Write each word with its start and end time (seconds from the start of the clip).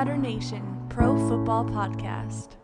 Tutter 0.00 0.16
Nation 0.16 0.86
Pro 0.88 1.14
Football 1.28 1.66
Podcast. 1.66 2.54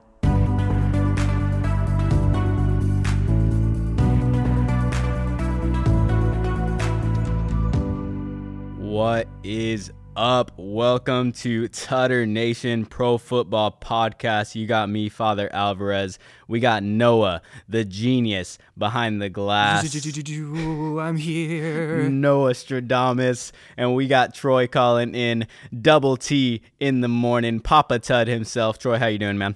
What 8.78 9.28
is 9.44 9.92
up? 10.16 10.50
Welcome 10.56 11.32
to 11.32 11.68
Tutter 11.68 12.24
Nation 12.24 12.86
Pro 12.86 13.18
Football 13.18 13.78
Podcast. 13.82 14.54
You 14.54 14.66
got 14.66 14.88
me, 14.88 15.10
Father 15.10 15.52
Alvarez. 15.52 16.18
We 16.48 16.58
got 16.58 16.82
Noah, 16.82 17.42
the 17.68 17.84
genius 17.84 18.56
behind 18.78 19.20
the 19.20 19.28
glass. 19.28 19.84
I'm 19.84 21.16
here. 21.18 22.08
Noah 22.08 22.52
Stradamus, 22.52 23.52
and 23.76 23.94
we 23.94 24.06
got 24.08 24.34
Troy 24.34 24.66
calling 24.66 25.14
in 25.14 25.46
double 25.82 26.16
T 26.16 26.62
in 26.80 27.02
the 27.02 27.08
morning. 27.08 27.60
Papa 27.60 27.98
Tud 27.98 28.26
himself. 28.26 28.78
Troy, 28.78 28.98
how 28.98 29.06
you 29.06 29.18
doing, 29.18 29.36
man? 29.36 29.54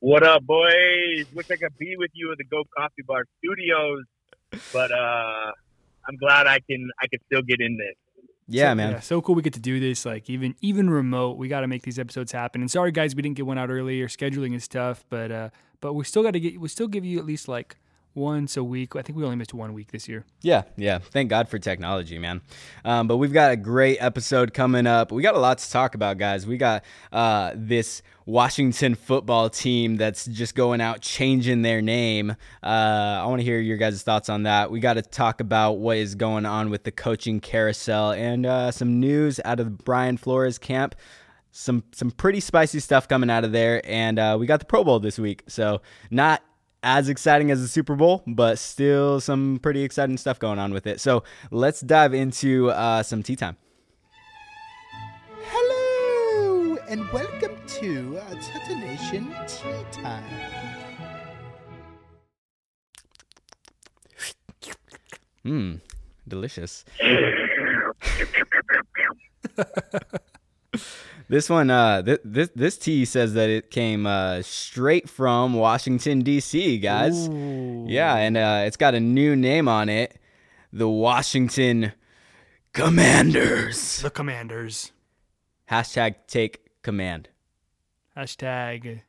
What 0.00 0.24
up, 0.24 0.42
boys? 0.44 1.26
Wish 1.32 1.50
I 1.50 1.56
could 1.56 1.78
be 1.78 1.94
with 1.96 2.10
you 2.14 2.32
at 2.32 2.38
the 2.38 2.44
Go 2.44 2.64
Coffee 2.76 3.02
Bar 3.06 3.26
Studios, 3.38 4.04
but 4.72 4.90
uh, 4.90 5.52
I'm 6.08 6.16
glad 6.16 6.48
I 6.48 6.58
can 6.58 6.90
I 7.00 7.06
can 7.06 7.20
still 7.26 7.42
get 7.42 7.60
in 7.60 7.76
this. 7.76 7.94
Yeah, 8.50 8.72
so, 8.72 8.74
man. 8.74 8.92
Yeah, 8.92 9.00
so 9.00 9.22
cool 9.22 9.34
we 9.34 9.42
get 9.42 9.54
to 9.54 9.60
do 9.60 9.80
this. 9.80 10.04
Like 10.04 10.28
even 10.28 10.54
even 10.60 10.90
remote, 10.90 11.36
we 11.38 11.48
got 11.48 11.60
to 11.60 11.68
make 11.68 11.82
these 11.82 11.98
episodes 11.98 12.32
happen. 12.32 12.60
And 12.60 12.70
sorry 12.70 12.92
guys, 12.92 13.14
we 13.14 13.22
didn't 13.22 13.36
get 13.36 13.46
one 13.46 13.58
out 13.58 13.70
earlier. 13.70 14.08
Scheduling 14.08 14.54
is 14.54 14.66
tough, 14.68 15.04
but 15.08 15.30
uh, 15.30 15.50
but 15.80 15.94
we 15.94 16.04
still 16.04 16.22
got 16.22 16.32
to 16.32 16.40
get. 16.40 16.60
We 16.60 16.68
still 16.68 16.88
give 16.88 17.04
you 17.04 17.18
at 17.18 17.24
least 17.24 17.48
like 17.48 17.76
once 18.14 18.56
a 18.56 18.64
week. 18.64 18.96
I 18.96 19.02
think 19.02 19.16
we 19.16 19.24
only 19.24 19.36
missed 19.36 19.54
one 19.54 19.72
week 19.72 19.92
this 19.92 20.08
year. 20.08 20.24
Yeah, 20.42 20.62
yeah. 20.76 20.98
Thank 20.98 21.30
God 21.30 21.48
for 21.48 21.58
technology, 21.58 22.18
man. 22.18 22.40
Um, 22.84 23.06
but 23.06 23.18
we've 23.18 23.32
got 23.32 23.52
a 23.52 23.56
great 23.56 23.98
episode 24.00 24.52
coming 24.52 24.86
up. 24.86 25.12
We 25.12 25.22
got 25.22 25.34
a 25.34 25.38
lot 25.38 25.58
to 25.58 25.70
talk 25.70 25.94
about, 25.94 26.18
guys. 26.18 26.46
We 26.46 26.56
got 26.56 26.84
uh, 27.12 27.52
this 27.54 28.02
Washington 28.26 28.94
football 28.94 29.50
team 29.50 29.96
that's 29.96 30.26
just 30.26 30.54
going 30.54 30.80
out 30.80 31.00
changing 31.00 31.62
their 31.62 31.80
name. 31.80 32.30
Uh, 32.62 32.66
I 32.66 33.26
want 33.26 33.40
to 33.40 33.44
hear 33.44 33.60
your 33.60 33.76
guys' 33.76 34.02
thoughts 34.02 34.28
on 34.28 34.44
that. 34.44 34.70
We 34.70 34.80
got 34.80 34.94
to 34.94 35.02
talk 35.02 35.40
about 35.40 35.78
what 35.78 35.96
is 35.96 36.14
going 36.14 36.46
on 36.46 36.70
with 36.70 36.84
the 36.84 36.92
coaching 36.92 37.40
carousel 37.40 38.12
and 38.12 38.46
uh, 38.46 38.70
some 38.70 39.00
news 39.00 39.40
out 39.44 39.60
of 39.60 39.78
Brian 39.78 40.16
Flores 40.16 40.58
camp 40.58 40.94
some 41.52 41.82
some 41.90 42.12
pretty 42.12 42.38
spicy 42.38 42.78
stuff 42.78 43.08
coming 43.08 43.28
out 43.28 43.44
of 43.44 43.50
there, 43.50 43.82
and 43.84 44.20
uh, 44.20 44.36
we 44.38 44.46
got 44.46 44.60
the 44.60 44.66
Pro 44.66 44.84
Bowl 44.84 45.00
this 45.00 45.18
week. 45.18 45.42
So 45.48 45.82
not 46.08 46.42
as 46.82 47.08
exciting 47.08 47.50
as 47.50 47.60
the 47.60 47.68
Super 47.68 47.94
Bowl, 47.94 48.22
but 48.26 48.58
still 48.58 49.20
some 49.20 49.58
pretty 49.62 49.82
exciting 49.82 50.16
stuff 50.16 50.38
going 50.38 50.58
on 50.58 50.72
with 50.72 50.86
it. 50.86 51.00
So 51.00 51.24
let's 51.50 51.80
dive 51.80 52.14
into 52.14 52.70
uh, 52.70 53.02
some 53.02 53.22
tea 53.22 53.36
time. 53.36 53.56
Hello 55.44 56.78
and 56.88 57.08
welcome 57.12 57.56
to 57.66 58.18
uh, 58.18 58.34
Tutter 58.40 58.76
Nation 58.76 59.34
Tea 59.46 59.84
Time. 60.02 60.24
Mmm, 65.44 65.80
delicious. 66.28 66.84
This 71.30 71.48
one, 71.48 71.70
uh, 71.70 72.02
th- 72.02 72.18
this 72.24 72.50
this 72.56 72.76
tea 72.76 73.04
says 73.04 73.34
that 73.34 73.48
it 73.48 73.70
came 73.70 74.04
uh, 74.04 74.42
straight 74.42 75.08
from 75.08 75.54
Washington 75.54 76.22
D.C., 76.22 76.78
guys. 76.78 77.28
Ooh. 77.28 77.84
Yeah, 77.86 78.16
and 78.16 78.36
uh, 78.36 78.64
it's 78.66 78.76
got 78.76 78.96
a 78.96 79.00
new 79.00 79.36
name 79.36 79.68
on 79.68 79.88
it, 79.88 80.18
the 80.72 80.88
Washington 80.88 81.92
Commanders. 82.72 84.00
The 84.02 84.10
Commanders. 84.10 84.90
Hashtag 85.70 86.16
take 86.26 86.82
command. 86.82 87.28
Hashtag 88.16 89.02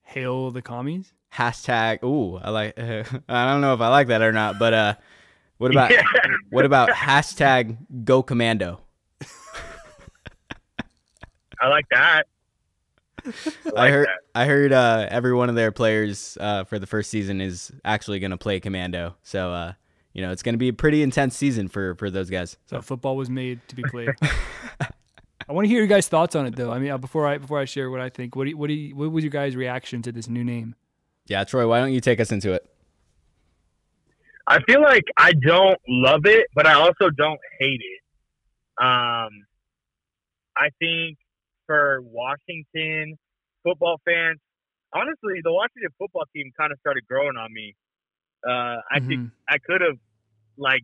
hail 0.00 0.50
the 0.50 0.62
commies. 0.62 1.12
Hashtag. 1.34 2.02
Ooh, 2.04 2.38
I 2.38 2.48
like. 2.48 2.78
I 3.28 3.52
don't 3.52 3.60
know 3.60 3.74
if 3.74 3.82
I 3.82 3.88
like 3.88 4.08
that 4.08 4.22
or 4.22 4.32
not, 4.32 4.58
but 4.58 4.72
uh, 4.72 4.94
what 5.58 5.70
about 5.70 5.90
Yeah. 5.90 6.04
what 6.48 6.64
about 6.64 6.88
hashtag 6.88 7.76
go 8.02 8.22
commando? 8.22 8.80
I 11.64 11.68
like 11.68 11.88
that. 11.90 12.24
I, 13.74 13.86
I 13.86 13.90
heard 13.90 14.06
that. 14.06 14.18
I 14.34 14.44
heard 14.44 14.72
uh, 14.72 15.06
every 15.08 15.32
one 15.32 15.48
of 15.48 15.54
their 15.54 15.72
players 15.72 16.36
uh, 16.38 16.64
for 16.64 16.78
the 16.78 16.86
first 16.86 17.10
season 17.10 17.40
is 17.40 17.72
actually 17.86 18.18
going 18.18 18.32
to 18.32 18.36
play 18.36 18.60
commando. 18.60 19.14
So 19.22 19.50
uh, 19.50 19.72
you 20.12 20.20
know 20.20 20.30
it's 20.30 20.42
going 20.42 20.52
to 20.52 20.58
be 20.58 20.68
a 20.68 20.74
pretty 20.74 21.02
intense 21.02 21.34
season 21.34 21.68
for 21.68 21.94
for 21.94 22.10
those 22.10 22.28
guys. 22.28 22.58
So 22.66 22.82
football 22.82 23.16
was 23.16 23.30
made 23.30 23.66
to 23.68 23.76
be 23.76 23.82
played. 23.84 24.10
I 25.48 25.52
want 25.52 25.64
to 25.64 25.68
hear 25.68 25.78
your 25.78 25.86
guys' 25.86 26.06
thoughts 26.06 26.34
on 26.34 26.44
it, 26.44 26.54
though. 26.54 26.70
I 26.70 26.78
mean, 26.78 26.90
uh, 26.90 26.98
before 26.98 27.26
I 27.26 27.38
before 27.38 27.58
I 27.58 27.64
share 27.64 27.90
what 27.90 28.00
I 28.00 28.10
think, 28.10 28.36
what 28.36 28.44
do 28.44 28.50
you, 28.50 28.56
what 28.58 28.66
do 28.66 28.74
you, 28.74 28.94
what 28.94 29.10
was 29.10 29.24
your 29.24 29.30
guys' 29.30 29.56
reaction 29.56 30.02
to 30.02 30.12
this 30.12 30.28
new 30.28 30.44
name? 30.44 30.74
Yeah, 31.26 31.44
Troy, 31.44 31.66
why 31.66 31.80
don't 31.80 31.92
you 31.92 32.02
take 32.02 32.20
us 32.20 32.30
into 32.30 32.52
it? 32.52 32.68
I 34.46 34.62
feel 34.64 34.82
like 34.82 35.04
I 35.16 35.32
don't 35.32 35.80
love 35.88 36.26
it, 36.26 36.48
but 36.54 36.66
I 36.66 36.74
also 36.74 37.08
don't 37.08 37.40
hate 37.58 37.80
it. 37.80 38.00
Um, 38.84 39.30
I 40.56 40.68
think 40.78 41.16
for 41.66 42.00
Washington 42.02 43.18
football 43.62 44.00
fans, 44.04 44.38
honestly, 44.92 45.40
the 45.42 45.52
Washington 45.52 45.90
football 45.98 46.24
team 46.34 46.50
kind 46.58 46.72
of 46.72 46.78
started 46.80 47.06
growing 47.08 47.36
on 47.36 47.52
me. 47.52 47.74
Uh, 48.46 48.80
I 48.90 49.00
think 49.00 49.20
Mhm. 49.20 49.32
I 49.48 49.58
could 49.58 49.80
have, 49.80 49.98
like, 50.56 50.82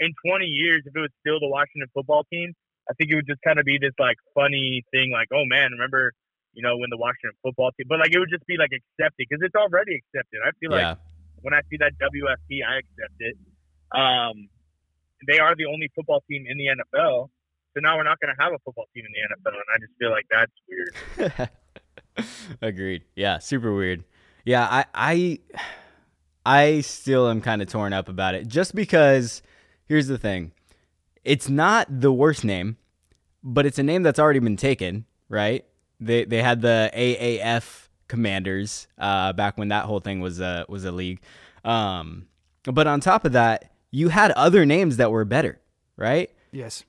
in 0.00 0.12
20 0.24 0.46
years, 0.46 0.82
if 0.86 0.94
it 0.94 1.00
was 1.00 1.10
still 1.20 1.40
the 1.40 1.48
Washington 1.48 1.88
football 1.94 2.24
team, 2.24 2.54
I 2.88 2.94
think 2.94 3.10
it 3.10 3.16
would 3.16 3.26
just 3.26 3.42
kind 3.42 3.58
of 3.58 3.64
be 3.64 3.78
this 3.78 3.94
like 3.98 4.16
funny 4.34 4.84
thing, 4.92 5.10
like, 5.10 5.28
oh 5.32 5.44
man, 5.44 5.72
remember, 5.72 6.12
you 6.52 6.62
know, 6.62 6.76
when 6.76 6.90
the 6.90 6.96
Washington 6.96 7.32
football 7.42 7.70
team, 7.72 7.86
but 7.88 7.98
like 7.98 8.12
it 8.12 8.18
would 8.18 8.30
just 8.30 8.46
be 8.46 8.56
like 8.56 8.70
accepted 8.72 9.26
because 9.28 9.40
it's 9.42 9.54
already 9.54 9.96
accepted. 9.96 10.40
I 10.44 10.52
feel 10.60 10.70
like 10.70 10.98
when 11.42 11.54
I 11.54 11.62
see 11.68 11.76
that 11.78 11.92
WFT, 11.98 12.62
I 12.62 12.78
accept 12.78 13.16
it. 13.20 13.36
Um, 13.92 14.48
they 15.26 15.38
are 15.38 15.54
the 15.56 15.66
only 15.66 15.88
football 15.94 16.22
team 16.28 16.44
in 16.46 16.58
the 16.58 16.66
NFL. 16.66 17.30
So 17.76 17.80
now 17.82 17.98
we're 17.98 18.04
not 18.04 18.18
going 18.20 18.34
to 18.34 18.42
have 18.42 18.54
a 18.54 18.58
football 18.64 18.86
team 18.94 19.04
in 19.04 19.12
the 19.12 19.50
NFL, 19.50 19.54
and 19.54 19.64
I 19.70 19.78
just 19.78 19.92
feel 19.98 20.10
like 20.10 20.26
that's 20.30 21.36
weird. 21.36 21.50
agreed. 22.62 23.02
Yeah, 23.14 23.36
super 23.38 23.74
weird. 23.74 24.02
Yeah, 24.46 24.66
I 24.70 24.84
I 24.94 25.38
I 26.46 26.80
still 26.80 27.28
am 27.28 27.42
kind 27.42 27.60
of 27.60 27.68
torn 27.68 27.92
up 27.92 28.08
about 28.08 28.34
it, 28.34 28.48
just 28.48 28.74
because. 28.74 29.42
Here's 29.88 30.08
the 30.08 30.18
thing, 30.18 30.50
it's 31.22 31.48
not 31.48 31.86
the 32.00 32.12
worst 32.12 32.44
name, 32.44 32.76
but 33.44 33.66
it's 33.66 33.78
a 33.78 33.84
name 33.84 34.02
that's 34.02 34.18
already 34.18 34.40
been 34.40 34.56
taken, 34.56 35.04
right? 35.28 35.64
They 36.00 36.24
they 36.24 36.42
had 36.42 36.60
the 36.62 36.90
AAF 36.92 37.88
Commanders 38.08 38.88
uh, 38.98 39.32
back 39.34 39.56
when 39.58 39.68
that 39.68 39.84
whole 39.84 40.00
thing 40.00 40.18
was 40.20 40.40
a 40.40 40.64
was 40.68 40.84
a 40.84 40.90
league. 40.90 41.20
Um, 41.64 42.26
but 42.64 42.88
on 42.88 43.00
top 43.00 43.24
of 43.24 43.32
that, 43.32 43.70
you 43.92 44.08
had 44.08 44.32
other 44.32 44.66
names 44.66 44.96
that 44.96 45.12
were 45.12 45.24
better, 45.24 45.60
right? 45.96 46.30
Yes. 46.50 46.82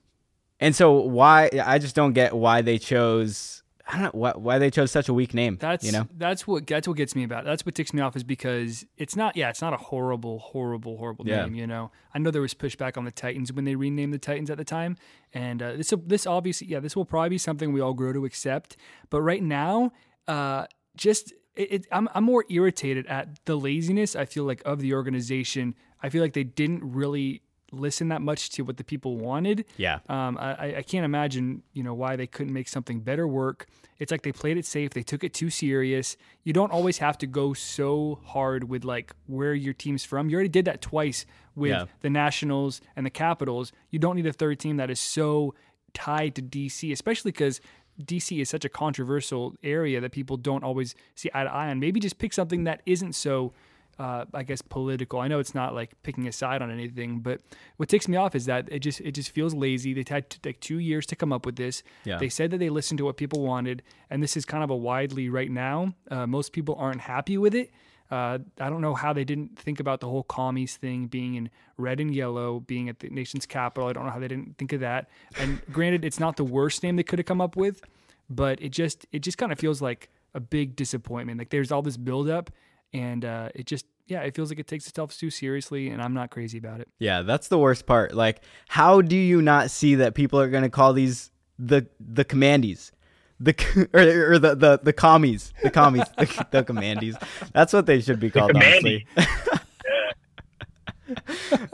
And 0.60 0.74
so 0.74 0.92
why 0.92 1.50
I 1.64 1.78
just 1.78 1.94
don't 1.94 2.12
get 2.12 2.34
why 2.34 2.62
they 2.62 2.78
chose 2.78 3.62
I 3.90 3.92
don't 3.92 4.02
know 4.02 4.10
why, 4.20 4.32
why 4.32 4.58
they 4.58 4.70
chose 4.70 4.90
such 4.90 5.08
a 5.08 5.14
weak 5.14 5.32
name. 5.32 5.56
That's 5.58 5.82
you 5.86 5.92
know 5.92 6.06
that's 6.14 6.46
what 6.46 6.66
that's 6.66 6.86
what 6.86 6.96
gets 6.98 7.16
me 7.16 7.24
about. 7.24 7.44
it. 7.44 7.46
That's 7.46 7.64
what 7.64 7.74
ticks 7.74 7.94
me 7.94 8.02
off 8.02 8.16
is 8.16 8.24
because 8.24 8.84
it's 8.98 9.16
not 9.16 9.34
yeah, 9.34 9.48
it's 9.48 9.62
not 9.62 9.72
a 9.72 9.78
horrible, 9.78 10.40
horrible, 10.40 10.98
horrible 10.98 11.26
Yeah. 11.26 11.44
name. 11.44 11.54
You 11.54 11.66
know, 11.66 11.90
I 12.12 12.18
know 12.18 12.30
there 12.30 12.42
was 12.42 12.52
pushback 12.52 12.98
on 12.98 13.06
the 13.06 13.10
Titans 13.10 13.50
when 13.50 13.64
they 13.64 13.76
renamed 13.76 14.12
the 14.12 14.18
Titans 14.18 14.50
at 14.50 14.58
the 14.58 14.64
time, 14.64 14.96
and 15.32 15.62
uh, 15.62 15.72
this 15.72 15.94
this 16.06 16.26
obviously 16.26 16.66
yeah, 16.66 16.80
this 16.80 16.96
will 16.96 17.06
probably 17.06 17.30
be 17.30 17.38
something 17.38 17.72
we 17.72 17.80
all 17.80 17.94
grow 17.94 18.12
to 18.12 18.26
accept. 18.26 18.76
But 19.08 19.22
right 19.22 19.42
now, 19.42 19.92
uh, 20.26 20.66
just 20.94 21.32
it, 21.56 21.72
it, 21.72 21.86
I'm 21.90 22.10
I'm 22.14 22.24
more 22.24 22.44
irritated 22.50 23.06
at 23.06 23.42
the 23.46 23.56
laziness. 23.56 24.14
I 24.14 24.26
feel 24.26 24.44
like 24.44 24.60
of 24.66 24.80
the 24.80 24.92
organization. 24.92 25.74
I 26.02 26.10
feel 26.10 26.20
like 26.22 26.34
they 26.34 26.44
didn't 26.44 26.82
really 26.84 27.40
listen 27.70 28.08
that 28.08 28.22
much 28.22 28.50
to 28.50 28.62
what 28.62 28.76
the 28.78 28.84
people 28.84 29.16
wanted. 29.16 29.64
Yeah. 29.76 29.98
Um, 30.08 30.38
I, 30.38 30.76
I 30.78 30.82
can't 30.82 31.04
imagine, 31.04 31.62
you 31.72 31.82
know, 31.82 31.94
why 31.94 32.16
they 32.16 32.26
couldn't 32.26 32.52
make 32.52 32.68
something 32.68 33.00
better 33.00 33.28
work. 33.28 33.66
It's 33.98 34.10
like 34.10 34.22
they 34.22 34.32
played 34.32 34.56
it 34.56 34.64
safe. 34.64 34.90
They 34.90 35.02
took 35.02 35.22
it 35.24 35.34
too 35.34 35.50
serious. 35.50 36.16
You 36.44 36.52
don't 36.52 36.72
always 36.72 36.98
have 36.98 37.18
to 37.18 37.26
go 37.26 37.52
so 37.52 38.20
hard 38.24 38.64
with 38.68 38.84
like 38.84 39.12
where 39.26 39.54
your 39.54 39.74
team's 39.74 40.04
from. 40.04 40.30
You 40.30 40.36
already 40.36 40.48
did 40.48 40.64
that 40.64 40.80
twice 40.80 41.26
with 41.54 41.70
Yeah. 41.72 41.84
the 42.00 42.10
Nationals 42.10 42.80
and 42.96 43.04
the 43.04 43.10
Capitals. 43.10 43.72
You 43.90 43.98
don't 43.98 44.16
need 44.16 44.26
a 44.26 44.32
third 44.32 44.58
team 44.60 44.76
that 44.78 44.88
is 44.90 45.00
so 45.00 45.54
tied 45.92 46.34
to 46.36 46.42
DC, 46.42 46.92
especially 46.92 47.32
because 47.32 47.60
DC 48.02 48.40
is 48.40 48.48
such 48.48 48.64
a 48.64 48.68
controversial 48.68 49.56
area 49.62 50.00
that 50.00 50.12
people 50.12 50.36
don't 50.36 50.62
always 50.62 50.94
see 51.16 51.28
eye 51.34 51.44
to 51.44 51.52
eye 51.52 51.68
on. 51.68 51.80
Maybe 51.80 51.98
just 51.98 52.18
pick 52.18 52.32
something 52.32 52.64
that 52.64 52.80
isn't 52.86 53.14
so 53.14 53.52
uh, 53.98 54.24
I 54.32 54.42
guess 54.44 54.62
political. 54.62 55.20
I 55.20 55.28
know 55.28 55.40
it's 55.40 55.54
not 55.54 55.74
like 55.74 55.90
picking 56.02 56.28
a 56.28 56.32
side 56.32 56.62
on 56.62 56.70
anything, 56.70 57.20
but 57.20 57.40
what 57.76 57.88
ticks 57.88 58.06
me 58.06 58.16
off 58.16 58.34
is 58.34 58.46
that 58.46 58.68
it 58.70 58.80
just 58.80 59.00
it 59.00 59.12
just 59.12 59.30
feels 59.30 59.54
lazy. 59.54 59.92
They 59.92 60.04
had 60.08 60.30
t- 60.30 60.38
like 60.44 60.60
two 60.60 60.78
years 60.78 61.04
to 61.06 61.16
come 61.16 61.32
up 61.32 61.44
with 61.44 61.56
this. 61.56 61.82
Yeah. 62.04 62.18
They 62.18 62.28
said 62.28 62.50
that 62.52 62.58
they 62.58 62.70
listened 62.70 62.98
to 62.98 63.04
what 63.04 63.16
people 63.16 63.42
wanted, 63.42 63.82
and 64.10 64.22
this 64.22 64.36
is 64.36 64.44
kind 64.44 64.62
of 64.62 64.70
a 64.70 64.76
widely 64.76 65.28
right 65.28 65.50
now. 65.50 65.94
Uh, 66.10 66.26
most 66.26 66.52
people 66.52 66.76
aren't 66.78 67.00
happy 67.00 67.38
with 67.38 67.54
it. 67.54 67.70
Uh, 68.10 68.38
I 68.58 68.70
don't 68.70 68.80
know 68.80 68.94
how 68.94 69.12
they 69.12 69.24
didn't 69.24 69.58
think 69.58 69.80
about 69.80 70.00
the 70.00 70.08
whole 70.08 70.22
commies 70.22 70.76
thing 70.76 71.08
being 71.08 71.34
in 71.34 71.50
red 71.76 72.00
and 72.00 72.14
yellow, 72.14 72.60
being 72.60 72.88
at 72.88 73.00
the 73.00 73.10
nation's 73.10 73.44
capital. 73.44 73.88
I 73.88 73.92
don't 73.92 74.06
know 74.06 74.12
how 74.12 74.18
they 74.18 74.28
didn't 74.28 74.56
think 74.56 74.72
of 74.72 74.80
that. 74.80 75.10
And 75.38 75.60
granted, 75.72 76.04
it's 76.04 76.18
not 76.18 76.36
the 76.36 76.44
worst 76.44 76.82
name 76.82 76.96
they 76.96 77.02
could 77.02 77.18
have 77.18 77.26
come 77.26 77.40
up 77.40 77.56
with, 77.56 77.82
but 78.30 78.62
it 78.62 78.70
just 78.70 79.06
it 79.12 79.20
just 79.20 79.38
kind 79.38 79.52
of 79.52 79.58
feels 79.58 79.82
like 79.82 80.08
a 80.34 80.40
big 80.40 80.76
disappointment. 80.76 81.38
Like 81.38 81.50
there's 81.50 81.70
all 81.70 81.82
this 81.82 81.96
buildup, 81.96 82.50
and 82.92 83.24
uh, 83.24 83.50
it 83.54 83.66
just 83.66 83.86
yeah, 84.08 84.20
it 84.22 84.34
feels 84.34 84.50
like 84.50 84.58
it 84.58 84.66
takes 84.66 84.88
itself 84.88 85.16
too 85.16 85.30
seriously, 85.30 85.88
and 85.90 86.02
I'm 86.02 86.14
not 86.14 86.30
crazy 86.30 86.56
about 86.56 86.80
it. 86.80 86.88
Yeah, 86.98 87.22
that's 87.22 87.48
the 87.48 87.58
worst 87.58 87.84
part. 87.86 88.14
Like, 88.14 88.40
how 88.68 89.02
do 89.02 89.16
you 89.16 89.42
not 89.42 89.70
see 89.70 89.96
that 89.96 90.14
people 90.14 90.40
are 90.40 90.48
going 90.48 90.62
to 90.62 90.70
call 90.70 90.94
these 90.94 91.30
the 91.58 91.86
the 92.00 92.24
commandees? 92.24 92.90
The 93.38 93.54
or, 93.92 94.32
or 94.32 94.38
the, 94.38 94.54
the 94.54 94.80
the 94.82 94.92
commies, 94.94 95.52
the 95.62 95.70
commies, 95.70 96.06
the, 96.18 96.46
the 96.50 96.64
commandees. 96.64 97.16
That's 97.52 97.72
what 97.72 97.86
they 97.86 98.00
should 98.00 98.18
be 98.18 98.30
called. 98.30 98.52
honestly. 98.56 99.06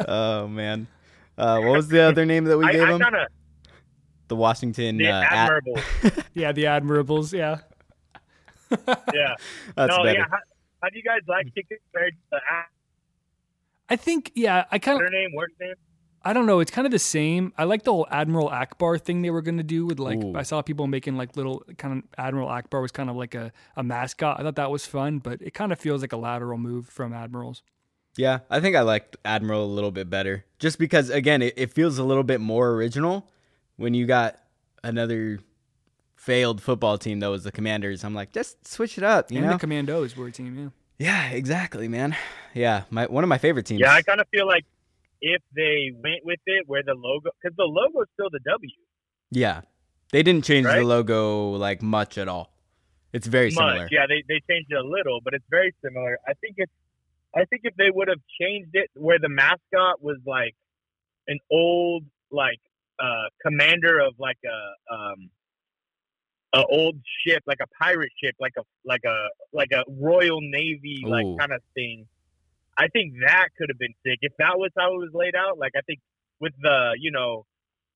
oh 0.08 0.48
man, 0.48 0.88
uh, 1.38 1.60
what 1.60 1.76
was 1.76 1.88
the 1.88 2.00
other 2.00 2.26
name 2.26 2.44
that 2.44 2.58
we 2.58 2.64
I, 2.64 2.72
gave 2.72 2.82
I 2.82 2.90
them? 2.90 3.00
kind 3.00 3.14
of 3.16 3.28
the 4.28 4.36
Washington 4.36 4.96
the 4.96 5.08
uh, 5.08 5.22
at- 5.22 5.32
admirable. 5.32 5.80
Yeah, 6.34 6.50
the 6.52 6.64
Admirables. 6.64 7.32
Yeah. 7.32 7.58
yeah. 9.14 9.36
That's 9.76 9.96
no, 9.96 10.02
better. 10.02 10.18
yeah. 10.18 10.38
How, 10.84 10.88
how 10.88 10.90
do 10.90 10.96
you 10.98 11.02
guys 11.02 11.20
like 11.26 11.46
mm. 11.46 11.52
it 11.56 11.66
compared 11.68 12.12
to 12.12 12.18
the 12.30 12.38
I 13.88 13.96
think 13.96 14.32
yeah, 14.34 14.64
I 14.70 14.78
kind 14.78 14.96
of 14.96 15.00
their 15.00 15.10
name, 15.10 15.32
worst 15.34 15.54
name? 15.60 15.74
I 16.26 16.32
don't 16.32 16.46
know. 16.46 16.60
It's 16.60 16.70
kind 16.70 16.86
of 16.86 16.90
the 16.90 16.98
same. 16.98 17.52
I 17.58 17.64
like 17.64 17.82
the 17.82 17.92
whole 17.92 18.06
Admiral 18.10 18.48
Ackbar 18.48 18.98
thing 18.98 19.20
they 19.20 19.28
were 19.28 19.42
going 19.42 19.58
to 19.58 19.62
do 19.62 19.84
with 19.84 19.98
like 19.98 20.24
Ooh. 20.24 20.34
I 20.34 20.42
saw 20.42 20.62
people 20.62 20.86
making 20.86 21.16
like 21.16 21.36
little 21.36 21.62
kind 21.76 21.98
of 21.98 22.04
Admiral 22.16 22.48
Ackbar 22.48 22.80
was 22.80 22.92
kind 22.92 23.10
of 23.10 23.16
like 23.16 23.34
a, 23.34 23.52
a 23.76 23.82
mascot. 23.82 24.40
I 24.40 24.42
thought 24.42 24.56
that 24.56 24.70
was 24.70 24.86
fun, 24.86 25.18
but 25.18 25.42
it 25.42 25.52
kind 25.52 25.70
of 25.70 25.78
feels 25.78 26.00
like 26.00 26.12
a 26.12 26.16
lateral 26.16 26.56
move 26.56 26.88
from 26.88 27.12
Admirals. 27.12 27.62
Yeah, 28.16 28.40
I 28.48 28.60
think 28.60 28.76
I 28.76 28.82
liked 28.82 29.16
Admiral 29.24 29.64
a 29.64 29.66
little 29.66 29.90
bit 29.90 30.08
better. 30.08 30.46
Just 30.58 30.78
because, 30.78 31.10
again, 31.10 31.42
it, 31.42 31.54
it 31.56 31.72
feels 31.74 31.98
a 31.98 32.04
little 32.04 32.22
bit 32.22 32.40
more 32.40 32.70
original 32.70 33.28
when 33.76 33.92
you 33.92 34.06
got 34.06 34.38
another 34.82 35.40
failed 36.24 36.62
football 36.62 36.98
team 36.98 37.20
that 37.20 37.28
was 37.28 37.44
the 37.44 37.52
Commanders. 37.52 38.04
I'm 38.04 38.14
like, 38.14 38.32
just 38.32 38.66
switch 38.66 38.96
it 38.98 39.04
up, 39.04 39.30
you 39.30 39.38
and 39.38 39.46
know? 39.46 39.52
the 39.52 39.58
Commandos 39.58 40.16
were 40.16 40.28
a 40.28 40.32
team, 40.32 40.72
yeah. 40.98 41.28
yeah, 41.28 41.36
exactly, 41.36 41.88
man. 41.88 42.16
Yeah, 42.54 42.84
my 42.90 43.06
one 43.06 43.24
of 43.24 43.28
my 43.28 43.38
favorite 43.38 43.66
teams. 43.66 43.80
Yeah, 43.80 43.92
I 43.92 44.02
kind 44.02 44.20
of 44.20 44.28
feel 44.28 44.46
like 44.46 44.64
if 45.20 45.42
they 45.54 45.90
went 45.92 46.24
with 46.24 46.40
it, 46.46 46.64
where 46.66 46.82
the 46.82 46.94
logo, 46.94 47.30
because 47.42 47.56
the 47.56 47.64
logo 47.64 48.02
is 48.02 48.08
still 48.14 48.30
the 48.30 48.40
W. 48.50 48.70
Yeah. 49.30 49.62
They 50.12 50.22
didn't 50.22 50.44
change 50.44 50.66
the 50.66 50.82
logo 50.82 51.50
like 51.50 51.82
much 51.82 52.18
at 52.18 52.28
all. 52.28 52.52
It's 53.12 53.26
very 53.26 53.50
similar. 53.50 53.88
Yeah, 53.90 54.06
they 54.08 54.22
they 54.28 54.40
changed 54.48 54.70
it 54.70 54.76
a 54.76 54.86
little, 54.86 55.20
but 55.24 55.34
it's 55.34 55.44
very 55.50 55.74
similar. 55.84 56.18
I 56.26 56.34
think 56.34 56.54
it's, 56.58 56.72
I 57.34 57.44
think 57.46 57.62
if 57.64 57.74
they 57.76 57.90
would 57.90 58.08
have 58.08 58.20
changed 58.40 58.70
it 58.74 58.90
where 58.94 59.18
the 59.18 59.28
mascot 59.28 60.00
was 60.00 60.18
like 60.24 60.54
an 61.26 61.38
old 61.50 62.04
like 62.30 62.60
uh 63.00 63.28
commander 63.42 63.98
of 63.98 64.14
like 64.18 64.38
a 64.44 64.94
um 64.94 65.30
a 66.54 66.64
old 66.66 66.96
ship, 67.26 67.42
like 67.46 67.58
a 67.60 67.66
pirate 67.82 68.12
ship, 68.22 68.34
like 68.40 68.52
a 68.58 68.62
like 68.84 69.02
a 69.04 69.16
like 69.52 69.72
a 69.72 69.82
Royal 69.88 70.40
Navy 70.40 71.02
like 71.06 71.26
Ooh. 71.26 71.36
kind 71.38 71.52
of 71.52 71.60
thing. 71.74 72.06
I 72.78 72.88
think 72.88 73.14
that 73.26 73.48
could 73.58 73.68
have 73.70 73.78
been 73.78 73.94
sick 74.04 74.18
if 74.22 74.32
that 74.38 74.56
was 74.58 74.70
how 74.78 74.94
it 74.94 74.98
was 74.98 75.10
laid 75.12 75.34
out. 75.36 75.58
Like 75.58 75.72
I 75.76 75.80
think 75.86 76.00
with 76.40 76.52
the 76.60 76.96
you 76.98 77.10
know 77.10 77.44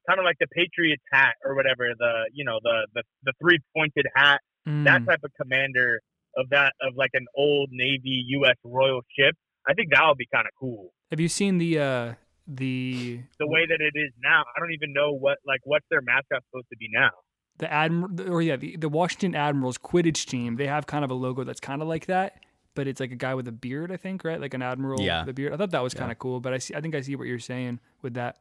kind 0.09 0.19
of 0.19 0.25
like 0.25 0.37
the 0.41 0.47
Patriots 0.49 1.03
hat 1.13 1.35
or 1.45 1.55
whatever 1.55 1.85
the 1.99 2.13
you 2.33 2.45
know 2.45 2.59
the 2.63 2.87
the, 2.95 3.03
the 3.25 3.33
three 3.41 3.59
pointed 3.77 4.07
hat 4.15 4.41
that 4.85 5.01
Mm. 5.01 5.07
type 5.07 5.21
of 5.25 5.31
commander 5.41 6.01
of 6.37 6.51
that 6.51 6.75
of 6.83 6.95
like 6.95 7.11
an 7.15 7.25
old 7.35 7.71
Navy 7.73 8.23
U.S. 8.37 8.57
Royal 8.65 9.01
ship. 9.19 9.35
I 9.67 9.73
think 9.75 9.91
that 9.93 10.03
would 10.07 10.19
be 10.19 10.29
kind 10.33 10.47
of 10.47 10.53
cool. 10.61 10.93
Have 11.11 11.21
you 11.21 11.29
seen 11.29 11.57
the 11.59 11.79
uh 11.79 12.15
the 12.47 13.21
The 13.39 13.47
way 13.47 13.67
that 13.67 13.81
it 13.81 13.99
is 13.99 14.13
now, 14.23 14.43
I 14.55 14.61
don't 14.61 14.73
even 14.73 14.93
know 14.93 15.13
what 15.13 15.39
like 15.47 15.61
what's 15.65 15.87
their 15.91 16.01
mascot 16.03 16.43
supposed 16.51 16.69
to 16.71 16.77
be 16.77 16.89
now. 16.93 17.11
The 17.59 17.73
admiral 17.73 18.33
or 18.33 18.41
yeah 18.43 18.57
the, 18.57 18.77
the 18.77 18.89
Washington 18.89 19.35
Admirals 19.35 19.79
Quidditch 19.79 20.27
team? 20.27 20.57
They 20.57 20.67
have 20.67 20.87
kind 20.87 21.05
of 21.05 21.11
a 21.11 21.15
logo 21.15 21.45
that's 21.45 21.61
kind 21.61 21.83
of 21.83 21.89
like 21.89 22.07
that, 22.07 22.41
but 22.75 22.87
it's 22.87 23.01
like 23.01 23.13
a 23.13 23.17
guy 23.17 23.35
with 23.35 23.47
a 23.49 23.53
beard, 23.53 23.93
I 23.93 23.97
think, 23.97 24.25
right? 24.25 24.41
Like 24.41 24.55
an 24.55 24.63
admiral 24.63 25.01
Yeah. 25.03 25.21
with 25.23 25.31
a 25.31 25.33
beard. 25.35 25.53
I 25.53 25.57
thought 25.57 25.71
that 25.73 25.83
was 25.83 25.95
Yeah. 25.95 26.01
kind 26.01 26.13
of 26.13 26.19
cool, 26.19 26.41
but 26.41 26.53
I 26.53 26.59
see 26.59 26.75
I 26.75 26.81
think 26.81 26.95
I 26.95 27.01
see 27.01 27.17
what 27.17 27.27
you're 27.27 27.39
saying 27.39 27.81
with 28.03 28.15
that. 28.15 28.37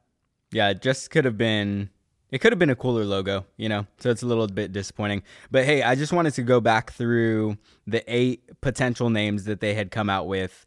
Yeah, 0.52 0.70
it 0.70 0.82
just 0.82 1.10
could 1.12 1.26
have 1.26 1.38
been 1.38 1.90
it 2.30 2.40
could 2.40 2.52
have 2.52 2.60
been 2.60 2.70
a 2.70 2.76
cooler 2.76 3.06
logo, 3.06 3.46
you 3.56 3.70
know. 3.70 3.88
So 4.00 4.10
it's 4.10 4.22
a 4.22 4.26
little 4.26 4.48
bit 4.48 4.74
disappointing. 4.74 5.24
But 5.50 5.64
hey, 5.64 5.82
I 5.82 5.96
just 5.96 6.12
wanted 6.12 6.34
to 6.34 6.44
go 6.44 6.60
back 6.60 6.92
through 6.92 7.58
the 7.86 8.04
eight 8.14 8.50
potential 8.60 9.10
names 9.10 9.46
that 9.46 9.62
they 9.62 9.76
had 9.76 9.92
come 9.92 10.10
out 10.10 10.28
with 10.28 10.66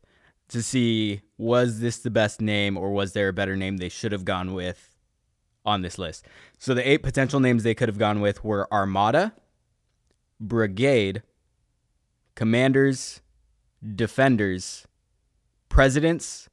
to 0.49 0.63
see 0.63 1.21
was 1.37 1.81
this 1.81 1.99
the 1.99 2.11
best 2.11 2.41
name 2.41 2.77
or 2.79 2.91
was 2.93 3.13
there 3.13 3.29
a 3.29 3.33
better 3.33 3.57
name 3.57 3.77
they 3.77 3.89
should 3.91 4.11
have 4.13 4.25
gone 4.25 4.53
with 4.55 4.90
on 5.65 5.83
this 5.83 5.99
list. 5.99 6.27
So 6.59 6.75
the 6.75 6.89
eight 6.89 7.03
potential 7.03 7.41
names 7.41 7.63
they 7.63 7.75
could 7.75 7.89
have 7.89 7.99
gone 7.99 8.21
with 8.21 8.45
were 8.45 8.73
Armada, 8.73 9.35
Brigade, 10.39 11.23
Commanders, 12.35 13.21
Defenders, 13.95 14.87
Presidents, 15.69 16.49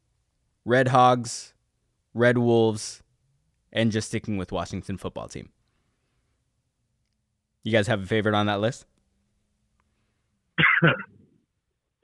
Red 0.65 0.89
Hogs, 0.89 1.53
Red 2.13 2.37
Wolves, 2.37 3.01
and 3.71 3.91
just 3.91 4.09
sticking 4.09 4.37
with 4.37 4.51
Washington 4.51 4.97
football 4.97 5.27
team. 5.27 5.49
You 7.63 7.71
guys 7.71 7.87
have 7.87 8.03
a 8.03 8.05
favorite 8.05 8.35
on 8.35 8.45
that 8.47 8.59
list? 8.59 8.85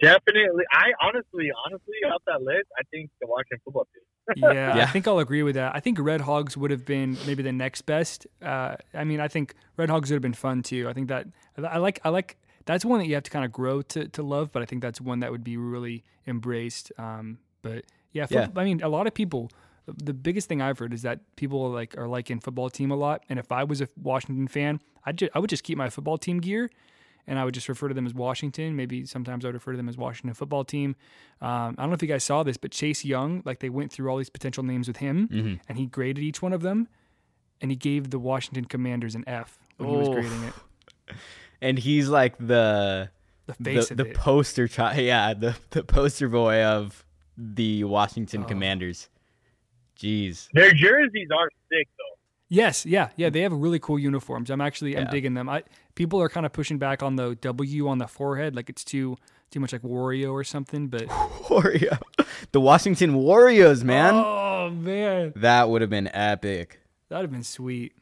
Definitely, 0.02 0.66
I 0.72 0.92
honestly, 1.02 1.50
honestly, 1.66 1.96
off 2.12 2.22
that 2.28 2.42
list, 2.42 2.68
I 2.78 2.84
think 2.92 3.10
the 3.22 3.28
Washington 3.28 3.60
football 3.64 3.88
team. 3.94 4.04
Yeah, 4.36 4.78
Yeah. 4.78 4.84
I 4.84 4.86
think 4.88 5.08
I'll 5.08 5.20
agree 5.20 5.44
with 5.44 5.56
that. 5.56 5.76
I 5.76 5.80
think 5.80 6.00
Red 6.00 6.22
Hogs 6.22 6.56
would 6.56 6.72
have 6.72 6.86
been 6.86 7.18
maybe 7.26 7.44
the 7.44 7.52
next 7.52 7.84
best. 7.84 8.26
Uh, 8.42 8.76
I 8.94 9.04
mean, 9.04 9.20
I 9.20 9.28
think 9.28 9.54
Red 9.78 9.90
Hogs 9.90 10.10
would 10.10 10.16
have 10.16 10.22
been 10.22 10.34
fun 10.34 10.64
too. 10.64 10.88
I 10.88 10.94
think 10.94 11.08
that 11.10 11.28
I 11.58 11.78
like 11.78 12.00
I 12.04 12.10
like 12.10 12.38
that's 12.66 12.86
one 12.86 13.00
that 13.00 13.08
you 13.08 13.16
have 13.16 13.24
to 13.24 13.32
kind 13.32 13.44
of 13.44 13.52
grow 13.52 13.82
to, 13.82 14.08
to 14.08 14.24
love, 14.24 14.52
but 14.54 14.62
I 14.62 14.66
think 14.66 14.82
that's 14.82 15.02
one 15.02 15.20
that 15.20 15.32
would 15.32 15.44
be 15.44 15.58
really 15.58 16.04
embraced. 16.26 16.92
Um, 16.98 17.40
but 17.62 17.84
yeah, 18.14 18.26
Yeah. 18.30 18.48
I 18.56 18.64
mean, 18.64 18.82
a 18.82 18.90
lot 18.90 19.08
of 19.08 19.14
people. 19.14 19.50
The 19.86 20.14
biggest 20.14 20.48
thing 20.48 20.62
I've 20.62 20.80
heard 20.80 20.94
is 20.94 21.02
that 21.02 21.20
people 21.36 21.70
like 21.70 21.98
are 21.98 22.08
liking 22.08 22.40
football 22.40 22.70
team 22.70 22.90
a 22.92 22.96
lot, 22.96 23.26
and 23.28 23.38
if 23.38 23.52
I 23.52 23.66
was 23.66 23.82
a 23.82 23.90
Washington 24.02 24.48
fan, 24.48 24.80
I 25.06 25.12
ju- 25.12 25.28
I 25.36 25.40
would 25.40 25.50
just 25.50 25.64
keep 25.66 25.78
my 25.78 25.90
football 25.90 26.18
team 26.18 26.40
gear, 26.40 26.70
and 27.28 27.40
I 27.40 27.46
would 27.46 27.54
just 27.54 27.70
refer 27.70 27.88
to 27.88 27.94
them 27.94 28.06
as 28.06 28.14
Washington. 28.14 28.76
Maybe 28.76 29.06
sometimes 29.06 29.46
I 29.46 29.50
would 29.50 29.56
refer 29.56 29.72
to 29.72 29.78
them 29.78 29.88
as 29.90 29.98
Washington 29.98 30.34
football 30.34 30.64
team. 30.64 30.96
Um, 31.42 31.76
I 31.78 31.82
don't 31.84 31.90
know 31.90 31.94
if 31.96 32.02
you 32.02 32.08
guys 32.08 32.24
saw 32.24 32.44
this, 32.44 32.58
but 32.58 32.72
Chase 32.72 33.04
Young, 33.06 33.42
like 33.46 33.60
they 33.60 33.70
went 33.70 33.92
through 33.92 34.10
all 34.10 34.18
these 34.18 34.30
potential 34.30 34.64
names 34.64 34.88
with 34.88 34.98
him, 34.98 35.28
Mm-hmm. 35.28 35.54
and 35.70 35.78
he 35.78 35.86
graded 35.88 36.24
each 36.24 36.42
one 36.42 36.54
of 36.54 36.62
them, 36.62 36.88
and 37.62 37.72
he 37.72 37.78
gave 37.78 38.10
the 38.10 38.20
Washington 38.20 38.66
Commanders 38.66 39.16
an 39.16 39.24
F 39.28 39.58
when 39.78 39.90
he 39.90 39.96
was 39.96 40.08
Oh. 40.10 40.14
grading 40.14 40.44
it. 40.44 40.54
And 41.62 41.80
he's 41.80 42.10
like 42.10 42.38
the 42.38 43.10
The 43.46 43.54
face 43.54 43.88
the, 43.88 43.94
of 43.94 43.98
the 43.98 44.06
it. 44.08 44.16
poster 44.18 44.68
child, 44.68 44.98
yeah, 45.00 45.34
the 45.34 45.56
the 45.70 45.82
poster 45.84 46.28
boy 46.28 46.62
of 46.64 47.06
the 47.38 47.86
Washington 47.86 48.44
Oh. 48.44 48.48
Commanders. 48.48 49.08
Jeez. 49.98 50.50
Their 50.54 50.74
jerseys 50.74 51.30
are 51.34 51.50
sick 51.72 51.88
though. 51.98 52.18
Yes, 52.54 52.86
yeah, 52.86 53.10
yeah. 53.16 53.32
They 53.32 53.42
have 53.42 53.52
really 53.52 53.80
cool 53.80 53.98
uniforms. 53.98 54.52
I'm 54.52 54.62
actually 54.62 54.96
I'm 54.96 55.06
Yeah. 55.06 55.12
digging 55.12 55.34
them. 55.34 55.50
I 55.50 55.64
people 55.96 56.22
are 56.22 56.30
kind 56.30 56.46
of 56.46 56.54
pushing 56.54 56.78
back 56.78 57.02
on 57.02 57.16
the 57.16 57.34
W 57.36 57.88
on 57.88 57.98
the 57.98 58.06
forehead, 58.08 58.56
like 58.56 58.70
it's 58.70 58.84
too 58.84 59.18
too 59.50 59.60
much 59.60 59.74
like 59.74 59.82
Wario 59.82 60.32
or 60.34 60.44
something. 60.44 60.88
But 60.88 61.08
Wario. 61.50 61.98
The 62.52 62.62
Washington 62.62 63.16
Warriors, 63.16 63.84
man. 63.84 64.14
oh 64.14 64.70
man, 64.70 65.34
That 65.38 65.70
would 65.70 65.82
have 65.82 65.90
been 65.90 66.08
epic. 66.14 66.80
that'd 67.10 67.24
have 67.24 67.32
been 67.32 67.44
sweet. 67.44 67.94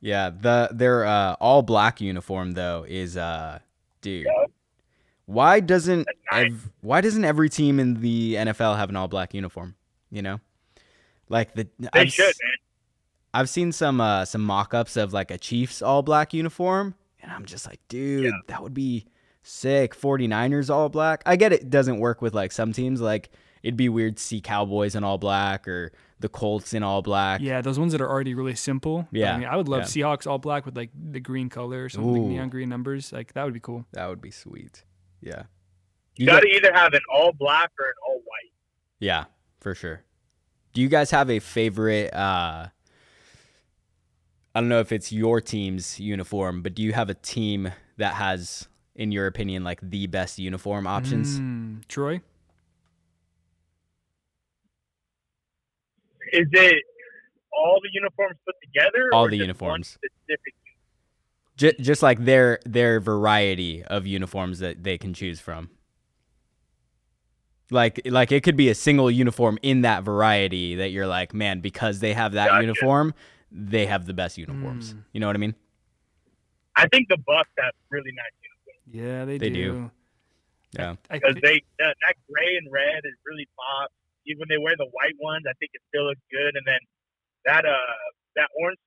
Yeah, 0.00 0.30
the 0.30 0.68
their 0.72 1.04
uh, 1.04 1.34
all 1.40 1.62
black 1.62 2.00
uniform 2.00 2.52
though 2.52 2.86
is 2.88 3.16
uh 3.16 3.58
dude. 4.02 4.28
Why 5.26 5.58
doesn't 5.60 6.06
ev- 6.32 6.70
why 6.80 7.00
doesn't 7.00 7.24
every 7.24 7.48
team 7.48 7.80
in 7.80 8.00
the 8.00 8.34
NFL 8.34 8.76
have 8.76 8.88
an 8.88 8.94
all 8.96 9.08
black 9.08 9.34
uniform? 9.34 9.74
You 10.12 10.22
know, 10.22 10.40
like 11.28 11.54
the 11.54 11.66
They 11.78 11.88
I've, 11.92 12.12
should, 12.12 12.26
s- 12.28 12.38
man. 12.42 12.52
I've 13.32 13.48
seen 13.48 13.72
some 13.72 14.00
uh, 14.00 14.24
some 14.24 14.42
mock-ups 14.42 14.96
of 14.96 15.12
like 15.12 15.30
a 15.30 15.38
Chiefs 15.38 15.82
all 15.82 16.02
black 16.02 16.34
uniform, 16.34 16.94
and 17.22 17.30
I'm 17.30 17.44
just 17.44 17.66
like, 17.66 17.80
dude, 17.88 18.24
Yeah. 18.24 18.30
that 18.48 18.62
would 18.62 18.74
be 18.74 19.06
sick. 19.42 19.94
49ers 19.96 20.68
all 20.70 20.88
black. 20.88 21.22
I 21.26 21.36
get 21.36 21.52
it 21.52 21.70
doesn't 21.70 21.98
work 22.00 22.20
with 22.22 22.34
like 22.34 22.52
some 22.52 22.72
teams. 22.72 23.00
Like 23.00 23.30
it'd 23.62 23.76
be 23.76 23.88
weird 23.88 24.16
to 24.16 24.22
see 24.22 24.40
Cowboys 24.40 24.94
in 24.94 25.04
all 25.04 25.18
black 25.18 25.68
or 25.68 25.92
the 26.18 26.28
Colts 26.28 26.74
in 26.74 26.82
all 26.82 27.02
black. 27.02 27.40
Yeah, 27.40 27.60
those 27.62 27.78
ones 27.78 27.92
that 27.92 28.00
are 28.00 28.08
already 28.10 28.34
really 28.34 28.54
simple. 28.54 29.06
Yeah, 29.12 29.34
I 29.34 29.38
mean, 29.38 29.48
I 29.48 29.56
would 29.56 29.68
love 29.68 29.82
yeah. 29.82 30.04
Seahawks 30.04 30.26
all 30.26 30.38
black 30.38 30.66
with 30.66 30.76
like 30.76 30.90
the 30.94 31.20
green 31.20 31.48
color 31.48 31.84
or 31.84 31.88
something, 31.88 32.12
like 32.12 32.20
Ooh. 32.22 32.28
neon 32.28 32.48
green 32.50 32.68
numbers. 32.68 33.12
Like 33.12 33.32
that 33.34 33.44
would 33.44 33.54
be 33.54 33.60
cool. 33.60 33.86
That 33.92 34.08
would 34.08 34.20
be 34.20 34.30
sweet. 34.30 34.82
Yeah. 35.20 35.44
You 36.16 36.24
You 36.24 36.26
got 36.26 36.32
got- 36.34 36.40
to 36.40 36.48
either 36.48 36.72
have 36.74 36.92
an 36.94 37.00
all 37.14 37.32
black 37.32 37.70
or 37.78 37.86
an 37.86 37.92
all 38.08 38.16
white. 38.16 38.52
Yeah, 38.98 39.24
for 39.60 39.74
sure. 39.74 40.02
Do 40.72 40.80
you 40.82 40.88
guys 40.88 41.10
have 41.12 41.30
a 41.30 41.38
favorite 41.38 42.12
uh 42.12 42.66
I 44.54 44.60
don't 44.60 44.68
know 44.68 44.80
if 44.80 44.92
it's 44.92 45.12
your 45.12 45.40
team's 45.40 46.00
uniform, 46.00 46.62
but 46.62 46.74
do 46.74 46.82
you 46.82 46.92
have 46.92 47.08
a 47.08 47.14
team 47.14 47.72
that 47.96 48.14
has 48.14 48.68
in 49.00 49.12
your 49.12 49.26
opinion, 49.26 49.64
like 49.64 49.80
the 49.82 50.06
best 50.06 50.38
uniform 50.38 50.86
options? 50.86 51.40
Mm, 51.40 51.86
Troy? 51.88 52.20
Is 56.32 56.46
it 56.52 56.82
all 57.50 57.80
the 57.82 57.88
uniforms 57.92 58.36
put 58.44 58.54
together? 58.62 59.08
All 59.12 59.24
or 59.24 59.30
the 59.30 59.38
just 59.38 59.40
uniforms. 59.40 59.98
One 60.02 60.10
specific. 60.10 60.54
J- 61.56 61.76
just 61.80 62.02
like 62.02 62.24
their 62.24 62.58
their 62.64 63.00
variety 63.00 63.82
of 63.84 64.06
uniforms 64.06 64.58
that 64.58 64.84
they 64.84 64.98
can 64.98 65.14
choose 65.14 65.40
from. 65.40 65.70
Like 67.70 68.02
like 68.04 68.32
it 68.32 68.42
could 68.42 68.56
be 68.56 68.68
a 68.68 68.74
single 68.74 69.10
uniform 69.10 69.58
in 69.62 69.82
that 69.82 70.02
variety 70.02 70.74
that 70.76 70.90
you're 70.90 71.06
like, 71.06 71.32
man, 71.32 71.60
because 71.60 72.00
they 72.00 72.12
have 72.12 72.32
that 72.32 72.48
Gotcha. 72.48 72.60
uniform, 72.60 73.14
they 73.50 73.86
have 73.86 74.06
the 74.06 74.14
best 74.14 74.38
uniforms. 74.38 74.94
Mm. 74.94 75.04
You 75.12 75.20
know 75.20 75.26
what 75.26 75.36
I 75.36 75.38
mean? 75.38 75.54
I 76.76 76.86
think 76.88 77.08
the 77.08 77.16
Bucks 77.18 77.50
have 77.58 77.74
really 77.90 78.12
nice 78.12 78.34
uniforms 78.42 79.04
Yeah, 79.04 79.24
they, 79.24 79.38
They 79.38 79.50
do. 79.50 79.72
do. 79.72 79.90
Yeah. 80.78 80.94
Because 81.10 81.34
they 81.42 81.62
that, 81.80 81.96
that 82.06 82.14
gray 82.30 82.56
and 82.56 82.70
red 82.72 83.02
is 83.04 83.14
really 83.26 83.48
pop. 83.56 83.90
Even 84.26 84.40
when 84.40 84.48
they 84.48 84.58
wear 84.58 84.74
the 84.78 84.86
white 84.92 85.16
ones, 85.20 85.44
I 85.48 85.52
think 85.58 85.72
it 85.74 85.82
still 85.88 86.06
looks 86.06 86.20
good. 86.30 86.54
And 86.54 86.64
then 86.64 86.78
that 87.46 87.64
uh 87.64 87.76
that 88.36 88.48
orange 88.60 88.78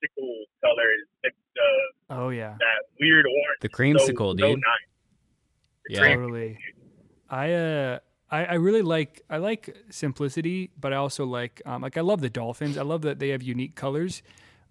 color 0.64 0.88
is 0.96 1.06
the, 1.22 1.30
the 1.54 2.14
oh 2.16 2.28
yeah, 2.30 2.54
that 2.58 2.84
weird 2.98 3.26
orange. 3.26 3.60
The 3.60 3.68
creamsicle, 3.68 4.30
so 4.30 4.34
dude. 4.34 4.60
nice. 4.60 4.88
Yeah. 5.90 6.00
cream- 6.00 6.20
totally. 6.20 6.58
I 7.28 7.52
uh, 7.52 7.98
I, 8.30 8.44
I 8.44 8.54
really 8.54 8.82
like 8.82 9.20
I 9.28 9.36
like 9.36 9.76
simplicity, 9.90 10.70
but 10.80 10.92
I 10.94 10.96
also 10.96 11.26
like 11.26 11.60
um, 11.66 11.82
like 11.82 11.98
I 11.98 12.00
love 12.00 12.20
the 12.22 12.30
Dolphins. 12.30 12.78
I 12.78 12.82
love 12.82 13.02
that 13.02 13.18
they 13.18 13.28
have 13.30 13.42
unique 13.42 13.74
colors. 13.74 14.22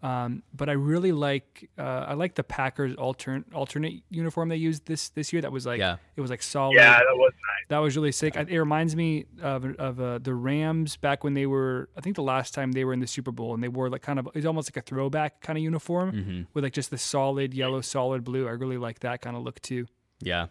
Um, 0.03 0.43
but 0.53 0.67
I 0.67 0.73
really 0.73 1.13
like 1.13 1.69
uh, 1.77 1.81
I 2.09 2.13
like 2.13 2.35
the 2.35 2.43
Packers 2.43 2.93
alternate 2.97 3.45
alternate 3.53 4.03
uniform 4.09 4.49
they 4.49 4.57
used 4.57 4.85
this 4.85 5.07
this 5.09 5.31
year. 5.31 5.41
That 5.41 5.53
was 5.53 5.65
like 5.65 5.79
Yeah. 5.79 5.95
it 6.17 6.21
was 6.21 6.29
like 6.29 6.43
solid. 6.43 6.75
Yeah, 6.75 6.97
that 6.99 7.05
was 7.15 7.31
nice. 7.31 7.67
That 7.69 7.77
was 7.79 7.95
really 7.95 8.11
sick. 8.11 8.35
I- 8.35 8.41
It 8.41 8.57
reminds 8.57 8.95
me 8.97 9.25
of 9.41 9.63
of 9.79 10.01
uh, 10.01 10.19
the 10.19 10.33
Rams 10.35 10.97
back 10.97 11.23
when 11.23 11.33
they 11.35 11.45
were. 11.45 11.87
I 11.97 12.01
think 12.01 12.17
the 12.17 12.21
last 12.23 12.53
time 12.53 12.73
they 12.73 12.83
were 12.83 12.91
in 12.91 12.99
the 12.99 13.07
Super 13.07 13.31
Bowl 13.31 13.53
and 13.53 13.63
they 13.63 13.69
wore 13.69 13.89
like 13.89 14.01
kind 14.01 14.19
of 14.19 14.27
it's 14.35 14.45
almost 14.45 14.67
like 14.69 14.83
a 14.83 14.85
throwback 14.85 15.39
kind 15.41 15.57
of 15.57 15.63
uniform 15.63 16.11
Mm-hmm. 16.11 16.41
with 16.53 16.65
like 16.65 16.73
just 16.73 16.89
the 16.91 16.97
solid 16.97 17.53
yellow, 17.53 17.79
solid 17.79 18.25
blue. 18.25 18.45
I 18.47 18.51
really 18.51 18.77
like 18.77 18.99
that 18.99 19.21
kind 19.21 19.37
of 19.37 19.43
look 19.43 19.61
too. 19.61 19.85
Yeah. 20.21 20.47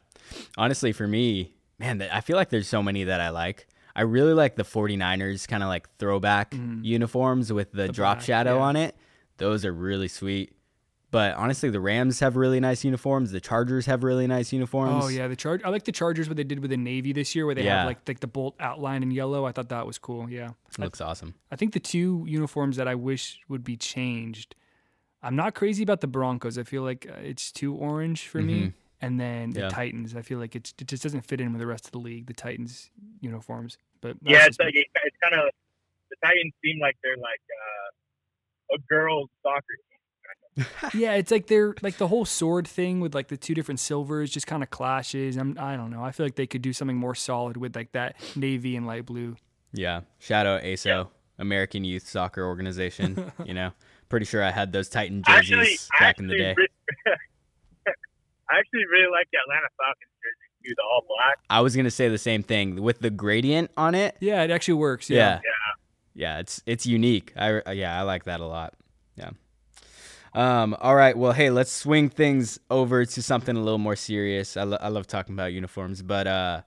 Honestly, 0.56 0.92
for 0.92 1.06
me, 1.06 1.52
man, 1.78 2.00
I 2.10 2.22
feel 2.22 2.36
like 2.36 2.48
there's 2.48 2.68
so 2.68 2.82
many 2.82 3.04
that 3.04 3.20
I 3.20 3.28
like. 3.28 3.66
I 3.94 4.00
really 4.02 4.32
like 4.32 4.56
the 4.56 4.62
49ers 4.64 5.46
kind 5.46 5.62
of 5.62 5.68
like 5.68 5.86
throwback 5.98 6.54
uniforms 6.82 7.52
with 7.52 7.72
the, 7.72 7.88
drop 7.88 8.16
Mm. 8.16 8.20
black, 8.20 8.26
shadow 8.26 8.56
yeah. 8.56 8.62
on 8.62 8.76
it. 8.76 8.96
Those 9.38 9.64
are 9.64 9.72
really 9.72 10.08
sweet. 10.08 10.54
But 11.10 11.34
honestly, 11.36 11.68
the 11.68 11.80
Rams 11.80 12.20
have 12.20 12.36
really 12.36 12.58
nice 12.58 12.84
uniforms. 12.84 13.32
The 13.32 13.40
Chargers 13.40 13.84
have 13.84 14.02
really 14.02 14.26
nice 14.26 14.50
uniforms. 14.50 15.04
Oh 15.04 15.08
yeah, 15.08 15.28
the 15.28 15.36
charge. 15.36 15.60
I 15.62 15.68
like 15.68 15.84
the 15.84 15.92
Chargers 15.92 16.26
what 16.26 16.38
they 16.38 16.44
did 16.44 16.60
with 16.60 16.70
the 16.70 16.78
Navy 16.78 17.12
this 17.12 17.34
year, 17.34 17.44
where 17.44 17.54
they 17.54 17.64
Yeah. 17.64 17.80
have 17.80 17.86
like 17.86 17.98
like 18.08 18.20
the 18.20 18.26
bolt 18.26 18.54
outline 18.58 19.02
in 19.02 19.10
yellow. 19.10 19.44
I 19.44 19.52
thought 19.52 19.68
that 19.68 19.86
was 19.86 19.98
cool. 19.98 20.30
Yeah, 20.30 20.52
Looks 20.78 21.02
awesome. 21.02 21.34
I 21.50 21.56
think 21.56 21.74
the 21.74 21.80
two 21.80 22.24
uniforms 22.26 22.76
that 22.78 22.88
I 22.88 22.94
wish 22.94 23.40
would 23.48 23.62
be 23.62 23.76
changed. 23.76 24.54
I'm 25.22 25.36
not 25.36 25.54
crazy 25.54 25.82
about 25.82 26.00
the 26.00 26.06
Broncos. 26.06 26.56
I 26.56 26.62
feel 26.62 26.82
like 26.82 27.06
uh, 27.08 27.20
it's 27.20 27.52
too 27.52 27.74
orange 27.74 28.26
for 28.26 28.38
me. 28.40 28.72
And 29.02 29.20
then 29.20 29.50
the 29.50 29.60
Mm-hmm. 29.60 29.64
Yeah. 29.64 29.68
Titans, 29.68 30.16
I 30.16 30.22
feel 30.22 30.38
like 30.38 30.54
it's, 30.56 30.72
it 30.80 30.86
just 30.86 31.02
doesn't 31.02 31.22
fit 31.22 31.40
in 31.40 31.52
with 31.52 31.60
the 31.60 31.66
rest 31.66 31.84
of 31.86 31.92
the 31.92 31.98
league. 31.98 32.26
The 32.26 32.32
Titans 32.34 32.88
uniforms, 33.20 33.76
but 34.00 34.16
Yeah, 34.22 34.46
it's 34.46 34.58
like 34.58 34.74
it's 34.74 35.16
kind 35.22 35.34
of 35.34 35.50
the 36.08 36.16
Titans 36.24 36.54
seem 36.64 36.78
like 36.80 36.96
they're 37.02 37.16
like 37.16 37.40
uh, 37.50 37.90
a 38.74 38.78
girls 38.88 39.28
soccer 39.42 39.62
team. 39.76 40.66
yeah, 40.94 41.14
it's 41.14 41.30
like 41.30 41.46
they're 41.46 41.74
like 41.80 41.96
the 41.96 42.08
whole 42.08 42.24
sword 42.24 42.68
thing 42.68 43.00
with 43.00 43.14
like 43.14 43.28
the 43.28 43.36
two 43.38 43.54
different 43.54 43.80
silvers 43.80 44.30
just 44.30 44.46
kind 44.46 44.62
of 44.62 44.70
clashes. 44.70 45.36
I'm 45.36 45.56
I 45.58 45.76
don't 45.76 45.90
know. 45.90 46.02
I 46.04 46.12
feel 46.12 46.26
like 46.26 46.34
they 46.34 46.46
could 46.46 46.62
do 46.62 46.72
something 46.72 46.96
more 46.96 47.14
solid 47.14 47.56
with 47.56 47.74
like 47.74 47.92
that 47.92 48.16
navy 48.36 48.76
and 48.76 48.86
light 48.86 49.06
blue. 49.06 49.36
Yeah. 49.72 50.02
Shout 50.18 50.46
out 50.46 50.62
AYSO, 50.62 51.08
American 51.38 51.84
Youth 51.84 52.06
Soccer 52.06 52.44
Organization. 52.44 53.32
you 53.46 53.54
know, 53.54 53.72
pretty 54.10 54.26
sure 54.26 54.42
I 54.44 54.50
had 54.50 54.72
those 54.72 54.88
Titan 54.90 55.22
jerseys 55.22 55.52
Actually, 55.52 55.78
I 55.92 56.00
back 56.00 56.18
in 56.18 56.26
the 56.26 56.36
day. 56.36 56.54
re- 56.56 56.68
I 58.50 58.58
actually 58.58 58.84
really 58.90 59.10
like 59.10 59.28
the 59.32 59.38
Atlanta 59.38 59.68
Falcons 59.78 60.12
jersey 60.20 60.68
too, 60.68 60.74
the 60.76 60.82
all 60.82 61.02
black. 61.08 61.38
I 61.48 61.62
was 61.62 61.74
going 61.74 61.84
to 61.84 61.90
say 61.90 62.08
the 62.08 62.18
same 62.18 62.42
thing 62.42 62.82
with 62.82 63.00
the 63.00 63.08
gradient 63.08 63.70
on 63.78 63.94
it. 63.94 64.16
Yeah, 64.20 64.42
it 64.42 64.50
actually 64.50 64.74
works. 64.74 65.08
Yeah. 65.08 65.16
Yeah. 65.16 65.40
Yeah, 65.42 65.50
it's 66.14 66.62
it's 66.66 66.86
unique. 66.86 67.32
I 67.36 67.72
yeah, 67.72 67.98
I 67.98 68.02
like 68.02 68.24
that 68.24 68.40
a 68.40 68.46
lot. 68.46 68.74
Yeah. 69.16 69.30
Um, 70.34 70.74
all 70.80 70.94
right. 70.94 71.16
Well, 71.16 71.32
hey, 71.32 71.50
let's 71.50 71.70
swing 71.70 72.08
things 72.08 72.58
over 72.70 73.04
to 73.04 73.22
something 73.22 73.54
a 73.54 73.60
little 73.60 73.78
more 73.78 73.96
serious. 73.96 74.56
I, 74.56 74.62
lo- 74.62 74.78
I 74.80 74.88
love 74.88 75.06
talking 75.06 75.34
about 75.34 75.52
uniforms, 75.52 76.00
but 76.02 76.26
uh, 76.26 76.62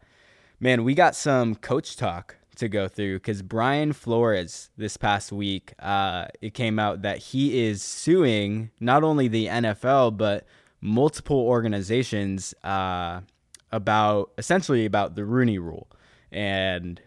man, 0.60 0.84
we 0.84 0.94
got 0.94 1.16
some 1.16 1.56
coach 1.56 1.98
talk 1.98 2.38
to 2.58 2.70
go 2.70 2.88
through 2.88 3.18
because 3.18 3.42
Brian 3.42 3.92
Flores 3.92 4.70
this 4.78 4.98
past 4.98 5.32
week, 5.32 5.74
uh, 5.80 6.28
it 6.42 6.54
came 6.54 6.78
out 6.78 7.02
that 7.02 7.18
he 7.18 7.66
is 7.66 7.82
suing 7.82 8.70
not 8.80 9.04
only 9.04 9.28
the 9.28 9.48
NFL 9.48 10.16
but 10.18 10.46
multiple 10.80 11.40
organizations 11.40 12.54
uh, 12.64 13.22
about 13.72 14.32
essentially 14.38 14.86
about 14.86 15.16
the 15.16 15.26
Rooney 15.26 15.58
Rule 15.58 15.90
and 16.32 17.02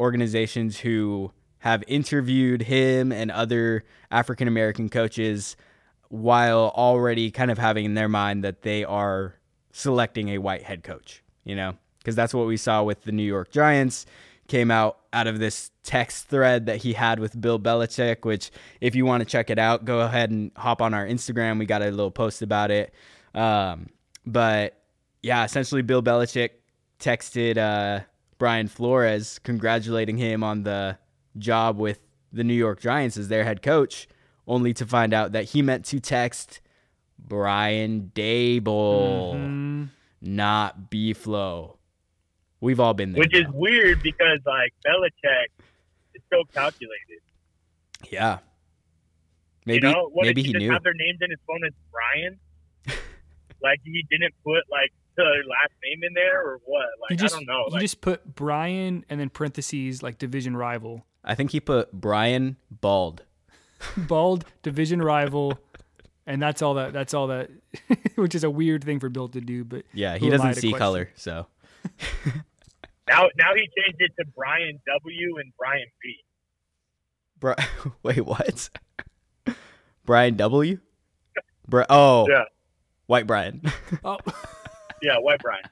organizations 0.00 0.78
who 0.80 1.30
have 1.60 1.84
interviewed 1.86 2.62
him 2.62 3.12
and 3.12 3.30
other 3.30 3.84
African 4.10 4.48
American 4.48 4.88
coaches 4.88 5.56
while 6.08 6.72
already 6.74 7.30
kind 7.30 7.50
of 7.50 7.58
having 7.58 7.84
in 7.84 7.94
their 7.94 8.08
mind 8.08 8.42
that 8.44 8.62
they 8.62 8.84
are 8.84 9.34
selecting 9.72 10.30
a 10.30 10.38
white 10.38 10.62
head 10.62 10.82
coach, 10.82 11.22
you 11.44 11.54
know? 11.54 11.74
Because 11.98 12.16
that's 12.16 12.34
what 12.34 12.46
we 12.46 12.56
saw 12.56 12.82
with 12.82 13.02
the 13.02 13.12
New 13.12 13.22
York 13.22 13.52
Giants. 13.52 14.06
Came 14.48 14.70
out 14.70 14.98
out 15.12 15.26
of 15.26 15.38
this 15.38 15.70
text 15.84 16.28
thread 16.28 16.66
that 16.66 16.78
he 16.78 16.94
had 16.94 17.20
with 17.20 17.40
Bill 17.40 17.60
Belichick, 17.60 18.24
which, 18.24 18.50
if 18.80 18.96
you 18.96 19.06
want 19.06 19.20
to 19.20 19.24
check 19.24 19.50
it 19.50 19.58
out, 19.58 19.84
go 19.84 20.00
ahead 20.00 20.30
and 20.30 20.50
hop 20.56 20.82
on 20.82 20.92
our 20.94 21.06
Instagram. 21.06 21.58
We 21.58 21.66
got 21.66 21.82
a 21.82 21.90
little 21.90 22.10
post 22.10 22.42
about 22.42 22.70
it. 22.70 22.92
Um, 23.34 23.90
but 24.26 24.82
yeah, 25.22 25.44
essentially, 25.44 25.82
Bill 25.82 26.02
Belichick 26.02 26.50
texted 26.98 27.58
uh, 27.58 28.04
Brian 28.38 28.66
Flores 28.66 29.38
congratulating 29.38 30.16
him 30.16 30.42
on 30.42 30.64
the 30.64 30.98
job 31.38 31.78
with 31.78 32.00
the 32.32 32.44
New 32.44 32.54
York 32.54 32.80
Giants 32.80 33.16
as 33.16 33.28
their 33.28 33.44
head 33.44 33.62
coach, 33.62 34.08
only 34.46 34.72
to 34.74 34.86
find 34.86 35.12
out 35.14 35.32
that 35.32 35.44
he 35.50 35.62
meant 35.62 35.84
to 35.86 36.00
text 36.00 36.60
Brian 37.18 38.10
Daboll, 38.14 39.34
Mhm. 39.34 39.88
not 40.20 40.90
B 40.90 41.12
Flow. 41.12 41.78
We've 42.60 42.80
all 42.80 42.94
been 42.94 43.12
there. 43.12 43.20
which 43.20 43.34
is 43.34 43.46
weird 43.52 44.02
because 44.02 44.40
like 44.44 44.72
Belichick 44.86 45.46
is 46.14 46.22
so 46.32 46.44
calculated. 46.52 47.20
yeah. 48.10 48.38
Maybe 49.66 49.86
you 49.86 49.92
know, 49.92 50.08
what 50.12 50.24
maybe 50.26 50.40
if 50.40 50.46
he 50.46 50.52
just 50.54 50.62
knew. 50.62 50.70
have 50.72 50.82
their 50.82 50.94
names 50.94 51.18
in 51.20 51.30
his 51.30 51.38
phone 51.46 51.64
as 51.66 51.72
Brian? 51.92 52.38
like 53.62 53.80
he 53.84 54.04
didn't 54.10 54.34
put 54.44 54.62
like 54.70 54.90
the 55.16 55.22
last 55.22 55.72
name 55.84 56.00
in 56.02 56.14
there 56.14 56.40
or 56.42 56.60
what? 56.64 56.86
Like 57.00 57.10
He 57.10 57.16
just 57.16 57.34
I 57.34 57.38
don't 57.38 57.46
know. 57.46 57.64
he 57.68 57.72
Like, 57.74 57.80
just 57.82 58.00
put 58.00 58.34
Brian 58.34 59.04
and 59.10 59.20
then 59.20 59.28
parentheses 59.30 60.02
like 60.02 60.18
division 60.18 60.56
rival, 60.56 61.06
I 61.24 61.34
think 61.34 61.50
he 61.50 61.60
put 61.60 61.92
Brian 61.92 62.56
Bald. 62.70 63.22
bald 63.96 64.44
division 64.62 65.02
rival, 65.02 65.58
and 66.26 66.40
that's 66.40 66.62
all 66.62 66.74
that. 66.74 66.92
That's 66.92 67.14
all 67.14 67.26
that, 67.28 67.50
which 68.16 68.34
is 68.34 68.44
a 68.44 68.50
weird 68.50 68.84
thing 68.84 69.00
for 69.00 69.08
Bill 69.08 69.28
to 69.28 69.40
do. 69.40 69.64
But 69.64 69.84
Yeah, 69.92 70.16
he 70.18 70.28
doesn't 70.30 70.54
see 70.54 70.70
question? 70.70 70.78
color, 70.78 71.10
so 71.16 71.46
now 73.08 73.28
now 73.36 73.54
he 73.54 73.60
changed 73.78 74.00
it 74.00 74.12
to 74.18 74.24
Brian 74.36 74.78
W 74.86 75.36
and 75.38 75.52
Brian 75.58 75.86
B. 76.02 76.16
Bri- 77.38 77.54
wait, 78.02 78.24
what? 78.26 78.70
Brian 80.04 80.36
W. 80.36 80.78
Bri- 81.68 81.84
oh, 81.88 82.26
Yeah. 82.28 82.44
White 83.06 83.26
Brian. 83.26 83.62
Oh, 84.04 84.18
Yeah, 85.02 85.18
White 85.18 85.40
Brian. 85.40 85.64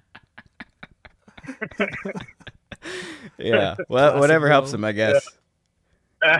yeah, 3.38 3.76
well, 3.88 4.18
whatever 4.18 4.48
helps 4.48 4.72
him, 4.72 4.84
I 4.84 4.92
guess. 4.92 5.26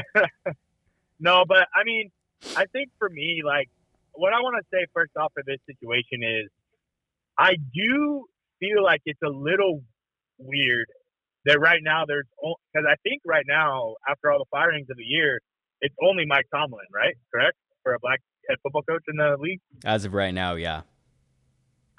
no, 1.20 1.44
but 1.46 1.68
I 1.74 1.84
mean, 1.84 2.10
I 2.56 2.66
think 2.66 2.90
for 2.98 3.08
me, 3.08 3.42
like, 3.44 3.68
what 4.12 4.32
I 4.32 4.40
want 4.40 4.56
to 4.62 4.76
say 4.76 4.86
first 4.94 5.12
off 5.16 5.32
for 5.34 5.42
this 5.46 5.58
situation 5.66 6.22
is, 6.22 6.50
I 7.38 7.54
do 7.74 8.26
feel 8.60 8.82
like 8.82 9.00
it's 9.04 9.22
a 9.22 9.30
little 9.30 9.82
weird 10.38 10.86
that 11.44 11.60
right 11.60 11.80
now 11.82 12.04
there's 12.06 12.26
because 12.72 12.86
I 12.88 12.96
think 13.02 13.22
right 13.24 13.44
now 13.46 13.94
after 14.08 14.30
all 14.30 14.38
the 14.38 14.50
firings 14.50 14.88
of 14.90 14.96
the 14.96 15.04
year, 15.04 15.40
it's 15.80 15.94
only 16.02 16.24
Mike 16.26 16.46
Tomlin, 16.52 16.86
right? 16.92 17.14
Correct 17.32 17.56
for 17.82 17.94
a 17.94 17.98
black 18.00 18.20
head 18.48 18.58
football 18.62 18.82
coach 18.82 19.02
in 19.08 19.16
the 19.16 19.36
league 19.38 19.60
As 19.84 20.04
of 20.04 20.12
right 20.12 20.34
now, 20.34 20.54
yeah. 20.54 20.82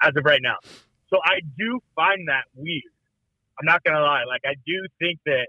as 0.02 0.12
of 0.16 0.24
right 0.24 0.40
now. 0.42 0.56
So 1.08 1.18
I 1.24 1.40
do 1.58 1.80
find 1.96 2.28
that 2.28 2.44
weird. 2.54 2.82
I'm 3.60 3.66
not 3.66 3.84
gonna 3.84 4.00
lie. 4.00 4.24
Like 4.26 4.42
I 4.46 4.54
do 4.66 4.86
think 4.98 5.20
that 5.26 5.48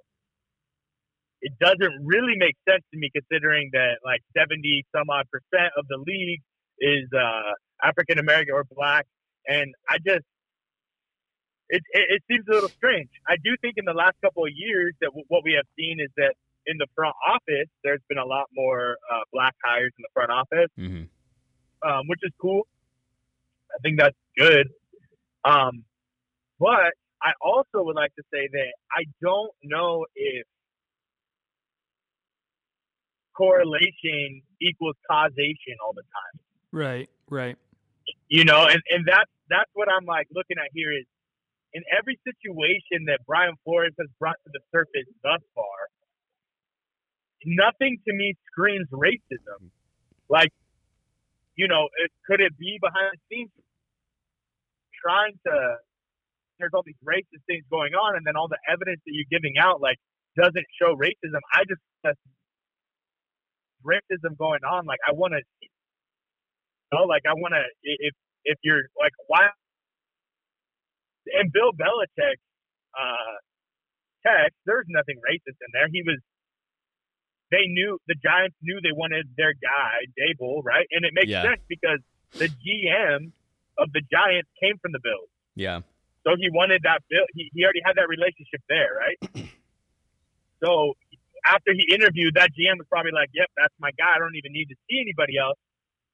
it 1.41 1.53
doesn't 1.59 2.05
really 2.05 2.35
make 2.37 2.55
sense 2.67 2.83
to 2.91 2.97
me 2.99 3.09
considering 3.09 3.69
that 3.73 3.97
like 4.05 4.21
70 4.37 4.85
some 4.95 5.09
odd 5.09 5.25
percent 5.31 5.71
of 5.77 5.87
the 5.87 5.97
league 5.97 6.41
is 6.79 7.07
uh, 7.15 7.53
African 7.81 8.19
American 8.19 8.53
or 8.53 8.65
black, 8.75 9.05
and 9.47 9.73
I 9.89 9.97
just 9.97 10.25
it, 11.69 11.81
it, 11.93 12.19
it 12.19 12.23
seems 12.29 12.45
a 12.49 12.53
little 12.53 12.69
strange. 12.69 13.09
I 13.27 13.37
do 13.41 13.55
think 13.61 13.75
in 13.77 13.85
the 13.85 13.93
last 13.93 14.15
couple 14.21 14.43
of 14.43 14.51
years 14.53 14.93
that 14.99 15.07
w- 15.07 15.23
what 15.29 15.43
we 15.43 15.53
have 15.53 15.65
seen 15.79 15.99
is 16.01 16.09
that 16.17 16.35
in 16.67 16.77
the 16.77 16.87
front 16.93 17.15
office, 17.25 17.69
there's 17.83 18.01
been 18.09 18.17
a 18.19 18.25
lot 18.25 18.47
more 18.53 18.97
uh, 19.09 19.23
black 19.31 19.55
hires 19.63 19.93
in 19.97 20.03
the 20.03 20.11
front 20.13 20.31
office, 20.31 20.69
hmm 20.75 21.03
um, 21.81 22.07
which 22.07 22.19
is 22.23 22.31
cool. 22.39 22.67
I 23.73 23.79
think 23.81 23.99
that's 23.99 24.17
good. 24.37 24.67
Um, 25.43 25.85
but 26.59 26.93
I 27.23 27.31
also 27.41 27.83
would 27.85 27.95
like 27.95 28.13
to 28.15 28.23
say 28.33 28.49
that 28.51 28.73
I 28.91 29.03
don't 29.21 29.51
know 29.63 30.05
if 30.15 30.45
correlation 33.35 34.41
equals 34.61 34.95
causation 35.09 35.75
all 35.85 35.93
the 35.93 36.03
time. 36.03 36.41
Right, 36.71 37.09
right. 37.29 37.57
You 38.29 38.45
know, 38.45 38.65
and, 38.67 38.81
and 38.89 39.05
that's 39.05 39.29
that's 39.49 39.69
what 39.73 39.87
I'm 39.91 40.05
like 40.05 40.27
looking 40.33 40.57
at 40.57 40.69
here 40.73 40.91
is 40.91 41.05
in 41.73 41.83
every 41.97 42.19
situation 42.25 43.05
that 43.07 43.19
Brian 43.27 43.55
Flores 43.63 43.93
has 43.99 44.07
brought 44.19 44.37
to 44.43 44.49
the 44.51 44.59
surface 44.71 45.07
thus 45.23 45.41
far, 45.55 45.79
nothing 47.45 47.97
to 48.07 48.13
me 48.13 48.35
screams 48.51 48.87
racism. 48.91 49.69
Like, 50.29 50.51
you 51.55 51.67
know, 51.67 51.87
it, 52.03 52.11
could 52.25 52.41
it 52.41 52.57
be 52.57 52.79
behind 52.81 53.11
the 53.13 53.19
scenes 53.29 53.51
trying 55.03 55.33
to? 55.45 55.77
There's 56.61 56.71
all 56.73 56.83
these 56.85 56.99
racist 57.03 57.41
things 57.49 57.65
going 57.69 57.93
on, 57.93 58.15
and 58.15 58.23
then 58.25 58.37
all 58.37 58.47
the 58.47 58.61
evidence 58.69 59.01
that 59.05 59.11
you're 59.11 59.29
giving 59.29 59.57
out 59.59 59.81
like 59.81 59.97
doesn't 60.37 60.67
show 60.79 60.95
racism. 60.95 61.41
I 61.51 61.65
just 61.67 61.81
that's 62.05 62.21
racism 63.83 64.37
going 64.37 64.61
on. 64.63 64.85
Like, 64.85 64.99
I 65.07 65.13
want 65.13 65.33
to, 65.33 65.41
you 65.61 65.69
know, 66.93 67.03
like 67.09 67.23
I 67.27 67.33
want 67.33 67.53
to. 67.53 67.63
If 67.83 68.13
if 68.45 68.57
you're 68.63 68.83
like, 68.99 69.13
why? 69.27 69.49
And 71.33 71.51
Bill 71.53 71.71
Belichick, 71.73 72.37
uh, 72.97 73.35
text, 74.25 74.57
there's 74.65 74.85
nothing 74.89 75.17
racist 75.17 75.57
in 75.61 75.69
there. 75.73 75.87
He 75.91 76.01
was 76.05 76.17
they 77.51 77.67
knew 77.67 77.99
the 78.07 78.15
Giants 78.23 78.55
knew 78.61 78.79
they 78.81 78.95
wanted 78.95 79.27
their 79.37 79.53
guy 79.53 80.07
Daboll, 80.17 80.63
right? 80.63 80.87
And 80.91 81.03
it 81.05 81.11
makes 81.13 81.29
Yeah. 81.29 81.43
sense 81.43 81.61
because 81.67 81.99
the 82.39 82.47
GM 82.47 83.33
of 83.77 83.91
the 83.91 84.01
Giants 84.11 84.49
came 84.61 84.77
from 84.79 84.93
the 84.93 84.99
Bills, 85.03 85.29
Yeah. 85.55 85.81
So 86.25 86.37
he 86.37 86.49
wanted 86.53 86.81
that 86.83 87.01
bill. 87.09 87.25
He, 87.33 87.49
he 87.53 87.63
already 87.63 87.81
had 87.83 87.97
that 87.97 88.07
relationship 88.07 88.61
there, 88.69 88.93
right? 88.93 89.19
so 90.63 90.93
after 91.45 91.73
he 91.73 91.89
interviewed, 91.93 92.37
that 92.37 92.53
GM 92.53 92.77
was 92.77 92.85
probably 92.89 93.11
like, 93.11 93.29
"Yep, 93.33 93.49
that's 93.57 93.73
my 93.79 93.89
guy. 93.97 94.13
I 94.15 94.19
don't 94.19 94.37
even 94.37 94.53
need 94.53 94.69
to 94.69 94.77
see 94.85 95.01
anybody 95.01 95.37
else." 95.37 95.57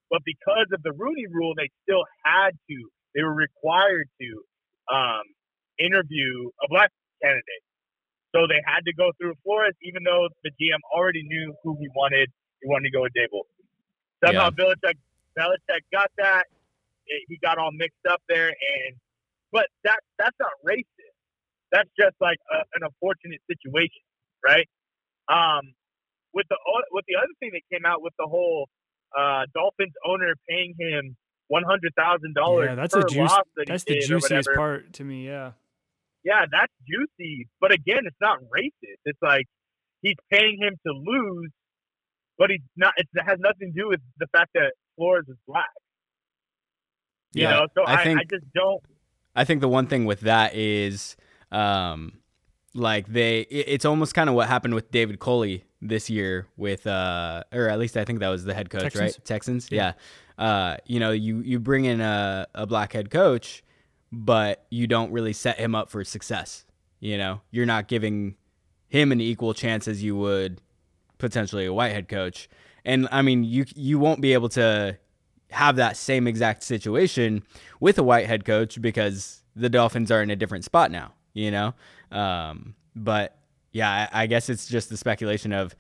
But 0.10 0.24
because 0.24 0.72
of 0.72 0.80
the 0.84 0.96
Rooney 0.96 1.28
Rule, 1.28 1.54
they 1.56 1.68
still 1.84 2.04
had 2.24 2.56
to. 2.56 2.78
They 3.16 3.24
were 3.24 3.36
required 3.36 4.08
to 4.22 4.30
um, 4.88 5.26
interview 5.80 6.48
a 6.64 6.68
black 6.70 6.92
candidate. 7.22 7.64
So 8.36 8.48
they 8.48 8.62
had 8.64 8.86
to 8.86 8.94
go 8.94 9.12
through 9.20 9.34
Flores, 9.44 9.76
even 9.84 10.04
though 10.04 10.28
the 10.44 10.52
GM 10.56 10.80
already 10.92 11.24
knew 11.24 11.54
who 11.64 11.76
he 11.80 11.88
wanted. 11.96 12.30
He 12.62 12.70
wanted 12.70 12.92
to 12.92 12.96
go 12.96 13.02
with 13.04 13.14
Daboll. 13.16 13.48
Somehow 14.24 14.50
Belichick, 14.56 14.96
Belichick 15.38 15.84
got 15.92 16.12
that. 16.18 16.46
It, 17.08 17.24
he 17.28 17.38
got 17.42 17.58
all 17.58 17.72
mixed 17.72 18.04
up 18.10 18.22
there, 18.28 18.48
and 18.48 18.96
but 19.52 19.68
that 19.84 20.00
that's 20.20 20.36
not 20.40 20.52
racist. 20.66 21.16
That's 21.72 21.90
just 22.00 22.16
like 22.22 22.38
a, 22.54 22.60
an 22.76 22.84
unfortunate 22.88 23.42
situation, 23.50 24.04
right? 24.46 24.68
Um, 25.30 25.74
with 26.34 26.48
the 26.50 26.58
with 26.92 27.06
the 27.08 27.16
other 27.18 27.34
thing 27.40 27.52
that 27.54 27.62
came 27.72 27.86
out 27.86 28.02
with 28.02 28.14
the 28.20 28.28
whole 28.28 28.68
uh, 29.18 29.46
Dolphins 29.54 29.94
owner 30.06 30.34
paying 30.50 30.76
him 30.80 31.16
one 31.48 31.64
hundred 31.64 31.94
thousand 31.98 32.36
dollars 32.36 32.70
Yeah, 32.70 32.76
that's 32.76 32.94
per 32.94 33.02
a 33.02 33.04
juice. 33.04 33.32
loss 33.32 33.44
that 33.56 33.66
he 33.68 33.74
That's 33.74 33.84
the 33.84 33.96
juiciest 33.96 34.48
whatever 34.50 34.58
part 34.58 34.94
to 34.94 35.04
me. 35.04 35.26
Yeah. 35.28 35.54
yeah, 36.24 36.46
that's 36.52 36.74
juicy. 36.88 37.48
But 37.60 37.72
again, 37.74 38.04
it's 38.06 38.18
not 38.22 38.40
racist. 38.56 39.00
It's 39.06 39.20
like 39.22 39.46
he's 40.02 40.16
paying 40.32 40.58
him 40.62 40.76
to 40.86 40.94
lose, 40.94 41.52
but 42.38 42.50
he's 42.50 42.62
not. 42.76 42.94
It 42.98 43.08
has 43.26 43.40
nothing 43.40 43.74
to 43.74 43.82
do 43.82 43.88
with 43.90 44.02
the 44.20 44.28
fact 44.28 44.52
that 44.56 44.74
Flores 44.96 45.26
is 45.28 45.38
black. 45.48 45.66
You 47.34 47.44
Yeah, 47.44 47.52
know, 47.52 47.68
so 47.76 47.84
I 47.86 47.94
I, 47.94 48.04
I, 48.20 48.24
just 48.30 48.46
don't. 48.54 48.82
I 49.38 49.46
think 49.46 49.62
the 49.62 49.68
one 49.70 49.88
thing 49.88 50.06
with 50.06 50.22
that 50.22 50.56
is, 50.56 51.16
um, 51.52 52.14
like 52.74 53.08
they, 53.08 53.42
it- 53.42 53.66
it's 53.68 53.86
almost 53.86 54.14
kind 54.14 54.30
of 54.30 54.36
what 54.36 54.48
happened 54.48 54.74
with 54.74 54.92
David 54.92 55.20
Culley 55.20 55.64
this 55.82 56.10
year 56.10 56.48
with, 56.58 56.86
uh, 56.88 57.44
or 57.54 57.70
at 57.70 57.80
least 57.80 57.96
I 57.98 58.04
think 58.04 58.20
that 58.20 58.30
was 58.30 58.44
the 58.46 58.54
head 58.54 58.70
coach, 58.70 58.82
Texans? 58.84 59.02
right? 59.02 59.26
Texans, 59.26 59.68
yeah. 59.72 59.94
Uh, 60.38 60.78
you 60.86 61.00
know, 61.00 61.12
you 61.12 61.40
you 61.42 61.60
bring 61.60 61.86
in 61.86 62.02
a, 62.02 62.46
a 62.54 62.66
black 62.68 62.94
head 62.94 63.10
coach, 63.10 63.64
but 64.12 64.66
you 64.70 64.86
don't 64.88 65.12
really 65.12 65.34
set 65.34 65.58
him 65.60 65.74
up 65.76 65.90
for 65.90 66.04
success. 66.04 66.66
You 67.00 67.18
know, 67.18 67.42
you're 67.52 67.66
not 67.66 67.88
giving 67.88 68.36
him 68.88 69.12
an 69.12 69.20
equal 69.22 69.54
chance 69.54 69.88
as 69.88 70.04
you 70.04 70.16
would 70.16 70.62
potentially 71.18 71.66
a 71.66 71.74
white 71.74 71.92
head 71.92 72.08
coach. 72.08 72.50
And 72.86 73.08
I 73.12 73.22
mean, 73.22 73.44
you 73.44 73.66
you 73.76 73.98
won't 74.00 74.22
be 74.22 74.34
able 74.34 74.50
to 74.50 74.98
have 75.52 75.78
that 75.78 75.96
same 75.98 76.28
exact 76.28 76.64
situation 76.64 77.44
with 77.80 77.98
a 77.98 78.04
white 78.04 78.28
head 78.28 78.44
coach 78.46 78.82
because 78.82 79.44
the 79.56 79.70
Dolphins 79.70 80.12
are 80.12 80.22
in 80.22 80.30
a 80.30 80.36
different 80.36 80.64
spot 80.66 80.92
now, 80.92 81.14
you 81.34 81.52
know? 81.52 81.74
Um, 82.12 82.76
but 82.96 83.38
yeah, 83.72 84.10
I, 84.12 84.24
I 84.24 84.28
guess 84.28 84.50
it's 84.50 84.68
just 84.68 84.90
the 84.90 84.98
speculation 84.98 85.54
of, 85.54 85.76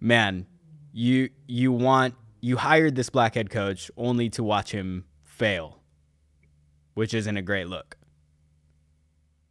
man, 0.00 0.46
you 0.92 1.30
you 1.46 1.72
want 1.72 2.14
you 2.40 2.56
hired 2.56 2.94
this 2.96 3.08
black 3.10 3.34
head 3.34 3.50
coach 3.50 3.90
only 3.96 4.28
to 4.30 4.42
watch 4.42 4.72
him 4.72 5.04
fail, 5.24 5.78
which 6.94 7.14
isn't 7.14 7.36
a 7.36 7.42
great 7.42 7.66
look. 7.68 7.96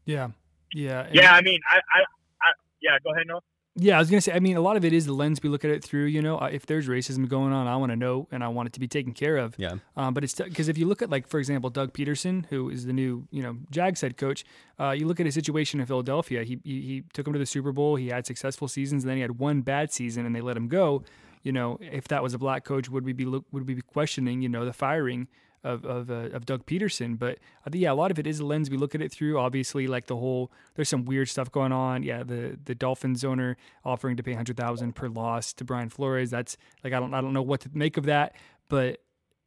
Yeah. 0.05 0.29
Yeah. 0.73 1.01
and- 1.05 1.15
Yeah, 1.15 1.33
I 1.33 1.41
mean, 1.41 1.59
I, 1.69 1.77
I, 1.77 1.99
I 2.01 2.47
yeah. 2.81 2.97
Go 3.03 3.11
ahead, 3.13 3.27
Noah. 3.27 3.41
Yeah, 3.77 3.95
I 3.95 3.99
was 3.99 4.09
gonna 4.09 4.19
say. 4.19 4.33
I 4.33 4.39
mean, 4.41 4.57
a 4.57 4.61
lot 4.61 4.75
of 4.75 4.83
it 4.83 4.91
is 4.91 5.05
the 5.05 5.13
lens 5.13 5.39
we 5.41 5.47
look 5.47 5.63
at 5.63 5.71
it 5.71 5.81
through. 5.81 6.05
You 6.05 6.21
know, 6.21 6.37
Uh, 6.37 6.49
if 6.51 6.65
there's 6.65 6.89
racism 6.89 7.27
going 7.29 7.53
on, 7.53 7.67
I 7.67 7.77
want 7.77 7.91
to 7.91 7.95
know 7.95 8.27
and 8.29 8.43
I 8.43 8.49
want 8.49 8.67
it 8.67 8.73
to 8.73 8.81
be 8.81 8.87
taken 8.87 9.13
care 9.13 9.37
of. 9.37 9.55
Yeah. 9.57 9.75
Um, 9.95 10.13
but 10.13 10.25
it's 10.25 10.35
because 10.35 10.67
if 10.67 10.77
you 10.77 10.85
look 10.85 11.01
at, 11.01 11.09
like, 11.09 11.25
for 11.25 11.39
example, 11.39 11.69
Doug 11.69 11.93
Pederson, 11.93 12.45
who 12.47 12.69
is 12.69 12.85
the 12.85 12.91
new, 12.91 13.27
you 13.31 13.41
know, 13.41 13.57
Jags 13.69 14.01
head 14.01 14.17
coach, 14.17 14.43
uh, 14.77 14.91
you 14.91 15.07
look 15.07 15.21
at 15.21 15.25
his 15.25 15.35
situation 15.35 15.79
in 15.79 15.85
Philadelphia. 15.85 16.43
He, 16.43 16.59
he 16.65 16.81
he 16.81 17.03
took 17.13 17.25
him 17.25 17.31
to 17.33 17.39
the 17.39 17.45
Super 17.45 17.71
Bowl. 17.71 17.95
He 17.95 18.09
had 18.09 18.25
successful 18.25 18.67
seasons, 18.67 19.03
and 19.03 19.09
then 19.09 19.17
he 19.17 19.21
had 19.21 19.39
one 19.39 19.61
bad 19.61 19.91
season, 19.93 20.25
and 20.25 20.35
they 20.35 20.41
let 20.41 20.57
him 20.57 20.67
go. 20.67 21.03
You 21.43 21.53
know, 21.53 21.79
if 21.79 22.07
that 22.09 22.21
was 22.21 22.33
a 22.33 22.37
black 22.37 22.65
coach, 22.65 22.89
would 22.89 23.05
we 23.05 23.13
be 23.13 23.25
look, 23.25 23.45
would 23.51 23.67
we 23.67 23.73
be 23.73 23.81
questioning, 23.81 24.41
you 24.41 24.49
know, 24.49 24.65
the 24.65 24.73
firing 24.73 25.27
of 25.63 25.85
of, 25.85 26.09
uh, 26.09 26.29
of 26.33 26.45
Doug 26.45 26.65
Pederson? 26.65 27.17
But 27.17 27.39
I 27.65 27.69
yeah, 27.73 27.91
a 27.91 27.93
lot 27.93 28.11
of 28.11 28.19
it 28.19 28.27
is 28.27 28.39
a 28.39 28.45
lens 28.45 28.69
we 28.69 28.77
look 28.77 28.95
at 28.95 29.01
it 29.01 29.11
through. 29.11 29.39
Obviously, 29.39 29.87
like 29.87 30.07
the 30.07 30.17
whole 30.17 30.51
there's 30.75 30.89
some 30.89 31.05
weird 31.05 31.29
stuff 31.29 31.51
going 31.51 31.71
on. 31.71 32.03
Yeah, 32.03 32.23
the 32.23 32.57
the 32.63 32.75
Dolphins 32.75 33.23
owner 33.23 33.57
offering 33.85 34.17
to 34.17 34.23
pay 34.23 34.33
hundred 34.33 34.57
thousand 34.57 34.95
per 34.95 35.07
loss 35.07 35.53
to 35.53 35.63
Brian 35.63 35.89
Flores. 35.89 36.29
That's 36.29 36.57
like 36.83 36.93
I 36.93 36.99
don't 36.99 37.13
I 37.13 37.21
don't 37.21 37.33
know 37.33 37.41
what 37.41 37.61
to 37.61 37.69
make 37.73 37.97
of 37.97 38.05
that, 38.05 38.35
but 38.69 39.01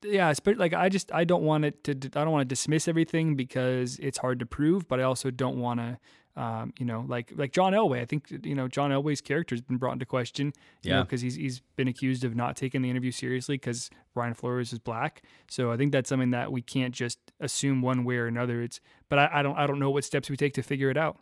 yeah, 0.04 0.32
like 0.56 0.74
I 0.74 0.88
just 0.88 1.12
I 1.12 1.24
don't 1.24 1.42
want 1.42 1.64
it 1.64 1.84
to 1.84 1.92
I 1.92 2.24
don't 2.24 2.30
want 2.30 2.42
to 2.42 2.52
dismiss 2.52 2.88
everything 2.88 3.36
because 3.36 3.98
it's 3.98 4.18
hard 4.18 4.38
to 4.40 4.46
prove, 4.46 4.86
but 4.88 5.00
I 5.00 5.04
also 5.04 5.30
don't 5.30 5.58
want 5.58 5.80
to 5.80 5.98
um, 6.36 6.72
you 6.78 6.84
know 6.86 7.04
like 7.08 7.32
like 7.36 7.52
John 7.52 7.72
Elway. 7.72 8.00
I 8.00 8.04
think 8.04 8.26
you 8.44 8.54
know 8.54 8.66
John 8.68 8.90
Elway's 8.90 9.20
character 9.20 9.54
has 9.54 9.60
been 9.62 9.76
brought 9.76 9.92
into 9.92 10.06
question, 10.06 10.52
you 10.82 10.90
Yeah. 10.92 11.02
because 11.02 11.20
he's 11.20 11.34
he's 11.36 11.60
been 11.76 11.88
accused 11.88 12.24
of 12.24 12.34
not 12.34 12.56
taking 12.56 12.82
the 12.82 12.90
interview 12.90 13.10
seriously 13.12 13.56
because 13.56 13.90
Brian 14.14 14.34
Flores 14.34 14.72
is 14.72 14.78
black. 14.78 15.22
So 15.48 15.70
I 15.70 15.76
think 15.76 15.92
that's 15.92 16.08
something 16.08 16.30
that 16.30 16.50
we 16.50 16.60
can't 16.62 16.94
just 16.94 17.18
assume 17.40 17.82
one 17.82 18.04
way 18.04 18.16
or 18.16 18.26
another. 18.26 18.62
It's 18.62 18.80
but 19.08 19.18
I, 19.18 19.30
I 19.34 19.42
don't 19.42 19.56
I 19.56 19.66
don't 19.66 19.78
know 19.78 19.90
what 19.90 20.04
steps 20.04 20.28
we 20.28 20.36
take 20.36 20.54
to 20.54 20.62
figure 20.62 20.90
it 20.90 20.96
out. 20.96 21.18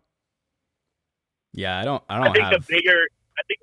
Yeah, 1.52 1.78
I 1.78 1.84
don't 1.84 2.02
I 2.08 2.14
I 2.14 2.18
don't 2.18 2.28
I 2.28 2.32
think 2.32 2.44
have 2.46 2.66
the 2.66 2.74
bigger. 2.76 3.00
I 3.38 3.42
think. 3.46 3.60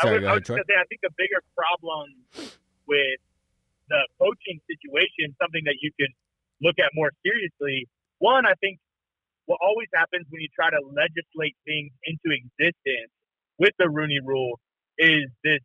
Sorry, 0.00 0.10
I 0.10 0.14
was, 0.14 0.20
go 0.20 0.26
I 0.26 0.30
ahead, 0.30 0.40
was 0.40 0.48
gonna 0.48 0.62
say. 0.68 0.74
I 0.80 0.84
think 0.88 1.00
the 1.02 1.10
bigger 1.16 1.42
problem 1.56 2.08
with 2.86 3.20
the 3.88 4.00
coaching 4.18 4.60
situation, 4.68 5.34
something 5.40 5.62
that 5.64 5.76
you 5.80 5.90
could 5.98 6.10
look 6.60 6.78
at 6.78 6.90
more 6.94 7.10
seriously. 7.24 7.88
One, 8.18 8.46
I 8.46 8.54
think 8.60 8.78
what 9.46 9.58
always 9.62 9.88
happens 9.94 10.26
when 10.30 10.42
you 10.42 10.48
try 10.54 10.70
to 10.70 10.80
legislate 10.94 11.56
things 11.66 11.92
into 12.06 12.30
existence 12.34 13.10
with 13.58 13.72
the 13.78 13.88
Rooney 13.90 14.20
Rule 14.24 14.60
is 14.98 15.26
this: 15.44 15.60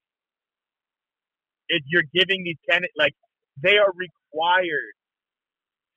is 1.69 1.81
you're 1.87 2.07
giving 2.13 2.43
these 2.43 2.59
candidates 2.69 2.95
like 2.97 3.13
they 3.61 3.77
are 3.77 3.91
required 3.95 4.93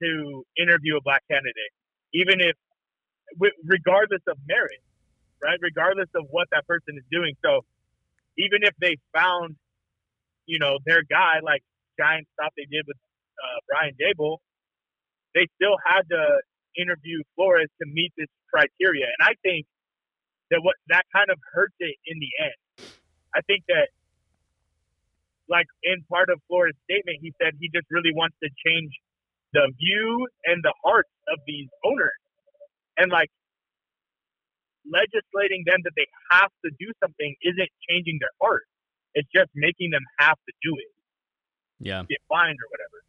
to 0.02 0.44
interview 0.58 0.96
a 0.96 1.02
black 1.02 1.22
candidate, 1.30 1.72
even 2.14 2.40
if, 2.40 2.56
regardless 3.64 4.22
of 4.28 4.36
merit, 4.48 4.80
right? 5.42 5.58
Regardless 5.62 6.08
of 6.14 6.26
what 6.30 6.48
that 6.52 6.66
person 6.66 6.96
is 6.98 7.04
doing. 7.12 7.34
So 7.44 7.62
even 8.38 8.62
if 8.62 8.74
they 8.80 8.96
found, 9.14 9.56
you 10.46 10.58
know, 10.58 10.78
their 10.86 11.02
guy, 11.08 11.40
like 11.44 11.62
giant 11.98 12.26
thought 12.40 12.52
they 12.56 12.66
did 12.70 12.84
with 12.86 12.96
uh, 12.98 13.60
Brian 13.68 13.94
Daboll, 14.00 14.38
they 15.34 15.48
still 15.56 15.76
had 15.84 16.02
to 16.10 16.42
interview 16.76 17.22
Flores 17.35 17.68
to 17.83 17.87
meet 17.88 18.12
this 18.16 18.28
criteria. 18.52 19.06
And 19.06 19.28
I 19.28 19.35
think 19.42 19.66
that 20.50 20.61
what 20.62 20.76
that 20.88 21.04
kind 21.14 21.30
of 21.30 21.38
hurts 21.52 21.74
it 21.80 21.96
in 22.06 22.18
the 22.18 22.30
end. 22.42 22.88
I 23.35 23.40
think 23.42 23.64
that, 23.68 23.88
like 25.48 25.66
in 25.83 26.02
part 26.11 26.30
of 26.30 26.40
Flores' 26.48 26.74
statement, 26.85 27.18
he 27.20 27.33
said 27.40 27.54
he 27.59 27.70
just 27.72 27.87
really 27.90 28.12
wants 28.14 28.37
to 28.42 28.50
change 28.66 28.92
the 29.52 29.70
view 29.78 30.26
and 30.44 30.62
the 30.62 30.74
hearts 30.85 31.11
of 31.28 31.38
these 31.46 31.68
owners. 31.85 32.18
And 32.98 33.11
like 33.11 33.30
legislating 34.87 35.62
them 35.66 35.80
that 35.85 35.92
they 35.96 36.06
have 36.30 36.50
to 36.64 36.70
do 36.78 36.92
something 37.02 37.35
isn't 37.42 37.70
changing 37.88 38.18
their 38.20 38.35
heart. 38.40 38.64
It's 39.14 39.28
just 39.35 39.50
making 39.54 39.90
them 39.90 40.02
have 40.18 40.38
to 40.46 40.52
do 40.62 40.74
it, 40.78 40.92
Yeah. 41.78 42.04
get 42.09 42.18
fined 42.28 42.59
or 42.59 42.68
whatever. 42.70 43.02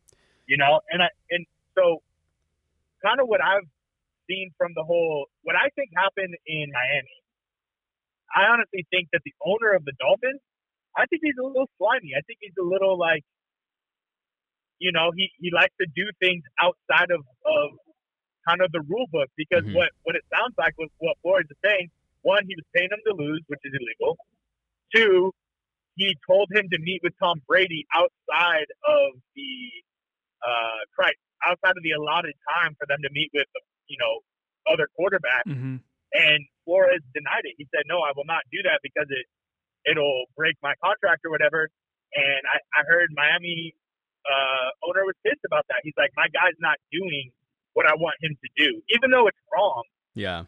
You 0.47 0.57
know, 0.57 0.81
and 0.89 1.03
I 1.03 1.09
and 1.29 1.45
so 1.75 2.01
kind 3.05 3.19
of 3.21 3.27
what 3.27 3.41
I've 3.41 3.67
seen 4.29 4.51
from 4.57 4.71
the 4.75 4.83
whole 4.83 5.27
what 5.43 5.55
I 5.55 5.69
think 5.75 5.91
happened 5.95 6.35
in 6.47 6.67
Miami. 6.71 7.17
I 8.35 8.51
honestly 8.53 8.87
think 8.91 9.09
that 9.13 9.21
the 9.25 9.33
owner 9.43 9.75
of 9.75 9.83
the 9.85 9.93
Dolphins, 9.99 10.39
I 10.95 11.05
think 11.07 11.21
he's 11.23 11.37
a 11.41 11.45
little 11.45 11.69
slimy. 11.77 12.15
I 12.15 12.21
think 12.27 12.39
he's 12.41 12.55
a 12.59 12.65
little 12.65 12.97
like 12.97 13.23
you 14.79 14.91
know, 14.91 15.11
he, 15.15 15.29
he 15.39 15.51
likes 15.53 15.73
to 15.79 15.87
do 15.95 16.09
things 16.19 16.43
outside 16.59 17.11
of, 17.13 17.21
of 17.45 17.67
kind 18.47 18.61
of 18.61 18.71
the 18.71 18.81
rule 18.89 19.05
book 19.11 19.29
because 19.37 19.63
Mhm. 19.63 19.73
what, 19.73 19.89
what 20.03 20.15
it 20.15 20.25
sounds 20.35 20.55
like 20.57 20.73
was 20.77 20.89
what 20.97 21.17
Flores 21.21 21.45
is 21.49 21.57
saying. 21.63 21.89
One, 22.23 22.45
he 22.47 22.55
was 22.55 22.65
paying 22.75 22.89
him 22.91 22.99
to 23.07 23.13
lose, 23.13 23.43
which 23.47 23.61
is 23.63 23.73
illegal. 23.73 24.17
Two, 24.93 25.33
he 25.95 26.17
told 26.27 26.49
him 26.53 26.69
to 26.71 26.79
meet 26.79 27.01
with 27.03 27.13
Tom 27.21 27.41
Brady 27.47 27.85
outside 27.93 28.67
of 28.87 29.21
the 29.35 29.53
uh, 30.41 30.81
Christ, 30.95 31.19
outside 31.45 31.75
of 31.77 31.83
the 31.83 31.91
allotted 31.91 32.35
time 32.53 32.75
for 32.77 32.85
them 32.87 32.99
to 33.03 33.09
meet 33.11 33.29
with, 33.33 33.47
you 33.87 33.97
know, 33.97 34.21
other 34.71 34.87
quarterbacks. 34.93 35.49
hmm 35.49 35.77
And 36.13 36.39
Flores 36.65 37.01
denied 37.15 37.47
it. 37.47 37.55
He 37.57 37.65
said, 37.73 37.83
"No, 37.87 38.03
I 38.03 38.11
will 38.15 38.27
not 38.27 38.43
do 38.51 38.59
that 38.67 38.79
because 38.83 39.07
it 39.09 39.25
it'll 39.89 40.25
break 40.35 40.55
my 40.61 40.73
contract 40.83 41.25
or 41.25 41.31
whatever." 41.31 41.69
And 42.13 42.41
I, 42.45 42.57
I 42.77 42.81
heard 42.85 43.09
Miami 43.15 43.73
uh, 44.27 44.69
owner 44.85 45.07
was 45.07 45.15
pissed 45.25 45.41
about 45.47 45.65
that. 45.71 45.79
He's 45.83 45.95
like, 45.97 46.11
"My 46.19 46.27
guy's 46.29 46.59
not 46.59 46.77
doing 46.91 47.31
what 47.73 47.87
I 47.87 47.95
want 47.95 48.15
him 48.21 48.35
to 48.35 48.49
do, 48.59 48.69
even 48.93 49.09
though 49.09 49.27
it's 49.27 49.39
wrong." 49.55 49.83
Yeah. 50.13 50.43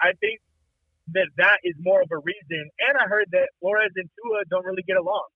I 0.00 0.16
think 0.18 0.40
that 1.14 1.28
that 1.36 1.58
is 1.62 1.76
more 1.78 2.00
of 2.02 2.10
a 2.10 2.18
reason. 2.18 2.62
And 2.88 2.96
I 2.98 3.06
heard 3.06 3.28
that 3.36 3.52
Flores 3.60 3.92
and 3.94 4.08
Tua 4.16 4.42
don't 4.50 4.64
really 4.64 4.82
get 4.82 4.96
along. 4.96 5.28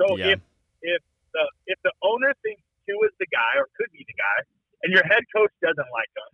So 0.00 0.16
Yeah. 0.16 0.34
if 0.34 0.40
if 0.82 1.02
the 1.36 1.44
if 1.66 1.78
the 1.84 1.92
owner 2.02 2.32
thinks 2.42 2.63
Tua 2.86 3.08
is 3.08 3.16
the 3.18 3.28
guy 3.32 3.58
or 3.58 3.68
could 3.76 3.90
be 3.92 4.04
the 4.06 4.16
guy, 4.16 4.38
and 4.84 4.92
your 4.92 5.04
head 5.04 5.24
coach 5.34 5.52
doesn't 5.60 5.90
like 5.92 6.10
him, 6.12 6.30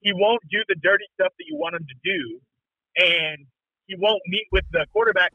he 0.00 0.12
won't 0.12 0.42
do 0.50 0.60
the 0.68 0.76
dirty 0.80 1.04
stuff 1.14 1.32
that 1.36 1.46
you 1.46 1.56
want 1.56 1.76
him 1.76 1.86
to 1.86 1.96
do, 2.02 2.20
and 2.98 3.46
he 3.86 3.96
won't 3.98 4.22
meet 4.26 4.46
with 4.50 4.64
the 4.72 4.86
quarterback 4.92 5.32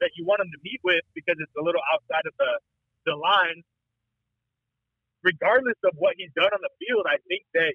that 0.00 0.10
you 0.16 0.24
want 0.26 0.40
him 0.40 0.50
to 0.50 0.60
meet 0.62 0.80
with 0.82 1.02
because 1.14 1.36
it's 1.38 1.54
a 1.58 1.62
little 1.62 1.82
outside 1.92 2.26
of 2.26 2.34
the 2.38 2.52
the 3.06 3.16
line. 3.16 3.62
Regardless 5.22 5.78
of 5.86 5.94
what 5.98 6.14
he's 6.18 6.34
done 6.34 6.50
on 6.50 6.58
the 6.62 6.72
field, 6.82 7.06
I 7.06 7.18
think 7.28 7.46
that 7.54 7.74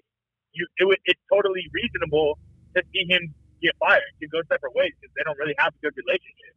you 0.52 0.68
it, 0.78 1.00
it's 1.06 1.22
totally 1.32 1.63
reasonable 1.72 2.38
to 2.76 2.84
see 2.92 3.06
him 3.08 3.34
get 3.62 3.76
fired 3.80 4.04
to 4.22 4.28
go 4.28 4.42
separate 4.50 4.76
ways 4.76 4.92
because 5.00 5.13
they 5.16 5.24
don't 5.24 5.38
really 5.38 5.56
have 5.58 5.74
a 5.74 5.80
good 5.82 5.96
relationship. 5.96 6.54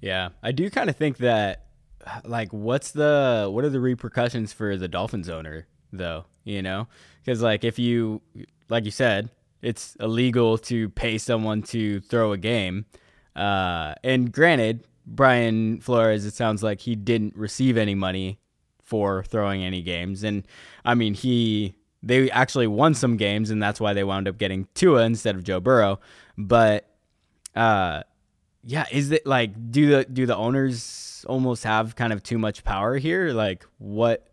Yeah. 0.00 0.30
I 0.42 0.52
do 0.52 0.70
kind 0.70 0.88
of 0.88 0.96
think 0.96 1.18
that 1.18 1.66
like 2.24 2.52
what's 2.52 2.92
the 2.92 3.48
what 3.50 3.64
are 3.64 3.70
the 3.70 3.80
repercussions 3.80 4.52
for 4.52 4.76
the 4.76 4.88
Dolphins 4.88 5.28
owner 5.28 5.66
though, 5.92 6.24
you 6.44 6.62
know? 6.62 6.88
Cuz 7.24 7.42
like 7.42 7.64
if 7.64 7.78
you 7.78 8.22
like 8.68 8.84
you 8.84 8.90
said, 8.90 9.30
it's 9.62 9.96
illegal 10.00 10.58
to 10.58 10.88
pay 10.90 11.18
someone 11.18 11.62
to 11.62 12.00
throw 12.00 12.32
a 12.32 12.38
game. 12.38 12.86
Uh 13.36 13.94
and 14.02 14.32
granted, 14.32 14.86
Brian 15.06 15.80
Flores 15.80 16.24
it 16.24 16.34
sounds 16.34 16.62
like 16.62 16.80
he 16.80 16.96
didn't 16.96 17.36
receive 17.36 17.76
any 17.76 17.94
money 17.94 18.38
for 18.82 19.22
throwing 19.24 19.62
any 19.62 19.82
games 19.82 20.24
and 20.24 20.46
I 20.84 20.94
mean 20.94 21.14
he 21.14 21.74
they 22.02 22.30
actually 22.30 22.66
won 22.66 22.94
some 22.94 23.16
games 23.16 23.50
and 23.50 23.62
that's 23.62 23.78
why 23.78 23.92
they 23.92 24.04
wound 24.04 24.26
up 24.26 24.38
getting 24.38 24.66
Tua 24.74 25.02
instead 25.04 25.36
of 25.36 25.44
Joe 25.44 25.60
Burrow. 25.60 26.00
But 26.38 26.88
uh 27.54 28.02
yeah, 28.62 28.86
is 28.90 29.10
it 29.10 29.26
like 29.26 29.70
do 29.70 29.90
the 29.90 30.04
do 30.04 30.26
the 30.26 30.36
owners 30.36 31.24
almost 31.28 31.64
have 31.64 31.96
kind 31.96 32.12
of 32.12 32.22
too 32.22 32.38
much 32.38 32.64
power 32.64 32.96
here? 32.96 33.32
Like 33.32 33.64
what 33.78 34.26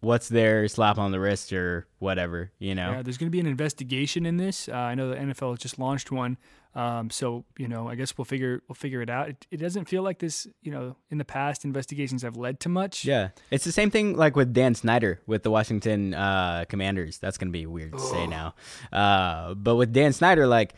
what's 0.00 0.28
their 0.28 0.66
slap 0.68 0.98
on 0.98 1.12
the 1.12 1.20
wrist 1.20 1.52
or 1.52 1.86
whatever, 1.98 2.50
you 2.58 2.74
know? 2.74 2.92
Yeah, 2.92 3.02
there's 3.02 3.18
going 3.18 3.26
to 3.26 3.30
be 3.30 3.40
an 3.40 3.46
investigation 3.46 4.24
in 4.24 4.38
this. 4.38 4.68
Uh, 4.68 4.72
I 4.72 4.94
know 4.94 5.10
the 5.10 5.16
NFL 5.16 5.50
has 5.50 5.58
just 5.58 5.78
launched 5.78 6.10
one, 6.10 6.38
um, 6.74 7.10
so 7.10 7.44
you 7.58 7.68
know, 7.68 7.88
I 7.88 7.94
guess 7.94 8.16
we'll 8.16 8.24
figure 8.24 8.62
we'll 8.68 8.74
figure 8.74 9.02
it 9.02 9.10
out. 9.10 9.28
It, 9.30 9.46
it 9.50 9.56
doesn't 9.58 9.86
feel 9.86 10.02
like 10.02 10.18
this, 10.18 10.46
you 10.62 10.70
know, 10.70 10.96
in 11.10 11.18
the 11.18 11.24
past 11.24 11.64
investigations 11.64 12.22
have 12.22 12.36
led 12.36 12.60
to 12.60 12.68
much. 12.68 13.04
Yeah. 13.04 13.30
It's 13.50 13.64
the 13.64 13.72
same 13.72 13.90
thing 13.90 14.16
like 14.16 14.36
with 14.36 14.52
Dan 14.52 14.74
Snyder 14.74 15.20
with 15.26 15.42
the 15.42 15.50
Washington 15.50 16.14
uh, 16.14 16.64
Commanders. 16.68 17.18
That's 17.18 17.38
going 17.38 17.48
to 17.48 17.58
be 17.58 17.66
weird 17.66 17.92
to 17.92 17.98
say 17.98 18.26
now. 18.26 18.54
Uh, 18.92 19.54
but 19.54 19.76
with 19.76 19.92
Dan 19.92 20.12
Snyder 20.12 20.46
like 20.46 20.74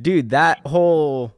dude, 0.00 0.30
that 0.30 0.66
whole 0.66 1.32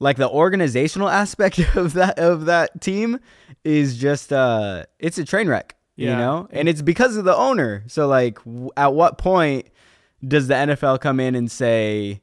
like 0.00 0.16
the 0.16 0.28
organizational 0.28 1.08
aspect 1.22 1.58
of 1.76 1.92
that 1.92 2.18
of 2.18 2.46
that 2.46 2.80
team 2.80 3.20
is 3.64 3.96
just 3.98 4.32
uh 4.32 4.84
it's 4.98 5.18
a 5.18 5.24
train 5.24 5.46
wreck, 5.48 5.76
you 5.96 6.06
know? 6.06 6.48
And 6.50 6.68
it's 6.68 6.82
because 6.82 7.16
of 7.16 7.24
the 7.24 7.36
owner. 7.36 7.84
So 7.86 8.08
like 8.08 8.36
w- 8.44 8.70
at 8.76 8.94
what 8.94 9.18
point 9.18 9.68
does 10.26 10.48
the 10.48 10.54
NFL 10.54 11.00
come 11.00 11.20
in 11.20 11.34
and 11.34 11.50
say 11.50 12.20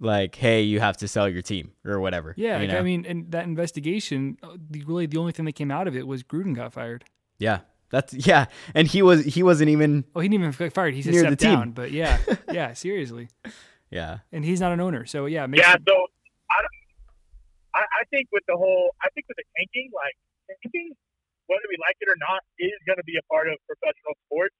like, 0.00 0.34
"Hey, 0.34 0.62
you 0.62 0.80
have 0.80 0.96
to 0.98 1.08
sell 1.08 1.28
your 1.28 1.42
team" 1.42 1.72
or 1.84 2.00
whatever? 2.00 2.34
Yeah, 2.36 2.54
you 2.56 2.66
like, 2.66 2.74
know? 2.74 2.78
I 2.78 2.82
mean, 2.82 3.04
and 3.06 3.30
that 3.32 3.44
investigation, 3.44 4.38
uh, 4.42 4.56
really 4.86 5.06
the 5.06 5.18
only 5.18 5.32
thing 5.32 5.44
that 5.44 5.52
came 5.52 5.70
out 5.70 5.86
of 5.88 5.96
it 5.96 6.06
was 6.06 6.22
Gruden 6.22 6.54
got 6.54 6.72
fired. 6.72 7.04
yeah, 7.38 7.60
that's 7.90 8.14
yeah, 8.26 8.46
and 8.74 8.88
he 8.88 9.02
was 9.02 9.24
he 9.24 9.42
wasn't 9.42 9.70
even 9.70 10.04
Oh, 10.14 10.20
he 10.20 10.28
didn't 10.28 10.42
even 10.44 10.54
get 10.56 10.72
fired. 10.72 10.94
He 10.94 11.02
just 11.02 11.12
Near 11.12 11.22
the 11.22 11.26
stepped 11.28 11.40
team. 11.42 11.52
down. 11.54 11.70
But 11.72 11.90
yeah, 11.92 12.18
yeah, 12.52 12.72
seriously. 12.72 13.28
yeah, 13.90 14.18
And 14.32 14.44
he's 14.44 14.60
not 14.60 14.72
an 14.72 14.80
owner, 14.80 15.04
so 15.06 15.26
yeah, 15.26 15.46
makes 15.46 15.62
Yeah, 15.62 15.72
so 15.72 15.74
I, 15.74 15.78
don't- 15.84 16.10
I, 17.74 17.82
I 17.86 18.02
think 18.10 18.28
with 18.32 18.44
the 18.48 18.56
whole, 18.56 18.94
I 19.02 19.08
think 19.14 19.26
with 19.30 19.38
the 19.38 19.48
tanking, 19.58 19.90
like 19.94 20.16
tanking, 20.50 20.94
whether 21.46 21.66
we 21.70 21.78
like 21.82 21.98
it 22.02 22.08
or 22.10 22.18
not, 22.18 22.42
is 22.58 22.74
going 22.86 22.98
to 22.98 23.06
be 23.06 23.18
a 23.18 23.24
part 23.30 23.48
of 23.50 23.58
professional 23.66 24.14
sports, 24.26 24.56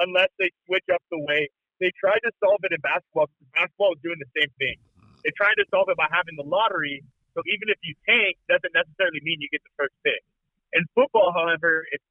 unless 0.00 0.30
they 0.38 0.50
switch 0.66 0.86
up 0.92 1.02
the 1.10 1.20
way 1.24 1.48
they 1.80 1.92
tried 2.00 2.20
to 2.24 2.32
solve 2.40 2.60
it 2.64 2.72
in 2.72 2.80
basketball. 2.80 3.28
because 3.28 3.50
Basketball 3.52 3.92
is 3.96 4.00
doing 4.00 4.20
the 4.20 4.30
same 4.36 4.52
thing. 4.56 4.76
They 5.24 5.32
tried 5.36 5.56
to 5.60 5.66
solve 5.68 5.88
it 5.92 5.96
by 6.00 6.08
having 6.08 6.36
the 6.40 6.46
lottery. 6.46 7.04
So 7.36 7.44
even 7.52 7.68
if 7.68 7.76
you 7.84 7.92
tank, 8.08 8.40
doesn't 8.48 8.72
necessarily 8.72 9.20
mean 9.20 9.40
you 9.44 9.48
get 9.52 9.60
the 9.64 9.74
first 9.76 9.92
pick. 10.04 10.24
In 10.72 10.84
football, 10.96 11.32
however, 11.36 11.84
it's 11.92 12.04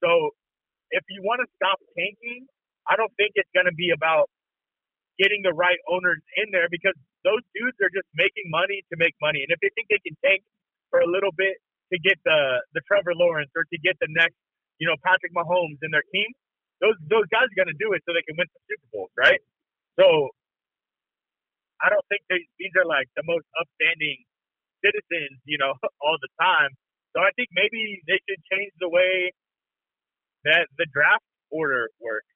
so 0.00 0.32
if 0.92 1.04
you 1.08 1.20
want 1.24 1.40
to 1.44 1.48
stop 1.56 1.80
tanking, 1.96 2.46
I 2.88 2.96
don't 2.96 3.12
think 3.16 3.32
it's 3.36 3.48
going 3.56 3.66
to 3.68 3.76
be 3.76 3.90
about 3.92 4.28
getting 5.18 5.42
the 5.42 5.52
right 5.52 5.78
owners 5.88 6.20
in 6.36 6.52
there 6.52 6.68
because 6.70 6.96
those 7.24 7.42
dudes 7.56 7.76
are 7.80 7.90
just 7.90 8.06
making 8.14 8.52
money 8.52 8.84
to 8.92 8.94
make 9.00 9.16
money. 9.20 9.42
And 9.42 9.50
if 9.50 9.58
they 9.64 9.72
think 9.72 9.88
they 9.88 10.00
can 10.04 10.16
tank 10.20 10.44
for 10.92 11.00
a 11.00 11.08
little 11.08 11.32
bit 11.32 11.56
to 11.92 11.96
get 11.98 12.20
the 12.24 12.62
the 12.76 12.84
Trevor 12.86 13.16
Lawrence 13.16 13.50
or 13.56 13.64
to 13.64 13.78
get 13.80 13.96
the 13.98 14.08
next, 14.12 14.36
you 14.78 14.86
know, 14.86 14.96
Patrick 15.00 15.32
Mahomes 15.32 15.80
in 15.80 15.90
their 15.90 16.04
team, 16.12 16.28
those 16.84 16.96
those 17.08 17.26
guys 17.32 17.48
are 17.48 17.58
going 17.58 17.72
to 17.72 17.80
do 17.80 17.96
it 17.96 18.04
so 18.04 18.12
they 18.12 18.22
can 18.22 18.36
win 18.36 18.46
some 18.52 18.64
Super 18.68 18.88
Bowls, 18.92 19.12
right? 19.16 19.40
So 19.98 20.30
I 21.80 21.90
don't 21.90 22.04
think 22.08 22.22
they, 22.28 22.40
these 22.60 22.72
are 22.80 22.86
like 22.86 23.08
the 23.16 23.24
most 23.26 23.44
upstanding 23.60 24.24
citizens, 24.84 25.40
you 25.44 25.58
know, 25.58 25.74
all 26.04 26.16
the 26.20 26.32
time. 26.40 26.72
So 27.16 27.22
I 27.22 27.30
think 27.36 27.48
maybe 27.52 28.02
they 28.06 28.18
should 28.28 28.40
change 28.50 28.72
the 28.80 28.88
way 28.88 29.32
that 30.44 30.66
the 30.76 30.86
draft 30.92 31.24
order 31.50 31.88
works. 32.00 32.28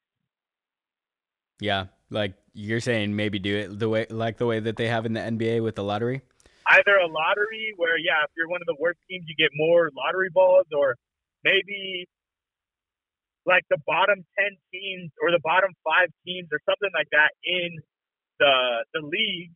yeah. 1.59 1.87
Like 2.09 2.33
you're 2.53 2.79
saying, 2.79 3.15
maybe 3.15 3.39
do 3.39 3.55
it 3.57 3.79
the 3.79 3.89
way 3.89 4.05
like 4.09 4.37
the 4.37 4.45
way 4.45 4.59
that 4.59 4.77
they 4.77 4.87
have 4.87 5.05
in 5.05 5.13
the 5.13 5.19
NBA 5.21 5.63
with 5.63 5.75
the 5.75 5.83
lottery. 5.83 6.21
either 6.71 6.95
a 6.97 7.07
lottery 7.07 7.73
where 7.77 7.97
yeah 7.97 8.23
if 8.25 8.31
you're 8.37 8.49
one 8.49 8.61
of 8.61 8.67
the 8.67 8.77
worst 8.79 8.99
teams 9.09 9.25
you 9.27 9.35
get 9.37 9.49
more 9.55 9.89
lottery 9.97 10.29
balls 10.33 10.67
or 10.75 10.95
maybe 11.43 12.07
like 13.45 13.63
the 13.69 13.77
bottom 13.87 14.23
10 14.39 14.57
teams 14.71 15.09
or 15.21 15.31
the 15.31 15.39
bottom 15.43 15.71
5 15.83 16.09
teams 16.25 16.47
or 16.51 16.59
something 16.69 16.91
like 16.93 17.07
that 17.11 17.31
in 17.43 17.77
the 18.39 18.85
the 18.93 19.01
league 19.01 19.51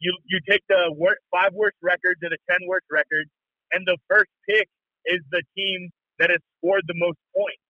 you 0.00 0.16
you 0.26 0.40
take 0.48 0.62
the 0.68 0.92
worst, 0.96 1.20
five 1.30 1.52
worst 1.54 1.76
records 1.82 2.18
or 2.22 2.30
the 2.30 2.38
10 2.50 2.66
worst 2.66 2.86
records 2.90 3.30
and 3.72 3.86
the 3.86 3.98
first 4.08 4.30
pick 4.48 4.68
is 5.06 5.20
the 5.30 5.42
team 5.56 5.90
that 6.18 6.30
has 6.30 6.40
scored 6.58 6.82
the 6.88 6.94
most 6.96 7.18
points 7.36 7.62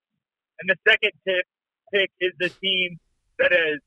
and 0.59 0.69
the 0.69 0.77
second 0.87 1.11
tip, 1.27 1.45
pick 1.93 2.09
is 2.19 2.33
the 2.39 2.49
team 2.63 2.99
that 3.39 3.51
has 3.51 3.79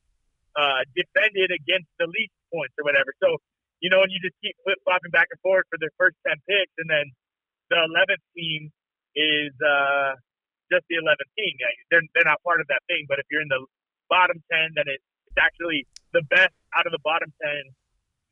uh, 0.55 0.81
defended 0.95 1.51
against 1.51 1.89
the 1.99 2.07
least 2.07 2.33
points 2.53 2.73
or 2.79 2.85
whatever. 2.85 3.11
So, 3.21 3.37
you 3.81 3.89
know, 3.89 4.01
and 4.01 4.11
you 4.11 4.19
just 4.23 4.37
keep 4.41 4.55
flip 4.63 4.79
flopping 4.85 5.11
back 5.11 5.27
and 5.31 5.39
forth 5.41 5.65
for 5.69 5.77
the 5.81 5.89
first 5.99 6.15
10 6.27 6.37
picks, 6.47 6.73
and 6.79 6.87
then 6.89 7.05
the 7.69 7.79
11th 7.81 8.23
team 8.37 8.71
is 9.15 9.51
uh, 9.59 10.15
just 10.71 10.85
the 10.87 10.97
11th 11.01 11.29
team. 11.37 11.53
Yeah, 11.59 11.71
they're, 11.91 12.05
they're 12.15 12.29
not 12.29 12.41
part 12.43 12.61
of 12.61 12.67
that 12.71 12.81
thing, 12.87 13.05
but 13.09 13.19
if 13.19 13.25
you're 13.29 13.41
in 13.43 13.51
the 13.51 13.63
bottom 14.09 14.39
10, 14.51 14.77
then 14.79 14.87
it, 14.87 15.01
it's 15.27 15.39
actually 15.39 15.85
the 16.13 16.23
best 16.31 16.53
out 16.77 16.85
of 16.87 16.91
the 16.95 17.01
bottom 17.03 17.31
10 17.41 17.51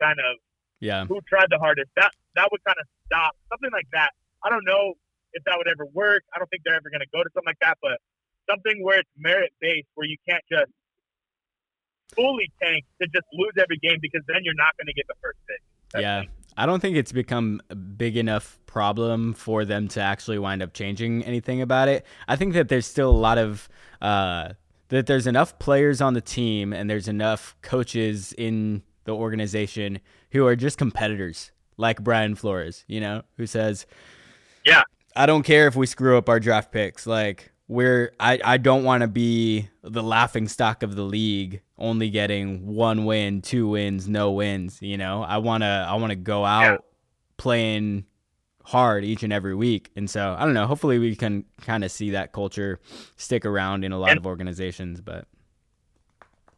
kind 0.01 0.19
of 0.19 0.39
Yeah. 0.79 1.05
who 1.05 1.19
tried 1.27 1.47
the 1.51 1.59
hardest. 1.59 1.89
That 1.95 2.12
that 2.36 2.49
would 2.51 2.63
kind 2.63 2.77
of 2.79 2.88
stop 3.07 3.36
something 3.51 3.69
like 3.71 3.88
that. 3.93 4.12
I 4.43 4.49
don't 4.49 4.65
know 4.65 4.95
if 5.33 5.43
that 5.45 5.55
would 5.57 5.67
ever 5.67 5.86
work. 5.93 6.23
I 6.33 6.39
don't 6.39 6.49
think 6.49 6.63
they're 6.65 6.75
ever 6.75 6.89
going 6.89 7.03
to 7.05 7.12
go 7.13 7.21
to 7.23 7.29
something 7.33 7.51
like 7.51 7.62
that, 7.62 7.77
but 7.81 7.97
something 8.49 8.84
where 8.84 8.99
it's 8.99 9.10
merit 9.17 9.51
based, 9.62 9.88
where 9.95 10.08
you 10.08 10.17
can't 10.27 10.43
just 10.51 10.71
fully 12.15 12.51
tank 12.62 12.86
to 13.01 13.08
just 13.08 13.25
lose 13.34 13.53
every 13.60 13.77
game 13.77 13.97
because 14.01 14.21
then 14.27 14.38
you're 14.43 14.53
not 14.56 14.75
going 14.77 14.88
to 14.88 14.93
get 14.93 15.06
the 15.08 15.15
first 15.21 15.38
pick. 15.47 15.62
That's 15.93 16.01
yeah. 16.03 16.23
I 16.56 16.65
don't 16.65 16.79
think 16.79 16.97
it's 16.97 17.12
become 17.12 17.62
a 17.69 17.75
big 17.75 18.15
enough 18.15 18.60
problem 18.67 19.34
for 19.34 19.65
them 19.65 19.88
to 19.89 20.01
actually 20.01 20.38
wind 20.38 20.62
up 20.62 20.73
changing 20.73 21.23
anything 21.23 21.62
about 21.62 21.88
it. 21.88 22.06
I 22.27 22.36
think 22.36 22.53
that 22.53 22.69
there's 22.69 22.86
still 22.86 23.10
a 23.10 23.12
lot 23.12 23.38
of 23.38 23.67
uh, 24.01 24.49
that 24.89 25.08
there's 25.08 25.25
enough 25.25 25.58
players 25.58 26.01
on 26.01 26.13
the 26.13 26.21
team 26.21 26.71
and 26.73 26.89
there's 26.89 27.08
enough 27.08 27.56
coaches 27.62 28.34
in 28.38 28.84
the 29.06 29.15
organization 29.15 29.99
who 30.32 30.45
are 30.45 30.56
just 30.56 30.77
competitors, 30.77 31.51
like 31.77 32.03
Brian 32.03 32.36
Flores, 32.36 32.86
you 32.88 33.01
know, 33.01 33.23
who 33.38 33.47
says, 33.47 33.86
Yeah. 34.65 34.84
I 35.15 35.25
don't 35.27 35.43
care 35.43 35.67
if 35.67 35.75
we 35.75 35.86
screw 35.86 36.17
up 36.17 36.27
our 36.29 36.39
draft 36.39 36.71
picks. 36.71 37.06
Like 37.06 37.51
we're 37.67 38.13
I, 38.19 38.39
I 38.43 38.58
don't 38.58 38.84
want 38.84 39.02
to 39.02 39.08
be 39.08 39.69
the 39.84 40.04
laughing 40.04 40.47
stock 40.47 40.84
of 40.84 40.95
the 40.95 41.04
league, 41.04 41.62
only 41.78 42.10
getting 42.10 42.65
one 42.76 43.06
win, 43.06 43.41
two 43.41 43.67
wins, 43.69 44.08
no 44.08 44.32
wins, 44.32 44.82
you 44.82 44.97
know. 44.97 45.23
I 45.23 45.38
want 45.38 45.63
to 45.63 45.86
I 45.89 45.95
want 45.95 46.12
to 46.12 46.15
go 46.15 46.45
out 46.45 46.63
Yeah. 46.71 46.78
playing 47.38 48.06
hard 48.65 49.04
each 49.04 49.23
and 49.23 49.34
every 49.34 49.56
week. 49.56 49.91
And 49.95 50.10
so, 50.10 50.36
I 50.38 50.45
don't 50.45 50.54
know, 50.54 50.65
hopefully 50.67 50.97
we 50.99 51.15
can 51.15 51.43
kind 51.62 51.84
of 51.84 51.91
see 51.91 52.12
that 52.12 52.32
culture 52.32 52.80
stick 53.17 53.45
around 53.45 53.84
in 53.84 53.91
a 53.91 53.97
lot 53.99 54.12
And- 54.12 54.19
of 54.19 54.26
organizations, 54.26 55.02
but 55.02 55.28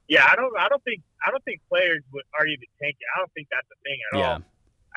Yeah, 0.08 0.28
I 0.30 0.36
don't. 0.36 0.54
I 0.60 0.68
don't 0.70 0.84
think. 0.84 1.02
I 1.26 1.32
don't 1.32 1.44
think 1.46 1.62
players 1.68 2.04
would, 2.14 2.24
are 2.40 2.46
even 2.46 2.68
tanking. 2.80 3.08
I 3.16 3.20
don't 3.20 3.32
think 3.34 3.48
that's 3.50 3.68
a 3.72 3.80
thing 3.84 3.98
at 4.14 4.20
yeah. 4.20 4.34
all. 4.34 4.40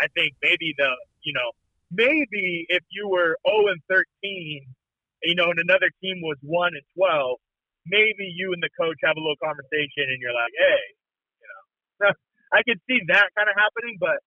I 0.01 0.07
think 0.14 0.35
maybe 0.42 0.75
the 0.77 0.90
you 1.23 1.33
know 1.33 1.51
maybe 1.90 2.66
if 2.68 2.83
you 2.90 3.09
were 3.09 3.38
zero 3.49 3.68
and 3.68 3.81
thirteen, 3.88 4.66
you 5.22 5.35
know, 5.35 5.50
and 5.50 5.59
another 5.59 5.90
team 6.02 6.20
was 6.22 6.37
one 6.42 6.72
and 6.74 6.85
twelve, 6.94 7.38
maybe 7.87 8.28
you 8.28 8.52
and 8.52 8.62
the 8.62 8.70
coach 8.78 8.96
have 9.04 9.16
a 9.16 9.20
little 9.20 9.40
conversation, 9.42 10.07
and 10.07 10.18
you're 10.20 10.35
like, 10.35 10.54
hey, 10.54 10.83
you 11.40 11.48
know, 11.48 12.12
I 12.57 12.62
could 12.62 12.81
see 12.88 13.00
that 13.09 13.28
kind 13.37 13.48
of 13.48 13.57
happening, 13.57 13.96
but 14.00 14.20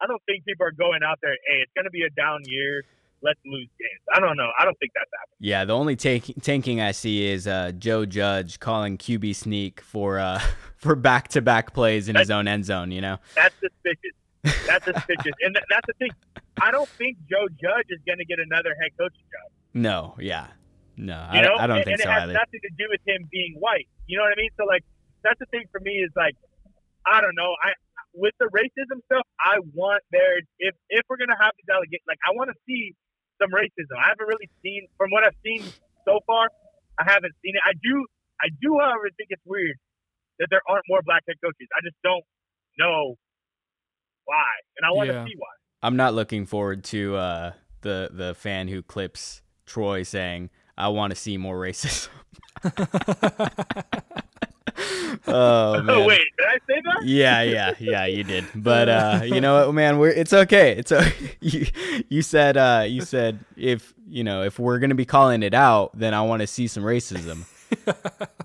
I 0.00 0.06
don't 0.06 0.22
think 0.26 0.44
people 0.44 0.66
are 0.66 0.72
going 0.72 1.02
out 1.02 1.18
there. 1.22 1.34
Hey, 1.46 1.62
it's 1.62 1.72
going 1.74 1.84
to 1.84 1.90
be 1.90 2.02
a 2.02 2.10
down 2.10 2.42
year. 2.46 2.84
Let's 3.20 3.40
lose 3.44 3.66
games. 3.80 4.00
I 4.14 4.20
don't 4.20 4.36
know. 4.36 4.48
I 4.56 4.64
don't 4.64 4.78
think 4.78 4.92
that's 4.94 5.10
happening. 5.10 5.38
Yeah, 5.40 5.64
the 5.64 5.74
only 5.74 5.96
tank- 5.96 6.40
tanking 6.40 6.80
I 6.80 6.92
see 6.92 7.26
is 7.26 7.48
uh, 7.48 7.72
Joe 7.76 8.06
Judge 8.06 8.60
calling 8.60 8.96
QB 8.96 9.34
sneak 9.34 9.80
for 9.80 10.20
uh, 10.20 10.40
for 10.76 10.94
back-to-back 10.94 11.74
plays 11.74 12.08
in 12.08 12.14
his 12.14 12.30
own 12.30 12.46
end 12.46 12.64
zone, 12.64 12.92
you 12.92 13.00
know. 13.00 13.18
That's 13.34 13.54
suspicious. 13.58 14.14
That's 14.66 14.84
suspicious, 14.84 15.32
and 15.42 15.54
th- 15.54 15.66
that's 15.68 15.86
the 15.88 15.94
thing. 15.98 16.10
I 16.60 16.70
don't 16.70 16.88
think 16.90 17.18
Joe 17.28 17.48
Judge 17.60 17.86
is 17.90 17.98
going 18.06 18.18
to 18.18 18.24
get 18.24 18.38
another 18.38 18.70
head 18.80 18.90
coaching 18.96 19.26
job. 19.32 19.50
No, 19.74 20.16
yeah. 20.18 20.48
No, 20.96 21.14
You 21.32 21.38
I, 21.38 21.42
know, 21.42 21.54
I 21.54 21.66
don't 21.68 21.76
and, 21.78 21.84
think 21.86 21.94
and 21.94 22.02
so 22.02 22.10
it 22.10 22.12
has 22.12 22.22
either. 22.24 22.32
nothing 22.34 22.60
to 22.62 22.72
do 22.74 22.86
with 22.90 23.00
him 23.06 23.28
being 23.30 23.54
white. 23.60 23.86
You 24.06 24.18
know 24.18 24.24
what 24.26 24.34
I 24.34 24.40
mean? 24.40 24.50
So 24.58 24.64
like, 24.66 24.82
that's 25.22 25.38
the 25.38 25.46
thing 25.54 25.64
for 25.70 25.78
me 25.80 26.02
is 26.02 26.10
like, 26.16 26.34
I 27.06 27.20
don't 27.20 27.34
know. 27.36 27.54
I 27.62 27.72
with 28.14 28.34
the 28.40 28.46
racism 28.50 28.98
stuff, 29.06 29.22
I 29.38 29.60
want 29.74 30.02
there 30.10 30.38
if 30.58 30.74
if 30.90 31.02
we're 31.08 31.18
gonna 31.18 31.38
have 31.38 31.52
these 31.54 31.70
allegations, 31.70 32.08
like 32.08 32.18
I 32.26 32.34
want 32.34 32.50
to 32.50 32.58
see 32.66 32.96
some 33.40 33.50
racism. 33.54 33.94
I 33.94 34.08
haven't 34.10 34.26
really 34.26 34.50
seen 34.62 34.88
from 34.98 35.10
what 35.14 35.22
I've 35.24 35.38
seen 35.44 35.62
so 36.04 36.18
far. 36.26 36.50
I 36.98 37.04
haven't 37.06 37.34
seen 37.46 37.54
it. 37.54 37.62
I 37.62 37.78
do. 37.78 37.94
I 38.42 38.48
do, 38.60 38.78
however, 38.82 39.06
think 39.16 39.30
it's 39.30 39.42
weird 39.46 39.76
that 40.38 40.48
there 40.50 40.62
aren't 40.68 40.84
more 40.88 41.00
black 41.06 41.22
head 41.28 41.36
coaches. 41.42 41.68
I 41.76 41.80
just 41.82 41.96
don't 42.02 42.24
know 42.78 43.14
why, 44.24 44.50
and 44.78 44.86
I 44.86 44.90
want 44.94 45.10
to 45.10 45.24
see 45.26 45.34
why. 45.38 45.54
I'm 45.82 45.96
not 45.96 46.14
looking 46.14 46.46
forward 46.46 46.82
to 46.90 47.16
uh, 47.16 47.52
the 47.82 48.10
the 48.12 48.34
fan 48.34 48.66
who 48.66 48.82
clips 48.82 49.42
Troy 49.68 50.02
saying, 50.02 50.50
"I 50.76 50.88
want 50.88 51.10
to 51.12 51.16
see 51.16 51.36
more 51.36 51.56
racism." 51.58 52.08
oh 55.26 55.82
man. 55.82 55.90
Oh 55.90 56.06
wait, 56.06 56.20
did 56.36 56.46
I 56.46 56.58
say 56.66 56.80
that? 56.84 57.04
Yeah, 57.04 57.42
yeah, 57.42 57.72
yeah, 57.78 58.04
you 58.06 58.24
did. 58.24 58.44
But 58.54 58.88
uh, 58.88 59.20
you 59.24 59.40
know 59.40 59.66
what, 59.66 59.74
man, 59.74 59.98
we're 59.98 60.10
it's 60.10 60.32
okay. 60.32 60.72
It's 60.76 60.92
o- 60.92 61.00
you. 61.40 61.66
You 62.08 62.22
said 62.22 62.56
uh, 62.56 62.84
you 62.86 63.02
said 63.02 63.38
if 63.56 63.94
you 64.08 64.24
know 64.24 64.42
if 64.42 64.58
we're 64.58 64.78
gonna 64.78 64.94
be 64.94 65.04
calling 65.04 65.42
it 65.42 65.54
out, 65.54 65.96
then 65.96 66.14
I 66.14 66.22
want 66.22 66.40
to 66.40 66.46
see 66.46 66.66
some 66.66 66.82
racism. 66.82 67.44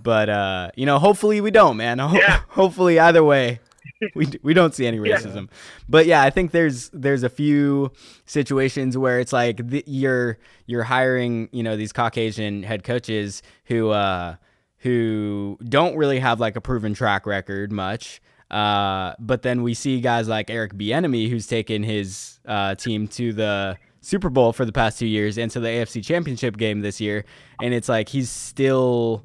but 0.03 0.29
uh, 0.29 0.71
you 0.75 0.85
know, 0.85 0.99
hopefully 0.99 1.41
we 1.41 1.51
don't, 1.51 1.77
man. 1.77 1.99
Ho- 1.99 2.15
Yeah. 2.15 2.41
Hopefully, 2.49 2.99
either 2.99 3.23
way, 3.23 3.59
we 4.15 4.27
we 4.43 4.53
don't 4.53 4.73
see 4.75 4.85
any 4.87 4.97
Yeah. 4.97 5.17
racism. 5.17 5.49
But 5.87 6.05
yeah, 6.05 6.21
I 6.23 6.29
think 6.29 6.51
there's 6.51 6.89
there's 6.93 7.23
a 7.23 7.29
few 7.29 7.91
situations 8.25 8.97
where 8.97 9.19
it's 9.19 9.33
like 9.33 9.67
the, 9.67 9.83
you're 9.87 10.37
you're 10.65 10.83
hiring 10.83 11.49
you 11.51 11.63
know 11.63 11.75
these 11.77 11.93
Caucasian 11.93 12.63
head 12.63 12.83
coaches 12.83 13.41
who 13.65 13.89
uh 13.89 14.35
who 14.79 15.57
don't 15.63 15.95
really 15.95 16.19
have 16.19 16.39
like 16.39 16.55
a 16.55 16.61
proven 16.61 16.93
track 16.93 17.25
record 17.25 17.71
much. 17.71 18.21
Uh, 18.51 19.13
but 19.19 19.41
then 19.41 19.63
we 19.63 19.73
see 19.73 19.99
guys 19.99 20.27
like 20.27 20.49
Eric 20.49 20.73
Bieniemy, 20.75 21.29
who's 21.29 21.47
taken 21.47 21.81
his 21.81 22.39
uh, 22.45 22.75
team 22.75 23.07
to 23.07 23.33
the 23.33 23.77
Super 24.01 24.29
Bowl 24.29 24.53
for 24.53 24.63
the 24.65 24.71
past 24.71 24.99
two 24.99 25.07
years 25.07 25.37
and 25.39 25.49
to 25.51 25.59
the 25.59 25.69
AFC 25.69 26.03
Championship 26.05 26.57
game 26.57 26.81
this 26.81 27.01
year, 27.01 27.23
and 27.61 27.73
it's 27.73 27.89
like 27.89 28.09
he's 28.09 28.29
still 28.29 29.23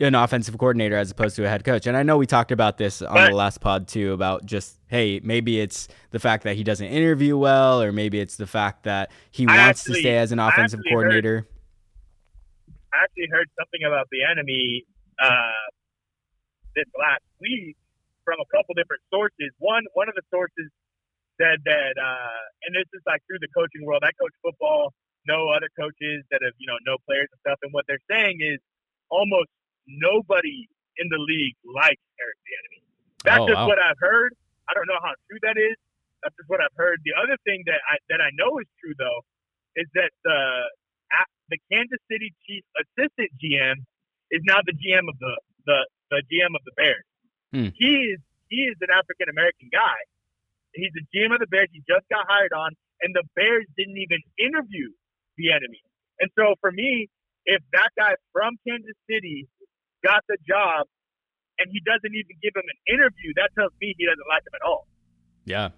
an 0.00 0.14
offensive 0.14 0.56
coordinator 0.58 0.96
as 0.96 1.10
opposed 1.10 1.36
to 1.36 1.44
a 1.44 1.48
head 1.48 1.64
coach. 1.64 1.86
And 1.86 1.96
I 1.96 2.02
know 2.02 2.16
we 2.18 2.26
talked 2.26 2.52
about 2.52 2.76
this 2.78 3.00
on 3.02 3.30
the 3.30 3.36
last 3.36 3.60
pod 3.60 3.88
too 3.88 4.12
about 4.12 4.44
just 4.44 4.78
hey, 4.88 5.20
maybe 5.24 5.58
it's 5.60 5.88
the 6.10 6.18
fact 6.18 6.44
that 6.44 6.54
he 6.56 6.62
doesn't 6.64 6.86
interview 6.86 7.36
well, 7.36 7.82
or 7.82 7.92
maybe 7.92 8.20
it's 8.20 8.36
the 8.36 8.46
fact 8.46 8.84
that 8.84 9.10
he 9.30 9.46
I 9.48 9.56
wants 9.66 9.84
to 9.84 9.94
stay 9.94 10.16
as 10.18 10.32
an 10.32 10.38
I 10.38 10.48
offensive 10.50 10.80
heard- 10.84 10.90
coordinator. 10.92 11.48
I 12.92 13.04
actually 13.04 13.28
heard 13.30 13.48
something 13.58 13.80
about 13.86 14.08
Bieniemy 14.08 14.84
uh, 15.20 15.52
this 16.74 16.86
last 16.98 17.22
week 17.40 17.76
from 18.24 18.36
a 18.40 18.48
couple 18.56 18.74
different 18.74 19.02
sources. 19.12 19.52
One 19.58 19.84
one 19.94 20.08
of 20.08 20.14
the 20.14 20.22
sources 20.32 20.70
said 21.40 21.60
that, 21.64 21.92
uh, 22.00 22.40
and 22.64 22.72
this 22.74 22.88
is 22.96 23.02
like 23.06 23.20
through 23.28 23.40
the 23.40 23.48
coaching 23.52 23.84
world. 23.84 24.00
I 24.04 24.12
coach 24.16 24.32
football, 24.40 24.94
know 25.28 25.48
other 25.52 25.68
coaches 25.78 26.24
that 26.30 26.40
have 26.44 26.54
you 26.56 26.66
know 26.66 26.76
know 26.88 26.96
players 27.04 27.28
and 27.32 27.40
stuff, 27.44 27.58
and 27.62 27.72
what 27.72 27.84
they're 27.88 28.02
saying 28.08 28.40
is 28.40 28.60
almost 29.10 29.48
nobody 29.88 30.68
in 30.98 31.06
the 31.10 31.18
league 31.20 31.56
likes 31.64 32.02
Eric 32.20 32.38
Bieniemy. 32.44 32.80
That's 33.24 33.42
Oh, 33.42 33.48
just 33.48 33.58
wow. 33.60 33.68
what 33.68 33.78
I've 33.78 33.98
heard. 34.00 34.32
I 34.68 34.74
don't 34.74 34.86
know 34.86 35.00
how 35.02 35.14
true 35.30 35.38
that 35.42 35.56
is. 35.58 35.76
That's 36.22 36.34
just 36.36 36.48
what 36.48 36.60
I've 36.60 36.74
heard. 36.76 37.00
The 37.04 37.14
other 37.14 37.36
thing 37.46 37.62
that 37.66 37.80
I 37.86 37.96
that 38.10 38.20
I 38.20 38.30
know 38.34 38.58
is 38.58 38.66
true 38.82 38.94
though 38.98 39.22
is 39.76 39.86
that 39.94 40.10
the 40.24 40.40
the 41.50 41.58
Kansas 41.70 42.02
City 42.10 42.34
Chief 42.46 42.64
assistant 42.74 43.30
GM 43.38 43.78
is 44.34 44.42
now 44.44 44.58
the 44.66 44.74
GM 44.74 45.06
of 45.06 45.14
the 45.20 45.34
the, 45.66 45.78
the 46.10 46.20
GM 46.26 46.54
of 46.58 46.62
the 46.66 46.74
Bears. 46.74 47.06
Hmm. 47.54 47.68
He 47.78 48.14
is 48.14 48.20
he 48.50 48.66
is 48.66 48.76
an 48.82 48.90
African 48.90 49.28
American 49.30 49.68
guy. 49.70 49.98
He's 50.74 50.92
the 50.94 51.04
GM 51.14 51.32
of 51.34 51.40
the 51.40 51.46
Bears. 51.46 51.68
He 51.72 51.82
just 51.86 52.06
got 52.10 52.26
hired 52.28 52.52
on, 52.52 52.74
and 53.02 53.14
the 53.14 53.22
Bears 53.34 53.66
didn't 53.78 53.96
even 53.98 54.18
interview 54.38 54.90
Bieniemy. 55.38 55.82
And 56.20 56.30
so 56.38 56.54
for 56.60 56.72
me, 56.72 57.08
if 57.46 57.62
that 57.72 57.90
guy 57.96 58.14
from 58.32 58.58
Kansas 58.66 58.96
City 59.08 59.46
got 60.04 60.22
the 60.28 60.36
job 60.46 60.86
and 61.58 61.68
he 61.72 61.80
doesn't 61.80 62.14
even 62.14 62.36
give 62.42 62.52
him 62.54 62.64
an 62.68 62.94
interview, 62.94 63.32
that 63.36 63.50
tells 63.58 63.72
me 63.80 63.94
he 63.96 64.06
doesn't 64.06 64.28
like 64.28 64.42
him 64.42 64.52
at 64.54 64.66
all. 64.66 64.86
Yeah. 65.44 65.68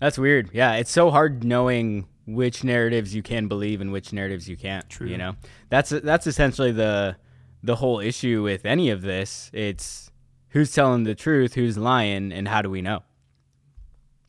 That's 0.00 0.18
weird. 0.18 0.50
Yeah, 0.52 0.74
it's 0.74 0.90
so 0.90 1.10
hard 1.10 1.44
knowing 1.44 2.06
which 2.26 2.62
narratives 2.64 3.14
you 3.14 3.22
can 3.22 3.48
believe 3.48 3.80
and 3.80 3.92
which 3.92 4.12
narratives 4.12 4.48
you 4.48 4.56
can't. 4.56 4.88
True. 4.88 5.06
You 5.08 5.18
know, 5.18 5.36
that's 5.70 5.90
that's 5.90 6.26
essentially 6.26 6.72
the 6.72 7.16
the 7.62 7.76
whole 7.76 8.00
issue 8.00 8.42
with 8.42 8.64
any 8.64 8.90
of 8.90 9.02
this. 9.02 9.50
It's 9.52 10.10
who's 10.50 10.72
telling 10.72 11.04
the 11.04 11.14
truth, 11.14 11.54
who's 11.54 11.76
lying, 11.76 12.32
and 12.32 12.46
how 12.48 12.62
do 12.62 12.70
we 12.70 12.80
know? 12.80 13.02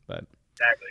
But 0.06 0.24
Exactly. 0.52 0.88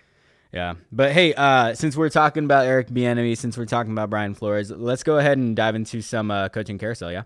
yeah, 0.54 0.76
but 0.92 1.12
hey, 1.12 1.34
uh, 1.36 1.76
since 1.76 1.96
we're 1.96 2.10
talking 2.10 2.46
about 2.46 2.66
Eric 2.66 2.88
Bieniemy, 2.88 3.38
since 3.38 3.58
we're 3.58 3.66
talking 3.66 3.92
about 3.92 4.10
Brian 4.10 4.34
Flores, 4.34 4.72
let's 4.72 5.04
go 5.04 5.18
ahead 5.18 5.38
and 5.38 5.56
dive 5.56 5.76
into 5.76 6.02
some 6.02 6.32
uh, 6.32 6.50
coaching 6.50 6.78
carousel. 6.78 7.12
Yeah. 7.12 7.24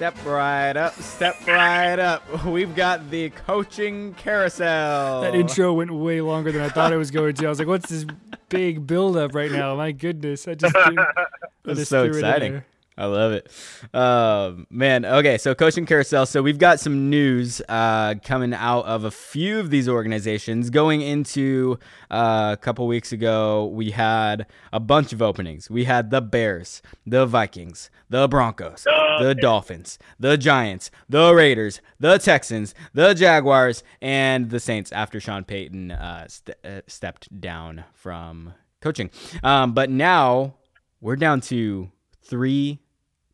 Step 0.00 0.24
right 0.24 0.76
up, 0.78 0.94
step 0.94 1.46
right 1.46 1.98
up. 1.98 2.44
We've 2.46 2.74
got 2.74 3.10
the 3.10 3.28
coaching 3.28 4.14
carousel. 4.14 5.20
That 5.20 5.34
intro 5.34 5.74
went 5.74 5.90
way 5.90 6.22
longer 6.22 6.50
than 6.50 6.62
I 6.62 6.70
thought 6.70 6.90
it 6.90 6.96
was 6.96 7.10
going 7.10 7.34
to. 7.34 7.44
I 7.44 7.48
was 7.50 7.58
like, 7.58 7.68
"What's 7.68 7.90
this 7.90 8.06
big 8.48 8.86
build 8.86 9.18
up 9.18 9.34
right 9.34 9.52
now?" 9.52 9.76
My 9.76 9.92
goodness, 9.92 10.48
I 10.48 10.54
just 10.54 10.74
threw, 10.86 10.96
I 10.98 11.74
just 11.74 11.90
so 11.90 12.06
threw 12.06 12.14
it 12.14 12.18
in 12.18 12.24
exciting. 12.24 12.62
I 12.98 13.06
love 13.06 13.32
it. 13.32 13.50
Um, 13.94 14.66
man, 14.68 15.06
okay, 15.06 15.38
so 15.38 15.54
coaching 15.54 15.86
carousel. 15.86 16.26
So 16.26 16.42
we've 16.42 16.58
got 16.58 16.80
some 16.80 17.08
news 17.08 17.62
uh, 17.68 18.16
coming 18.22 18.52
out 18.52 18.84
of 18.84 19.04
a 19.04 19.10
few 19.10 19.58
of 19.58 19.70
these 19.70 19.88
organizations. 19.88 20.68
Going 20.68 21.00
into 21.00 21.78
uh, 22.10 22.50
a 22.52 22.56
couple 22.60 22.86
weeks 22.86 23.10
ago, 23.10 23.66
we 23.66 23.92
had 23.92 24.46
a 24.72 24.80
bunch 24.80 25.14
of 25.14 25.22
openings. 25.22 25.70
We 25.70 25.84
had 25.84 26.10
the 26.10 26.20
Bears, 26.20 26.82
the 27.06 27.24
Vikings, 27.24 27.90
the 28.10 28.28
Broncos, 28.28 28.84
the 28.84 29.34
Dolphins, 29.40 29.98
the 30.18 30.36
Giants, 30.36 30.90
the 31.08 31.32
Raiders, 31.34 31.80
the 31.98 32.18
Texans, 32.18 32.74
the 32.92 33.14
Jaguars, 33.14 33.82
and 34.02 34.50
the 34.50 34.60
Saints 34.60 34.92
after 34.92 35.20
Sean 35.20 35.44
Payton 35.44 35.92
uh, 35.92 36.28
st- 36.28 36.56
uh, 36.64 36.80
stepped 36.86 37.40
down 37.40 37.84
from 37.94 38.52
coaching. 38.82 39.10
Um, 39.42 39.72
but 39.72 39.88
now 39.88 40.56
we're 41.00 41.16
down 41.16 41.40
to 41.42 41.90
three 42.22 42.80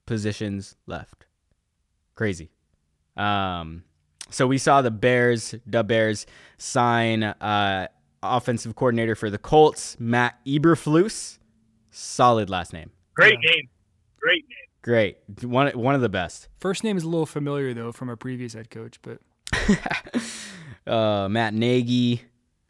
positions 0.06 0.76
left. 0.86 1.26
Crazy. 2.14 2.50
Um, 3.16 3.84
so 4.30 4.46
we 4.46 4.58
saw 4.58 4.82
the 4.82 4.90
Bears, 4.90 5.54
the 5.66 5.84
Bears, 5.84 6.26
sign 6.58 7.22
uh, 7.22 7.88
offensive 8.22 8.74
coordinator 8.74 9.14
for 9.14 9.30
the 9.30 9.38
Colts, 9.38 9.96
Matt 9.98 10.38
Eberflus. 10.46 11.38
Solid 11.90 12.50
last 12.50 12.72
name. 12.72 12.90
Great 13.14 13.38
name. 13.40 13.68
Great 14.20 14.44
name. 14.48 14.56
Great. 14.82 15.18
One 15.42 15.68
one 15.70 15.94
of 15.94 16.00
the 16.00 16.08
best. 16.08 16.48
First 16.60 16.84
name 16.84 16.96
is 16.96 17.02
a 17.02 17.08
little 17.08 17.26
familiar 17.26 17.72
though 17.74 17.90
from 17.92 18.08
a 18.08 18.16
previous 18.16 18.52
head 18.52 18.70
coach, 18.70 18.98
but 19.02 19.20
uh, 20.86 21.28
Matt 21.28 21.54
Nagy. 21.54 22.22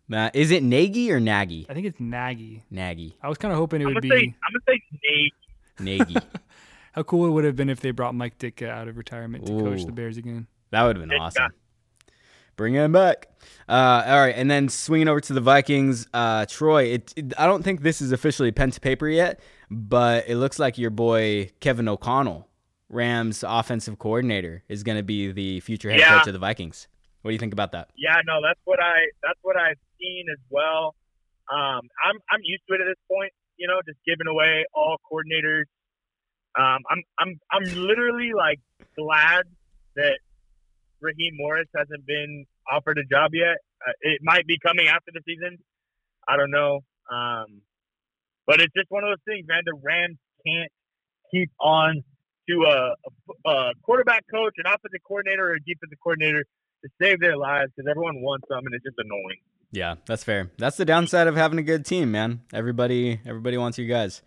Matt, 0.09 0.37
is 0.37 0.53
it 0.53 0.63
Nagy 0.63 1.11
or 1.11 1.19
Nagy? 1.19 1.67
I 1.69 1.75
think 1.75 1.87
it's 1.87 1.99
Nagy. 1.99 2.63
Nagy. 2.71 3.17
I 3.21 3.29
was 3.29 3.39
kind 3.39 3.51
of 3.53 3.59
hoping 3.59 3.81
it 3.81 3.87
I'm 3.89 3.95
would 3.95 4.03
gonna 4.03 4.15
be. 4.15 4.21
say 4.21 4.35
I'm 4.47 4.53
gonna 4.53 4.79
say 4.79 4.83
Nate. 5.05 5.35
Nagy. 5.81 6.17
How 6.93 7.03
cool 7.03 7.27
it 7.27 7.31
would 7.31 7.45
have 7.45 7.57
been 7.57 7.69
if 7.69 7.81
they 7.81 7.91
brought 7.91 8.15
Mike 8.15 8.39
Ditka 8.39 8.69
out 8.69 8.89
of 8.89 8.97
retirement 8.97 9.47
to 9.47 9.53
coach 9.61 9.85
the 9.85 9.93
Bears 9.93 10.17
again. 10.17 10.47
That 10.71 10.83
would 10.85 10.97
have 10.97 11.07
been 11.09 11.17
Ditka. 11.19 11.23
awesome. 11.23 11.53
Bring 12.57 12.73
him 12.73 12.93
back. 12.93 13.29
Uh, 13.69 14.03
all 14.07 14.19
right, 14.21 14.35
and 14.35 14.51
then 14.51 14.71
swinging 14.71 15.09
over 15.09 15.21
to 15.21 15.33
the 15.35 15.43
Vikings, 15.43 16.07
uh, 16.15 16.47
Troy. 16.47 16.85
It, 16.85 17.12
it- 17.15 17.35
I 17.39 17.47
don't 17.47 17.62
think 17.62 17.83
this 17.83 18.01
is 18.01 18.12
officially 18.12 18.51
pen 18.51 18.71
to 18.71 18.81
paper 18.81 19.07
yet, 19.09 19.41
but 19.71 20.25
it 20.27 20.37
looks 20.37 20.59
like 20.59 20.79
your 20.79 20.89
boy 20.91 21.51
Kevin 21.61 21.87
O'Connell, 21.87 22.49
Rams 22.89 23.45
offensive 23.47 23.99
coordinator, 23.99 24.62
is 24.69 24.83
going 24.83 24.97
to 24.97 25.03
be 25.05 25.33
the 25.33 25.61
future 25.61 25.91
head 25.91 26.01
Yeah. 26.01 26.19
coach 26.19 26.29
of 26.29 26.33
the 26.33 26.39
Vikings. 26.39 26.89
What 27.21 27.29
do 27.31 27.33
you 27.35 27.39
think 27.39 27.53
about 27.53 27.73
that? 27.73 27.91
Yeah, 27.95 28.17
no, 28.25 28.41
that's 28.41 28.61
what 28.65 28.81
I 28.81 28.95
that's 29.23 29.39
what 29.43 29.57
I've 29.59 29.77
seen 30.01 30.25
as 30.33 30.39
well. 30.49 30.95
Um, 31.53 31.81
I'm 32.05 32.17
I'm 32.31 32.41
used 32.43 32.62
to 32.69 32.75
it 32.75 32.81
at 32.81 32.87
this 32.87 33.03
point. 33.11 33.33
You 33.57 33.69
know, 33.69 33.81
just 33.87 33.99
giving 34.07 34.27
away 34.27 34.64
all 34.75 34.97
coordinators. 35.11 35.64
Um, 36.59 36.81
I'm 36.90 37.03
I'm 37.19 37.40
I'm 37.53 37.64
literally 37.87 38.33
like 38.37 38.61
glad 38.97 39.45
that 39.97 40.19
Raheem 41.01 41.37
Morris 41.37 41.69
hasn't 41.77 42.07
been 42.07 42.47
offered 42.71 42.99
a 42.99 43.05
job 43.05 43.31
yet. 43.35 43.57
Uh, 43.87 43.92
it 44.01 44.21
might 44.23 44.47
be 44.47 44.59
coming 44.59 44.88
after 44.88 45.11
the 45.12 45.21
season. 45.27 45.59
I 46.29 46.37
don't 46.37 46.51
know. 46.51 46.81
Um, 47.12 47.62
but 48.47 48.61
it's 48.61 48.73
just 48.75 48.90
one 48.90 49.05
of 49.05 49.11
those 49.11 49.25
things, 49.27 49.47
man. 49.47 49.62
The 49.64 49.79
Rams 49.83 50.19
can't 50.47 50.71
keep 51.31 51.51
on 51.61 52.03
to 52.49 52.55
a, 52.64 52.95
a, 53.47 53.51
a 53.51 53.73
quarterback 53.83 54.25
coach, 54.31 54.55
an 54.59 54.66
offensive 54.66 55.03
coordinator, 55.07 55.51
or 55.51 55.55
a 55.55 55.61
defensive 55.61 55.99
coordinator 56.03 56.45
to 56.85 56.88
save 57.01 57.21
their 57.21 57.37
lives 57.37 57.73
because 57.75 57.90
everyone 57.90 58.23
wants 58.23 58.47
them, 58.49 58.62
and 58.64 58.75
it's 58.75 58.85
just 58.85 58.97
annoying. 58.99 59.42
Yeah, 59.71 59.97
that's 60.07 60.25
fair. 60.25 60.51
That's 60.59 60.77
the 60.77 60.85
downside 60.85 61.27
of 61.27 61.37
having 61.37 61.59
a 61.59 61.63
good 61.63 61.85
team, 61.85 62.11
man. 62.13 62.41
Everybody, 62.53 63.21
everybody 63.27 63.59
wants 63.59 63.79
you 63.79 63.87
guys. 63.87 64.23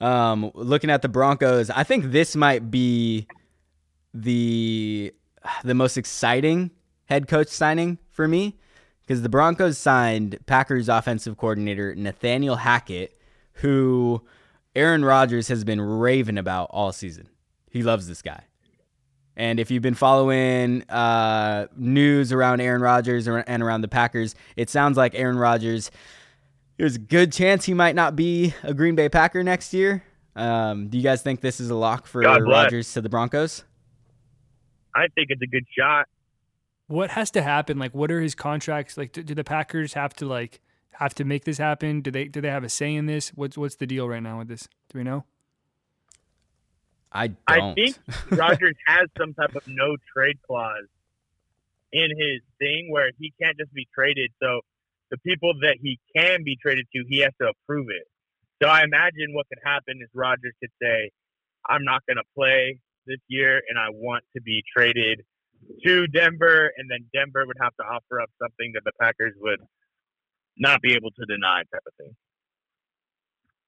Um, 0.00 0.50
looking 0.54 0.90
at 0.90 1.02
the 1.02 1.08
Broncos, 1.08 1.70
I 1.70 1.84
think 1.84 2.06
this 2.12 2.36
might 2.36 2.70
be 2.70 3.26
the 4.14 5.12
the 5.64 5.74
most 5.74 5.96
exciting 5.96 6.70
head 7.06 7.28
coach 7.28 7.48
signing 7.48 7.98
for 8.10 8.28
me 8.28 8.56
because 9.02 9.22
the 9.22 9.28
Broncos 9.28 9.78
signed 9.78 10.38
Packers 10.46 10.88
offensive 10.88 11.36
coordinator 11.36 11.94
Nathaniel 11.94 12.56
Hackett, 12.56 13.18
who 13.54 14.22
Aaron 14.76 15.04
Rodgers 15.04 15.48
has 15.48 15.64
been 15.64 15.80
raving 15.80 16.38
about 16.38 16.68
all 16.70 16.92
season. 16.92 17.28
He 17.70 17.82
loves 17.82 18.06
this 18.08 18.22
guy. 18.22 18.44
And 19.38 19.60
if 19.60 19.70
you've 19.70 19.84
been 19.84 19.94
following 19.94 20.82
uh, 20.90 21.68
news 21.76 22.32
around 22.32 22.60
Aaron 22.60 22.82
Rodgers 22.82 23.28
and 23.28 23.62
around 23.62 23.82
the 23.82 23.88
Packers, 23.88 24.34
it 24.56 24.68
sounds 24.68 24.96
like 24.96 25.14
Aaron 25.14 25.38
Rodgers, 25.38 25.92
there's 26.76 26.96
a 26.96 26.98
good 26.98 27.32
chance 27.32 27.64
he 27.64 27.72
might 27.72 27.94
not 27.94 28.16
be 28.16 28.52
a 28.64 28.74
Green 28.74 28.96
Bay 28.96 29.08
Packer 29.08 29.44
next 29.44 29.72
year. 29.72 30.02
Um, 30.34 30.88
do 30.88 30.98
you 30.98 31.04
guys 31.04 31.22
think 31.22 31.40
this 31.40 31.60
is 31.60 31.70
a 31.70 31.76
lock 31.76 32.08
for 32.08 32.20
Rodgers 32.20 32.92
to 32.94 33.00
the 33.00 33.08
Broncos? 33.08 33.62
I 34.92 35.06
think 35.14 35.28
it's 35.30 35.42
a 35.42 35.46
good 35.46 35.64
shot. 35.76 36.08
What 36.88 37.10
has 37.10 37.30
to 37.32 37.42
happen? 37.42 37.78
Like, 37.78 37.94
what 37.94 38.10
are 38.10 38.20
his 38.20 38.34
contracts? 38.34 38.96
Like, 38.96 39.12
do, 39.12 39.22
do 39.22 39.34
the 39.36 39.44
Packers 39.44 39.92
have 39.92 40.14
to 40.14 40.26
like 40.26 40.60
have 40.94 41.14
to 41.14 41.24
make 41.24 41.44
this 41.44 41.58
happen? 41.58 42.00
Do 42.00 42.10
they 42.10 42.24
do 42.24 42.40
they 42.40 42.50
have 42.50 42.64
a 42.64 42.68
say 42.68 42.92
in 42.92 43.06
this? 43.06 43.28
What's 43.30 43.56
what's 43.56 43.76
the 43.76 43.86
deal 43.86 44.08
right 44.08 44.22
now 44.22 44.38
with 44.38 44.48
this? 44.48 44.68
Do 44.90 44.98
we 44.98 45.04
know? 45.04 45.24
I 47.12 47.28
don't. 47.28 47.38
I 47.48 47.74
think 47.74 47.96
Rodgers 48.30 48.74
has 48.86 49.08
some 49.18 49.34
type 49.34 49.54
of 49.54 49.66
no 49.66 49.96
trade 50.14 50.38
clause 50.46 50.86
in 51.92 52.10
his 52.10 52.42
thing 52.58 52.88
where 52.90 53.10
he 53.18 53.32
can't 53.40 53.56
just 53.58 53.72
be 53.72 53.86
traded. 53.94 54.30
So 54.42 54.60
the 55.10 55.18
people 55.18 55.54
that 55.62 55.76
he 55.82 55.98
can 56.14 56.44
be 56.44 56.56
traded 56.60 56.86
to, 56.94 57.04
he 57.08 57.20
has 57.20 57.32
to 57.40 57.48
approve 57.48 57.86
it. 57.88 58.06
So 58.62 58.68
I 58.68 58.82
imagine 58.82 59.32
what 59.32 59.46
could 59.48 59.60
happen 59.64 60.00
is 60.02 60.08
Rodgers 60.14 60.54
could 60.60 60.72
say, 60.82 61.10
"I'm 61.68 61.84
not 61.84 62.02
going 62.06 62.18
to 62.18 62.28
play 62.34 62.80
this 63.06 63.20
year, 63.28 63.62
and 63.68 63.78
I 63.78 63.88
want 63.90 64.24
to 64.36 64.42
be 64.42 64.62
traded 64.76 65.22
to 65.84 66.06
Denver," 66.08 66.72
and 66.76 66.90
then 66.90 67.06
Denver 67.14 67.44
would 67.46 67.56
have 67.60 67.74
to 67.76 67.84
offer 67.84 68.20
up 68.20 68.30
something 68.40 68.72
that 68.74 68.84
the 68.84 68.92
Packers 69.00 69.34
would 69.38 69.60
not 70.58 70.82
be 70.82 70.94
able 70.94 71.10
to 71.12 71.24
deny, 71.26 71.62
type 71.72 71.82
of 71.86 71.94
thing. 71.94 72.14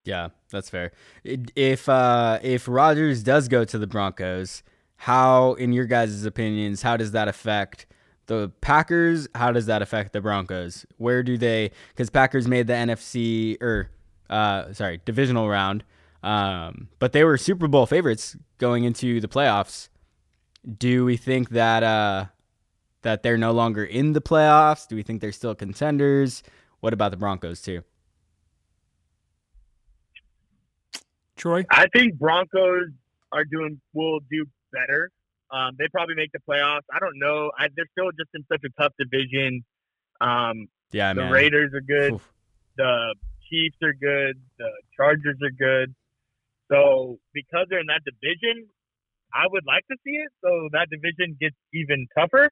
Yeah, 0.05 0.29
that's 0.51 0.71
fair. 0.71 0.93
If 1.25 1.89
uh, 1.89 2.39
if 2.43 2.67
Rodgers 2.67 3.23
does 3.23 3.49
go 3.49 3.65
to 3.65 3.79
the 3.79 3.87
Broncos, 3.87 4.63
how, 4.97 5.55
in 5.55 5.73
your 5.73 5.87
guys' 5.87 6.25
opinions, 6.25 6.83
how 6.83 6.97
does 6.97 7.13
that 7.13 7.29
affect 7.29 7.87
the 8.27 8.51
Packers? 8.61 9.29
How 9.35 9.53
does 9.53 9.67
that 9.67 9.83
affect 9.83 10.13
the 10.13 10.21
Broncos? 10.21 10.87
Where 10.97 11.23
do 11.23 11.37
they? 11.37 11.71
Because 11.89 12.11
Packers 12.11 12.49
made 12.49 12.67
the 12.67 12.75
NFC 12.75 13.61
or 13.63 13.91
uh, 14.31 14.73
sorry, 14.73 15.01
divisional 15.05 15.49
round, 15.49 15.85
um, 16.23 16.89
but 16.99 17.13
they 17.13 17.25
were 17.25 17.37
Super 17.37 17.69
Bowl 17.69 17.85
favorites 17.87 18.37
going 18.59 18.85
into 18.85 19.21
the 19.21 19.29
playoffs. 19.29 19.89
Do 20.79 21.05
we 21.05 21.17
think 21.17 21.51
that 21.51 21.83
uh, 21.83 22.27
that 23.03 23.23
they're 23.23 23.39
no 23.39 23.53
longer 23.53 23.85
in 23.85 24.13
the 24.13 24.21
playoffs? 24.21 24.87
Do 24.87 24.97
we 24.97 25.03
think 25.03 25.21
they're 25.21 25.33
still 25.33 25.55
contenders? 25.55 26.43
What 26.81 26.93
about 26.93 27.11
the 27.11 27.17
Broncos 27.17 27.61
too? 27.61 27.83
Troy, 31.41 31.65
I 31.71 31.87
think 31.89 32.19
Broncos 32.19 32.91
are 33.33 33.45
doing 33.45 33.81
will 33.95 34.21
do 34.31 34.47
better. 34.73 35.11
Um, 35.51 35.75
they 35.79 35.87
probably 35.91 36.15
make 36.15 36.31
the 36.33 36.39
playoffs. 36.39 36.87
I 36.93 36.99
don't 37.01 37.19
know. 37.19 37.51
I, 37.59 37.69
they're 37.75 37.89
still 37.93 38.11
just 38.13 38.31
in 38.35 38.45
such 38.51 38.63
a 38.65 38.81
tough 38.81 38.93
division. 38.99 39.65
Um, 40.21 40.69
Yeah, 40.93 41.13
the 41.15 41.23
man. 41.23 41.33
Raiders 41.33 41.73
are 41.75 41.81
good. 41.81 42.15
Oof. 42.15 42.33
The 42.77 43.15
Chiefs 43.49 43.77
are 43.83 43.95
good. 43.95 44.41
The 44.59 44.71
Chargers 44.97 45.39
are 45.43 45.51
good. 45.51 45.95
So 46.71 47.19
because 47.33 47.67
they're 47.69 47.81
in 47.81 47.87
that 47.87 48.03
division, 48.05 48.69
I 49.35 49.47
would 49.51 49.65
like 49.67 49.85
to 49.91 49.97
see 50.05 50.13
it. 50.13 50.31
So 50.43 50.69
that 50.73 50.89
division 50.91 51.37
gets 51.41 51.57
even 51.75 52.07
tougher. 52.17 52.51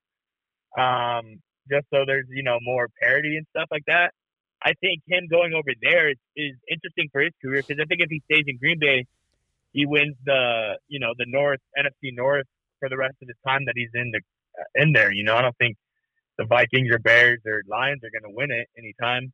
Um, 0.77 1.41
just 1.71 1.87
so 1.93 2.05
there's 2.07 2.27
you 2.31 2.43
know 2.43 2.59
more 2.63 2.89
parity 3.01 3.37
and 3.37 3.47
stuff 3.51 3.69
like 3.71 3.85
that. 3.87 4.13
I 4.63 4.73
think 4.81 5.03
him 5.07 5.29
going 5.31 5.55
over 5.55 5.71
there 5.81 6.11
is, 6.11 6.17
is 6.37 6.55
interesting 6.69 7.09
for 7.13 7.21
his 7.21 7.33
career 7.43 7.63
because 7.67 7.81
I 7.81 7.87
think 7.87 8.01
if 8.01 8.11
he 8.11 8.23
stays 8.31 8.45
in 8.47 8.59
Green 8.59 8.79
Bay, 8.79 9.07
he 9.73 9.87
wins 9.87 10.17
the 10.25 10.79
you 10.89 10.99
know 10.99 11.13
the 11.17 11.27
North 11.29 11.61
NFC 11.79 12.11
North 12.13 12.47
for 12.81 12.89
the 12.89 12.97
rest 12.97 13.17
of 13.23 13.29
the 13.29 13.35
time 13.47 13.67
that 13.67 13.75
he's 13.77 13.91
in 13.95 14.11
the 14.11 14.21
uh, 14.59 14.83
in 14.83 14.93
there. 14.93 15.13
You 15.13 15.25
know, 15.25 15.37
I 15.37 15.43
don't 15.43 15.57
think 15.59 15.77
the 16.39 16.45
Vikings 16.45 16.91
or 16.91 16.99
Bears 16.99 17.41
or 17.47 17.63
Lions 17.69 18.03
are 18.05 18.11
going 18.11 18.31
to 18.31 18.37
win 18.37 18.51
it 18.51 18.69
anytime. 18.77 19.33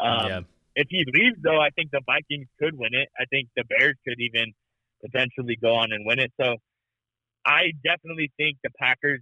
Um, 0.00 0.26
Yeah. 0.26 0.40
If 0.76 0.88
he 0.90 1.04
leaves, 1.06 1.36
though, 1.40 1.60
I 1.60 1.70
think 1.70 1.92
the 1.92 2.00
Vikings 2.04 2.48
could 2.58 2.76
win 2.76 2.94
it. 2.94 3.08
I 3.18 3.26
think 3.30 3.48
the 3.54 3.62
Bears 3.62 3.94
could 4.06 4.18
even 4.18 4.52
potentially 5.04 5.56
go 5.60 5.74
on 5.74 5.92
and 5.92 6.04
win 6.04 6.18
it. 6.18 6.32
So 6.40 6.56
I 7.46 7.72
definitely 7.84 8.32
think 8.36 8.58
the 8.64 8.70
Packers 8.78 9.20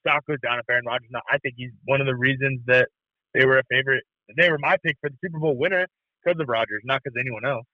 stock 0.00 0.24
goes 0.26 0.40
down 0.40 0.58
if 0.58 0.64
Aaron 0.70 0.84
Rodgers. 0.86 1.08
Not, 1.10 1.24
I 1.30 1.38
think 1.38 1.54
he's 1.58 1.72
one 1.84 2.00
of 2.00 2.06
the 2.06 2.14
reasons 2.14 2.60
that 2.66 2.88
they 3.34 3.44
were 3.44 3.58
a 3.58 3.64
favorite. 3.68 4.04
They 4.36 4.50
were 4.50 4.58
my 4.58 4.76
pick 4.82 4.96
for 5.00 5.10
the 5.10 5.16
Super 5.22 5.38
Bowl 5.38 5.56
winner 5.56 5.86
because 6.24 6.40
of 6.40 6.48
Rodgers, 6.48 6.82
not 6.84 7.02
because 7.02 7.16
anyone 7.18 7.44
else. 7.44 7.66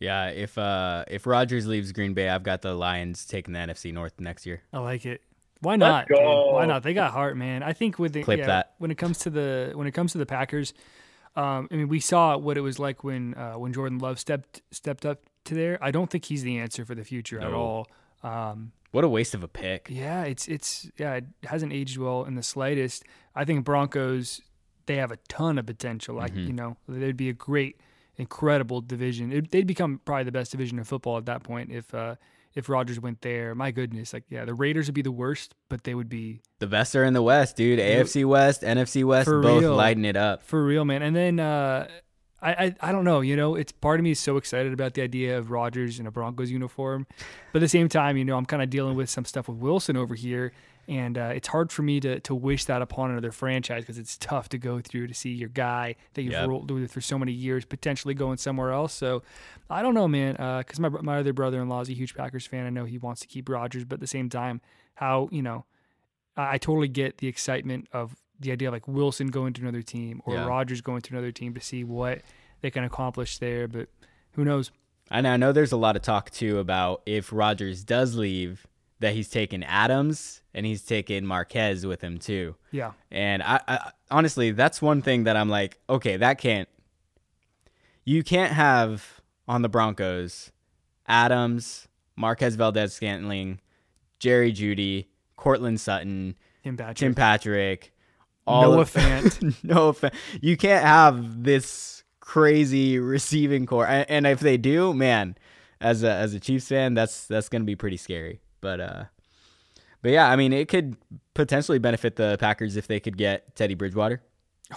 Yeah, 0.00 0.28
if 0.28 0.58
uh 0.58 1.04
if 1.08 1.26
Rodgers 1.26 1.66
leaves 1.66 1.92
Green 1.92 2.14
Bay, 2.14 2.28
I've 2.28 2.42
got 2.42 2.62
the 2.62 2.74
Lions 2.74 3.24
taking 3.24 3.54
the 3.54 3.60
NFC 3.60 3.92
North 3.92 4.20
next 4.20 4.44
year. 4.44 4.62
I 4.72 4.78
like 4.80 5.06
it. 5.06 5.22
Why 5.60 5.76
not? 5.76 6.08
dude? 6.08 6.18
go. 6.18 6.52
Why 6.52 6.66
not? 6.66 6.82
They 6.82 6.92
got 6.94 7.12
heart, 7.12 7.36
man. 7.36 7.62
I 7.62 7.72
think 7.72 7.98
with 7.98 8.12
the 8.12 8.22
Clip 8.22 8.40
yeah, 8.40 8.46
that. 8.46 8.74
when 8.78 8.90
it 8.90 8.98
comes 8.98 9.18
to 9.20 9.30
the 9.30 9.72
when 9.74 9.86
it 9.86 9.92
comes 9.92 10.12
to 10.12 10.18
the 10.18 10.26
Packers, 10.26 10.74
Um, 11.36 11.68
I 11.70 11.76
mean, 11.76 11.88
we 11.88 12.00
saw 12.00 12.36
what 12.36 12.56
it 12.58 12.60
was 12.60 12.78
like 12.78 13.02
when 13.04 13.34
uh, 13.34 13.54
when 13.54 13.72
Jordan 13.72 13.98
Love 13.98 14.18
stepped 14.18 14.62
stepped 14.72 15.06
up 15.06 15.20
to 15.44 15.54
there. 15.54 15.78
I 15.82 15.90
don't 15.90 16.10
think 16.10 16.24
he's 16.26 16.42
the 16.42 16.58
answer 16.58 16.84
for 16.84 16.94
the 16.94 17.04
future 17.04 17.40
at 17.40 17.52
all. 17.52 17.86
Um, 18.22 18.72
What 18.90 19.04
a 19.04 19.08
waste 19.08 19.34
of 19.34 19.42
a 19.42 19.48
pick. 19.48 19.88
yeah, 19.90 20.24
it's 20.24 20.48
it's 20.48 20.90
yeah, 20.98 21.14
it 21.14 21.24
hasn't 21.44 21.72
aged 21.72 21.96
well 21.98 22.24
in 22.24 22.34
the 22.34 22.42
slightest. 22.42 23.04
I 23.34 23.44
think 23.44 23.64
Broncos 23.64 24.40
they 24.86 24.96
have 24.96 25.10
a 25.12 25.16
ton 25.28 25.58
of 25.58 25.66
potential. 25.66 26.16
Like 26.16 26.34
Mhm. 26.34 26.46
you 26.46 26.52
know, 26.52 26.76
they'd 26.88 27.16
be 27.16 27.28
a 27.28 27.32
great, 27.32 27.80
incredible 28.16 28.80
division. 28.80 29.32
It, 29.32 29.50
they'd 29.50 29.66
become 29.66 30.00
probably 30.04 30.24
the 30.24 30.32
best 30.32 30.52
division 30.52 30.78
of 30.78 30.86
football 30.88 31.18
at 31.18 31.26
that 31.26 31.42
point 31.42 31.70
if 31.70 31.94
uh, 31.94 32.16
if 32.54 32.68
Rodgers 32.68 33.00
went 33.00 33.20
there. 33.22 33.54
My 33.54 33.70
goodness, 33.70 34.12
like 34.12 34.24
yeah, 34.30 34.44
the 34.44 34.54
Raiders 34.54 34.86
would 34.86 34.94
be 34.94 35.02
the 35.02 35.10
worst, 35.12 35.54
but 35.68 35.84
they 35.84 35.94
would 35.94 36.08
be 36.08 36.40
The 36.60 36.66
best 36.66 36.94
are 36.96 37.04
in 37.04 37.12
the 37.14 37.22
West, 37.22 37.56
dude. 37.56 37.78
AFC 37.80 38.24
West, 38.24 38.62
NFC 38.62 39.04
West, 39.04 39.26
both 39.28 39.62
real. 39.62 39.74
lighting 39.74 40.04
it 40.04 40.16
up. 40.16 40.42
For 40.42 40.64
real, 40.64 40.84
man. 40.84 41.02
And 41.02 41.16
then 41.16 41.40
uh, 41.40 41.88
I, 42.40 42.52
I 42.52 42.74
I 42.80 42.92
don't 42.92 43.04
know. 43.04 43.20
You 43.22 43.36
know, 43.36 43.54
it's 43.56 43.72
part 43.72 43.98
of 43.98 44.04
me 44.04 44.12
is 44.12 44.20
so 44.20 44.36
excited 44.36 44.72
about 44.72 44.94
the 44.94 45.02
idea 45.02 45.36
of 45.38 45.50
Rodgers 45.50 45.98
in 45.98 46.06
a 46.06 46.10
Broncos 46.10 46.50
uniform, 46.50 47.06
but 47.52 47.58
at 47.58 47.60
the 47.64 47.68
same 47.68 47.88
time, 47.88 48.16
you 48.16 48.24
know, 48.24 48.36
I'm 48.36 48.46
kind 48.46 48.62
of 48.62 48.70
dealing 48.70 48.96
with 48.96 49.10
some 49.10 49.24
stuff 49.24 49.48
with 49.48 49.58
Wilson 49.58 49.96
over 49.96 50.14
here, 50.14 50.52
and 50.88 51.16
uh, 51.18 51.32
it's 51.34 51.48
hard 51.48 51.72
for 51.72 51.82
me 51.82 52.00
to 52.00 52.20
to 52.20 52.34
wish 52.34 52.64
that 52.66 52.82
upon 52.82 53.10
another 53.10 53.32
franchise 53.32 53.82
because 53.82 53.98
it's 53.98 54.16
tough 54.18 54.48
to 54.50 54.58
go 54.58 54.80
through 54.80 55.06
to 55.06 55.14
see 55.14 55.30
your 55.30 55.48
guy 55.48 55.96
that 56.14 56.22
you've 56.22 56.32
Yep. 56.32 56.48
rolled 56.48 56.70
with 56.70 56.92
for 56.92 57.00
so 57.00 57.18
many 57.18 57.32
years 57.32 57.64
potentially 57.64 58.14
going 58.14 58.36
somewhere 58.36 58.70
else. 58.72 58.92
So 58.92 59.22
I 59.70 59.82
don't 59.82 59.94
know, 59.94 60.08
man. 60.08 60.34
Because 60.60 60.78
my 60.80 60.88
my 60.88 61.18
other 61.18 61.32
brother-in-law 61.32 61.80
is 61.82 61.88
a 61.88 61.94
huge 61.94 62.14
Packers 62.14 62.46
fan. 62.46 62.66
I 62.66 62.70
know 62.70 62.84
he 62.84 62.98
wants 62.98 63.20
to 63.22 63.26
keep 63.26 63.48
Rodgers, 63.48 63.84
but 63.84 63.94
at 63.94 64.00
the 64.00 64.06
same 64.06 64.28
time, 64.28 64.60
how 64.94 65.28
you 65.32 65.42
know. 65.42 65.64
I 66.36 66.54
I 66.54 66.58
totally 66.58 66.88
get 66.88 67.18
the 67.18 67.28
excitement 67.28 67.88
of 67.92 68.16
the 68.40 68.50
idea 68.52 68.68
of 68.68 68.74
like 68.74 68.88
Wilson 68.88 69.28
going 69.28 69.52
to 69.54 69.62
another 69.62 69.82
team 69.82 70.20
or 70.24 70.34
Yeah. 70.34 70.46
Rodgers 70.46 70.80
going 70.80 71.00
to 71.02 71.12
another 71.14 71.30
team 71.32 71.54
to 71.54 71.60
see 71.60 71.84
what 71.84 72.22
they 72.60 72.70
can 72.70 72.82
accomplish 72.84 73.38
there. 73.38 73.68
But 73.68 73.88
who 74.32 74.44
knows? 74.44 74.72
And 75.10 75.28
I 75.28 75.36
know 75.36 75.52
there's 75.52 75.70
a 75.72 75.76
lot 75.76 75.94
of 75.96 76.02
talk 76.02 76.30
too 76.30 76.58
about 76.58 77.02
if 77.06 77.32
Rodgers 77.32 77.84
does 77.84 78.16
leave, 78.16 78.66
that 79.00 79.12
he's 79.14 79.28
taking 79.28 79.62
Adams 79.62 80.40
and 80.54 80.64
he's 80.64 80.82
taking 80.82 81.26
Marquez 81.26 81.84
with 81.84 82.00
him 82.00 82.18
too. 82.18 82.54
Yeah. 82.70 82.92
And 83.10 83.42
I, 83.42 83.60
I 83.66 83.90
honestly, 84.10 84.52
that's 84.52 84.80
one 84.80 85.02
thing 85.02 85.24
that 85.24 85.36
I'm 85.36 85.48
like, 85.48 85.78
okay, 85.88 86.16
that 86.16 86.38
can't. 86.38 86.68
You 88.04 88.22
can't 88.22 88.52
have 88.52 89.20
on 89.48 89.62
the 89.62 89.68
Broncos 89.68 90.52
Adams, 91.06 91.88
Marquez 92.16 92.54
Valdes-Scantling, 92.54 93.60
Jerry 94.18 94.52
Jeudy, 94.52 95.06
Courtland 95.36 95.80
Sutton, 95.80 96.36
Tim 96.62 96.76
Patrick. 96.76 96.96
Tim 96.96 97.14
Patrick, 97.14 97.92
all 98.46 98.62
Noah 98.72 98.80
of- 98.82 98.92
Fant. 98.92 99.56
no 99.64 99.88
offense. 99.88 100.14
You 100.40 100.56
can't 100.56 100.84
have 100.84 101.44
this 101.44 102.04
crazy 102.20 102.98
receiving 102.98 103.66
corps. 103.66 103.86
And, 103.86 104.10
and 104.10 104.26
if 104.26 104.40
they 104.40 104.56
do, 104.56 104.94
man, 104.94 105.36
as 105.80 106.02
a 106.02 106.10
as 106.10 106.32
a 106.34 106.40
Chiefs 106.40 106.68
fan, 106.68 106.94
that's 106.94 107.26
that's 107.26 107.48
gonna 107.48 107.64
be 107.64 107.76
pretty 107.76 107.96
scary. 107.96 108.40
But 108.60 108.80
uh, 108.80 109.04
but 110.04 110.12
yeah, 110.12 110.30
I 110.30 110.36
mean, 110.36 110.52
it 110.52 110.68
could 110.68 110.96
potentially 111.34 111.78
benefit 111.80 112.14
the 112.14 112.36
Packers 112.38 112.76
if 112.76 112.86
they 112.86 113.00
could 113.00 113.16
get 113.16 113.56
Teddy 113.56 113.74
Bridgewater. 113.74 114.22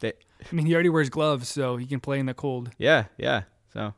They, 0.00 0.12
I 0.52 0.54
mean, 0.54 0.66
he 0.66 0.74
already 0.74 0.90
wears 0.90 1.08
gloves, 1.08 1.48
so 1.48 1.78
he 1.78 1.86
can 1.86 2.00
play 2.00 2.18
in 2.18 2.26
the 2.26 2.34
cold. 2.34 2.70
yeah, 2.76 3.04
yeah. 3.16 3.44
So 3.72 3.94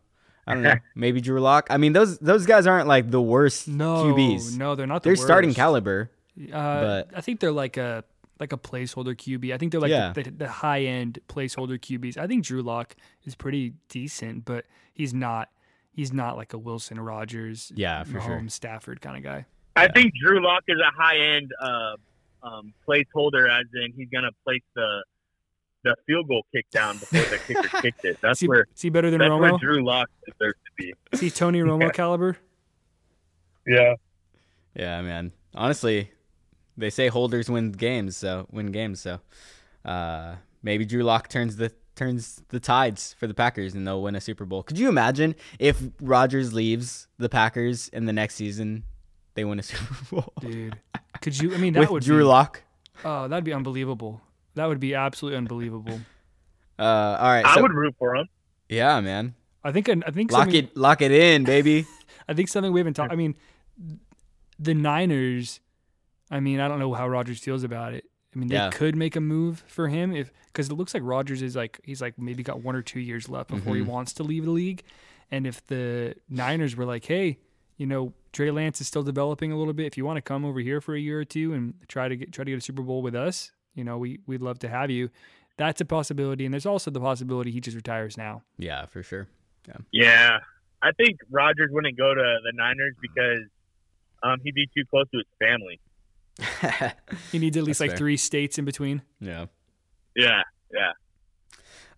I 0.47 0.55
don't 0.55 0.62
know. 0.62 0.76
Maybe 0.95 1.20
Drew 1.20 1.41
Lock. 1.41 1.66
I 1.70 1.76
mean, 1.76 1.93
those 1.93 2.18
those 2.18 2.47
guys 2.47 2.68
aren't 2.68 2.86
like 2.86 3.11
the 3.11 3.20
worst 3.20 3.66
No, 3.66 4.05
QBs. 4.05 4.57
no, 4.57 4.76
they're 4.76 4.86
not. 4.86 5.03
The 5.03 5.09
They're 5.09 5.16
starting 5.16 5.53
caliber. 5.55 6.12
Uh, 6.41 6.51
but- 6.53 7.11
I 7.16 7.20
think 7.20 7.41
they're 7.41 7.51
like 7.51 7.76
a 7.78 8.05
like 8.39 8.53
a 8.53 8.57
placeholder 8.57 9.16
QB. 9.16 9.53
I 9.53 9.59
think 9.59 9.72
they're 9.72 9.80
like 9.80 9.91
Yeah. 9.91 10.12
the, 10.12 10.22
the, 10.22 10.30
the 10.30 10.49
high 10.49 10.82
end 10.82 11.18
placeholder 11.28 11.80
QBs. 11.80 12.16
I 12.16 12.28
think 12.28 12.45
Drew 12.45 12.62
Lock 12.62 12.95
is 13.24 13.34
pretty 13.34 13.74
decent, 13.89 14.45
but 14.45 14.66
he's 14.95 15.12
not. 15.12 15.49
He's 15.91 16.12
not 16.12 16.36
like 16.36 16.53
a 16.53 16.59
Wilson 16.59 17.01
Rodgers, 17.01 17.72
Yeah, 17.74 18.05
for 18.05 18.20
sure. 18.20 18.39
Mahomes, 18.39 18.53
Stafford 18.53 19.01
kind 19.01 19.16
of 19.16 19.24
guy. 19.24 19.47
I 19.77 19.89
think 19.89 20.14
Drew 20.14 20.43
Lock 20.45 20.64
is 20.69 20.79
a 20.79 21.01
high 21.01 21.19
end 21.19 21.53
uh, 21.61 21.95
um, 22.43 22.73
placeholder, 22.87 23.49
as 23.49 23.66
in 23.75 23.93
he's 23.97 24.09
gonna 24.12 24.33
place 24.45 24.62
the 24.75 25.05
the 25.85 25.95
field 26.07 26.29
goal 26.29 26.45
kick 26.53 26.69
down 26.71 26.99
before 26.99 27.21
the 27.21 27.39
kicker 27.39 27.69
kicked 27.83 28.05
it. 28.05 28.19
That's 28.21 28.39
Is 28.39 28.41
he, 28.41 28.49
where 28.49 28.66
is 28.75 28.83
he 28.83 28.91
better 28.91 29.11
than 29.11 29.21
that's 29.21 29.31
where 29.31 29.57
Drew 29.59 29.85
Lock 29.85 30.11
deserves 30.27 30.59
to 30.66 30.73
be. 30.77 30.95
Is 31.12 31.21
he 31.21 31.31
Tony 31.31 31.61
Romo 31.61 31.93
caliber? 31.95 32.37
Yeah. 33.66 33.95
Yeah, 34.75 35.01
man. 35.03 35.33
Honestly, 35.55 36.11
they 36.77 36.91
say 36.91 37.09
holders 37.09 37.51
win 37.51 37.73
games, 37.73 38.16
so 38.16 38.47
win 38.51 38.73
games. 38.73 39.01
So 39.01 39.21
uh, 39.85 40.37
maybe 40.62 40.85
Drew 40.85 41.03
Lock 41.03 41.29
turns 41.29 41.57
the 41.57 41.73
turns 41.95 42.43
the 42.49 42.61
tides 42.61 43.14
for 43.19 43.27
the 43.27 43.35
Packers 43.35 43.75
and 43.75 43.87
they'll 43.87 44.03
win 44.03 44.14
a 44.14 44.21
Super 44.21 44.45
Bowl. 44.45 44.62
Could 44.62 44.79
you 44.79 44.89
imagine 44.89 45.35
if 45.59 45.83
Rodgers 46.01 46.55
leaves 46.55 47.09
the 47.19 47.29
Packers 47.29 47.89
in 47.89 48.07
the 48.07 48.12
next 48.12 48.37
season, 48.37 48.85
they 49.39 49.45
win 49.45 49.59
a 49.61 49.62
Super 49.70 49.95
Bowl 50.11 50.32
Dude, 50.41 50.76
could 51.22 51.39
you? 51.41 51.55
I 51.55 51.59
mean, 51.59 51.72
that 51.74 51.80
with 51.80 51.91
would 51.91 52.03
Drew 52.03 52.18
be, 52.18 52.24
Lock? 52.24 52.62
Oh, 53.05 53.28
that'd 53.28 53.45
be 53.45 53.53
unbelievable. 53.53 54.20
That 54.57 54.66
would 54.66 54.80
be 54.80 54.95
absolutely 54.97 55.39
unbelievable. 55.39 56.01
Uh, 56.78 56.82
all 56.82 57.28
right, 57.28 57.45
I 57.47 57.55
so- 57.55 57.62
would 57.62 57.72
root 57.72 57.95
for 57.99 58.16
him. 58.16 58.28
yeah, 58.68 59.01
man. 59.01 59.34
I 59.64 59.70
think. 59.72 59.89
I 59.89 60.11
think. 60.11 60.32
Lock 60.32 60.53
it, 60.55 60.76
lock 60.76 61.03
it 61.03 61.12
in, 61.12 61.45
baby. 61.45 61.86
I 62.28 62.34
think 62.34 62.49
something 62.49 62.72
we 62.72 62.80
haven't 62.80 62.95
talked. 62.95 63.12
I 63.12 63.16
mean, 63.16 63.36
the 64.59 64.74
Niners. 64.74 65.61
I 66.30 66.41
mean, 66.41 66.61
I 66.61 66.68
don't 66.68 66.78
know 66.78 66.93
how 66.95 67.09
Rodgers 67.09 67.39
feels 67.39 67.62
about 67.64 67.95
it. 67.95 68.05
I 68.34 68.39
mean, 68.39 68.49
they 68.49 68.57
Yeah. 68.57 68.70
could 68.70 68.95
make 68.97 69.16
a 69.16 69.20
move 69.20 69.64
for 69.66 69.89
him 69.89 70.14
if 70.14 70.30
because 70.47 70.68
it 70.68 70.74
looks 70.74 70.93
like 70.95 71.03
Rodgers 71.05 71.41
is 71.43 71.57
like 71.57 71.80
he's 71.84 72.01
like 72.03 72.18
maybe 72.18 72.43
got 72.43 72.62
one 72.62 72.74
or 72.76 72.82
two 72.82 73.01
years 73.01 73.28
left 73.28 73.51
before 73.51 73.74
he 73.76 73.82
Mhm. 73.82 73.86
wants 73.86 74.12
to 74.14 74.22
leave 74.22 74.45
the 74.45 74.51
league, 74.51 74.82
and 75.30 75.47
if 75.47 75.66
the 75.68 76.14
Niners 76.28 76.76
were 76.76 76.84
like, 76.84 77.05
hey, 77.05 77.39
you 77.78 77.86
know, 77.86 78.12
Trey 78.33 78.51
Lance 78.51 78.81
is 78.81 78.87
still 78.87 79.03
developing 79.03 79.53
a 79.53 79.57
little 79.57 79.72
bit. 79.72 79.87
If 79.87 79.97
you 79.97 80.05
want 80.05 80.16
to 80.18 80.22
come 80.22 80.45
over 80.45 80.61
here 80.61 80.81
for 80.81 80.95
a 80.95 81.01
year 81.01 81.20
or 81.20 81.24
two 81.24 81.53
and 81.55 81.74
try 81.89 82.09
to 82.09 82.16
get 82.16 82.33
try 82.33 82.45
to 82.45 82.51
get 82.51 82.59
a 82.59 82.61
Super 82.61 82.83
Bowl 82.83 83.03
with 83.03 83.14
us, 83.14 83.53
you 83.74 83.85
know, 83.85 83.99
we 83.99 84.20
we'd 84.26 84.43
love 84.43 84.59
to 84.61 84.68
have 84.68 84.91
you. 84.91 85.11
That's 85.57 85.81
a 85.81 85.85
possibility, 85.85 86.45
and 86.45 86.53
there's 86.55 86.66
also 86.66 86.91
the 86.91 87.01
possibility 87.01 87.51
he 87.51 87.61
just 87.61 87.74
retires 87.74 88.16
now. 88.16 88.43
Yeah, 88.59 88.87
for 88.87 89.03
sure. 89.03 89.26
Yeah, 89.93 90.39
I 90.83 90.93
think 90.93 91.18
Rodgers 91.31 91.70
wouldn't 91.72 91.97
go 91.99 92.14
to 92.14 92.37
the 92.45 92.53
Niners 92.55 92.95
because 93.03 93.41
um, 94.22 94.39
he'd 94.45 94.55
be 94.55 94.66
too 94.74 94.85
close 94.89 95.07
to 95.11 95.18
his 95.18 95.26
family. 95.39 95.81
He 97.33 97.39
needs 97.39 97.57
at 97.57 97.64
least 97.64 97.81
That's 97.81 97.89
like 97.89 97.91
fair. 97.91 97.99
three 97.99 98.16
states 98.16 98.59
in 98.59 98.64
between. 98.64 99.03
yeah. 99.20 99.47
Yeah, 100.16 100.43
yeah. 100.72 100.93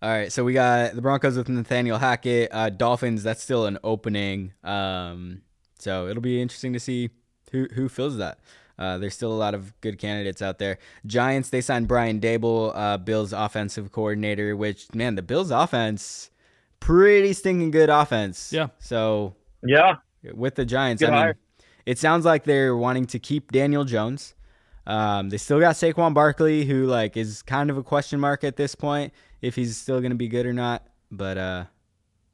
All 0.01 0.09
right, 0.09 0.31
so 0.31 0.43
we 0.43 0.53
got 0.53 0.95
the 0.95 1.01
Broncos 1.01 1.37
with 1.37 1.47
Nathaniel 1.47 1.97
Hackett. 1.99 2.49
Uh, 2.51 2.69
Dolphins, 2.69 3.21
that's 3.23 3.41
still 3.43 3.67
an 3.67 3.77
opening. 3.83 4.53
Um, 4.63 5.41
so 5.81 6.07
it'll 6.07 6.21
be 6.21 6.41
interesting 6.41 6.73
to 6.73 6.79
see 6.79 7.09
who 7.51 7.67
who 7.73 7.89
fills 7.89 8.17
that. 8.17 8.39
Uh, 8.79 8.97
there's 8.97 9.13
still 9.13 9.31
a 9.31 9.35
lot 9.35 9.53
of 9.53 9.79
good 9.81 9.99
candidates 9.99 10.41
out 10.41 10.57
there. 10.57 10.79
Giants, 11.05 11.49
they 11.49 11.61
signed 11.61 11.87
Brian 11.87 12.19
Daboll, 12.19 12.71
uh, 12.75 12.97
Bills 12.97 13.31
offensive 13.33 13.91
coordinator. 13.91 14.55
Which 14.55 14.93
man, 14.95 15.15
the 15.15 15.21
Bills 15.21 15.51
offense, 15.51 16.31
pretty 16.79 17.33
stinking 17.33 17.71
good 17.71 17.89
offense. 17.89 18.51
Yeah. 18.51 18.67
So 18.79 19.35
Yeah, 20.23 20.31
with 20.33 20.55
the 20.55 20.65
Giants, 20.65 21.01
Good 21.01 21.09
I 21.09 21.11
mean, 21.11 21.21
hire. 21.21 21.37
it 21.85 21.99
sounds 21.99 22.25
like 22.25 22.43
they're 22.45 22.75
wanting 22.75 23.05
to 23.07 23.19
keep 23.19 23.51
Daniel 23.51 23.83
Jones. 23.85 24.33
Um, 24.87 25.29
they 25.29 25.37
still 25.37 25.59
got 25.59 25.75
Saquon 25.75 26.13
Barkley, 26.15 26.65
who 26.65 26.87
like 26.87 27.15
is 27.15 27.43
kind 27.43 27.69
of 27.69 27.77
a 27.77 27.83
question 27.83 28.19
mark 28.19 28.43
at 28.43 28.55
this 28.55 28.73
point 28.73 29.13
if 29.41 29.55
he's 29.55 29.77
still 29.77 29.99
going 29.99 30.11
to 30.11 30.17
be 30.17 30.27
good 30.27 30.45
or 30.47 30.53
not. 30.53 30.87
But 31.11 31.37
uh, 31.37 31.65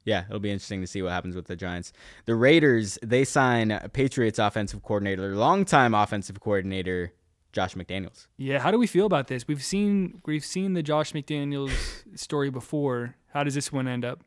yeah, 0.08 0.24
it'll 0.26 0.40
be 0.40 0.50
interesting 0.50 0.80
to 0.80 0.86
see 0.86 1.02
what 1.02 1.12
happens 1.12 1.36
with 1.36 1.48
the 1.48 1.54
Giants. 1.54 1.92
The 2.24 2.34
Raiders 2.34 2.98
they 3.02 3.24
sign 3.24 3.78
Patriots 3.92 4.38
offensive 4.38 4.82
coordinator, 4.82 5.36
longtime 5.36 5.92
offensive 5.92 6.40
coordinator 6.40 7.12
Josh 7.52 7.74
McDaniels. 7.74 8.26
Yeah, 8.38 8.58
how 8.58 8.70
do 8.70 8.78
we 8.78 8.86
feel 8.86 9.04
about 9.04 9.26
this? 9.26 9.46
We've 9.46 9.62
seen 9.62 10.22
we've 10.24 10.46
seen 10.46 10.72
the 10.72 10.82
Josh 10.82 11.12
McDaniels 11.12 11.72
story 12.18 12.48
before. 12.48 13.16
How 13.34 13.44
does 13.44 13.54
this 13.54 13.70
one 13.70 13.86
end 13.86 14.06
up? 14.06 14.24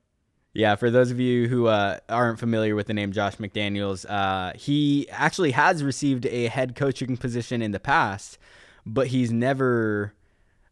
Yeah, 0.53 0.75
for 0.75 0.91
those 0.91 1.09
of 1.09 1.19
you 1.19 1.47
who 1.47 1.65
uh, 1.65 1.97
aren't 2.09 2.37
familiar 2.37 2.75
with 2.75 2.85
the 2.85 2.93
name 2.93 3.11
Josh 3.11 3.37
McDaniels, 3.37 4.05
uh, 4.07 4.55
he 4.55 5.09
actually 5.09 5.51
has 5.51 5.83
received 5.83 6.27
a 6.27 6.47
head 6.47 6.75
coaching 6.75 7.17
position 7.17 7.63
in 7.63 7.71
the 7.71 7.79
past, 7.79 8.37
but 8.85 9.07
he's 9.07 9.31
never 9.31 10.13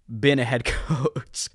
been 0.09 0.39
a 0.39 0.43
head 0.43 0.65
coach. 0.87 1.49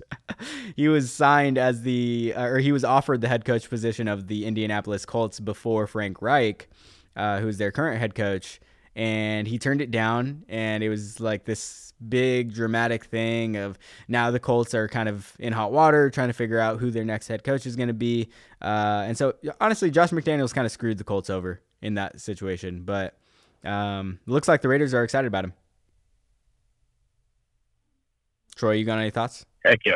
he 0.75 0.87
was 0.87 1.11
signed 1.11 1.57
as 1.57 1.81
the, 1.81 2.33
uh, 2.35 2.43
or 2.43 2.59
he 2.59 2.71
was 2.71 2.83
offered 2.83 3.21
the 3.21 3.27
head 3.27 3.45
coach 3.45 3.69
position 3.69 4.07
of 4.07 4.27
the 4.27 4.45
Indianapolis 4.45 5.05
Colts 5.05 5.39
before 5.39 5.87
Frank 5.87 6.21
Reich, 6.21 6.69
uh, 7.15 7.39
who's 7.39 7.57
their 7.57 7.71
current 7.71 7.99
head 7.99 8.15
coach, 8.15 8.59
and 8.95 9.47
he 9.47 9.59
turned 9.59 9.81
it 9.81 9.91
down. 9.91 10.43
And 10.47 10.83
it 10.83 10.89
was 10.89 11.19
like 11.19 11.45
this 11.45 11.93
big 12.07 12.53
dramatic 12.53 13.05
thing 13.05 13.55
of 13.57 13.77
now 14.07 14.31
the 14.31 14.39
Colts 14.39 14.73
are 14.73 14.87
kind 14.87 15.09
of 15.09 15.33
in 15.39 15.53
hot 15.53 15.71
water 15.71 16.09
trying 16.09 16.27
to 16.27 16.33
figure 16.33 16.59
out 16.59 16.79
who 16.79 16.91
their 16.91 17.05
next 17.05 17.27
head 17.27 17.43
coach 17.43 17.65
is 17.65 17.75
going 17.75 17.87
to 17.87 17.93
be. 17.93 18.29
Uh, 18.61 19.03
and 19.07 19.17
so 19.17 19.33
honestly, 19.59 19.89
Josh 19.89 20.11
McDaniels 20.11 20.53
kind 20.53 20.65
of 20.65 20.71
screwed 20.71 20.97
the 20.97 21.03
Colts 21.03 21.29
over 21.29 21.61
in 21.81 21.95
that 21.95 22.19
situation, 22.19 22.83
but 22.83 23.17
um, 23.63 24.19
looks 24.25 24.47
like 24.47 24.61
the 24.61 24.67
Raiders 24.67 24.93
are 24.93 25.03
excited 25.03 25.27
about 25.27 25.45
him. 25.45 25.53
Troy, 28.55 28.71
you 28.73 28.85
got 28.85 28.99
any 28.99 29.09
thoughts? 29.09 29.45
heck 29.63 29.79
yeah. 29.85 29.95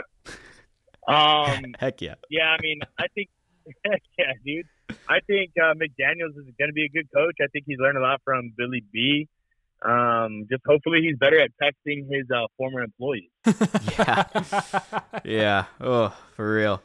Um, 1.08 1.74
Heck 1.80 2.02
yeah. 2.02 2.16
yeah, 2.30 2.50
I 2.50 2.58
mean, 2.62 2.80
I 3.00 3.08
think, 3.16 3.30
heck 3.86 4.02
yeah, 4.18 4.34
dude. 4.46 4.66
I 5.08 5.20
think 5.26 5.52
uh, 5.58 5.74
McDaniel's 5.74 6.36
is 6.38 6.54
going 6.58 6.70
to 6.70 6.74
be 6.74 6.86
a 6.86 6.90
good 6.90 7.08
coach. 7.16 7.36
I 7.42 7.48
think 7.48 7.66
he's 7.68 7.80
learned 7.80 7.98
a 7.98 8.02
lot 8.02 8.22
from 8.24 8.54
Billy 8.58 8.84
B. 8.92 9.28
Um, 9.82 10.46
just 10.52 10.62
hopefully 10.68 11.00
he's 11.02 11.18
better 11.18 11.40
at 11.40 11.52
texting 11.62 12.06
his 12.12 12.30
uh, 12.32 12.48
former 12.58 12.82
employees. 12.82 13.30
Yeah. 13.98 14.24
yeah. 15.24 15.66
Oh, 15.80 16.16
for 16.36 16.54
real. 16.54 16.82